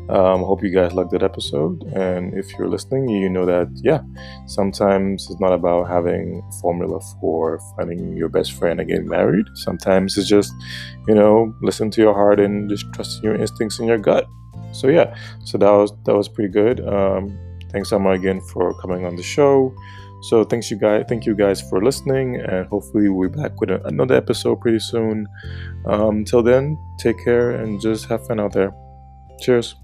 Um, 0.10 0.44
hope 0.44 0.64
you 0.64 0.70
guys 0.70 0.94
liked 0.94 1.12
that 1.12 1.24
episode. 1.24 1.84
And 1.96 2.34
if 2.38 2.52
you're 2.58 2.68
listening, 2.68 3.10
you 3.10 3.30
know 3.30 3.46
that, 3.46 3.70
yeah, 3.84 4.02
sometimes 4.46 5.28
it's 5.30 5.40
not 5.40 5.54
about 5.54 5.88
having 5.88 6.44
a 6.48 6.52
formula 6.62 7.00
for 7.20 7.60
finding 7.76 8.16
your 8.16 8.30
best 8.30 8.54
friend 8.54 8.80
and 8.80 8.88
getting 8.88 9.08
married. 9.08 9.46
Sometimes 9.56 10.18
it's 10.18 10.30
just, 10.30 10.54
you 11.08 11.16
know, 11.16 11.54
listen 11.62 11.90
to 11.92 12.02
your 12.02 12.14
heart 12.14 12.40
and 12.40 12.70
just 12.70 12.86
trust 12.94 13.24
your 13.24 13.36
instincts 13.36 13.80
and 13.80 13.88
your 13.88 13.98
gut. 13.98 14.28
So 14.72 14.90
yeah, 14.90 15.16
so 15.44 15.58
that 15.58 15.72
was 15.72 15.94
that 16.06 16.16
was 16.16 16.28
pretty 16.28 16.52
good. 16.52 16.86
Um, 16.86 17.38
thanks, 17.72 17.92
Amma, 17.94 18.12
again 18.12 18.42
for 18.42 18.74
coming 18.82 19.06
on 19.06 19.16
the 19.16 19.24
show. 19.24 19.74
So 20.24 20.44
thanks 20.44 20.72
you 20.72 20.78
guys, 20.78 21.06
thank 21.08 21.26
you 21.26 21.36
guys 21.36 21.62
for 21.62 21.84
listening, 21.84 22.38
and 22.38 22.68
hopefully 22.68 23.10
we'll 23.10 23.30
be 23.30 23.42
back 23.42 23.60
with 23.62 23.70
another 23.70 24.16
episode 24.16 24.60
pretty 24.60 24.80
soon. 24.80 25.28
Um, 25.86 26.26
till 26.26 26.44
then, 26.44 26.78
take 27.00 27.24
care 27.24 27.52
and 27.52 27.80
just 27.80 28.08
have 28.08 28.26
fun 28.28 28.40
out 28.40 28.54
there. 28.54 28.74
Cheers. 29.40 29.76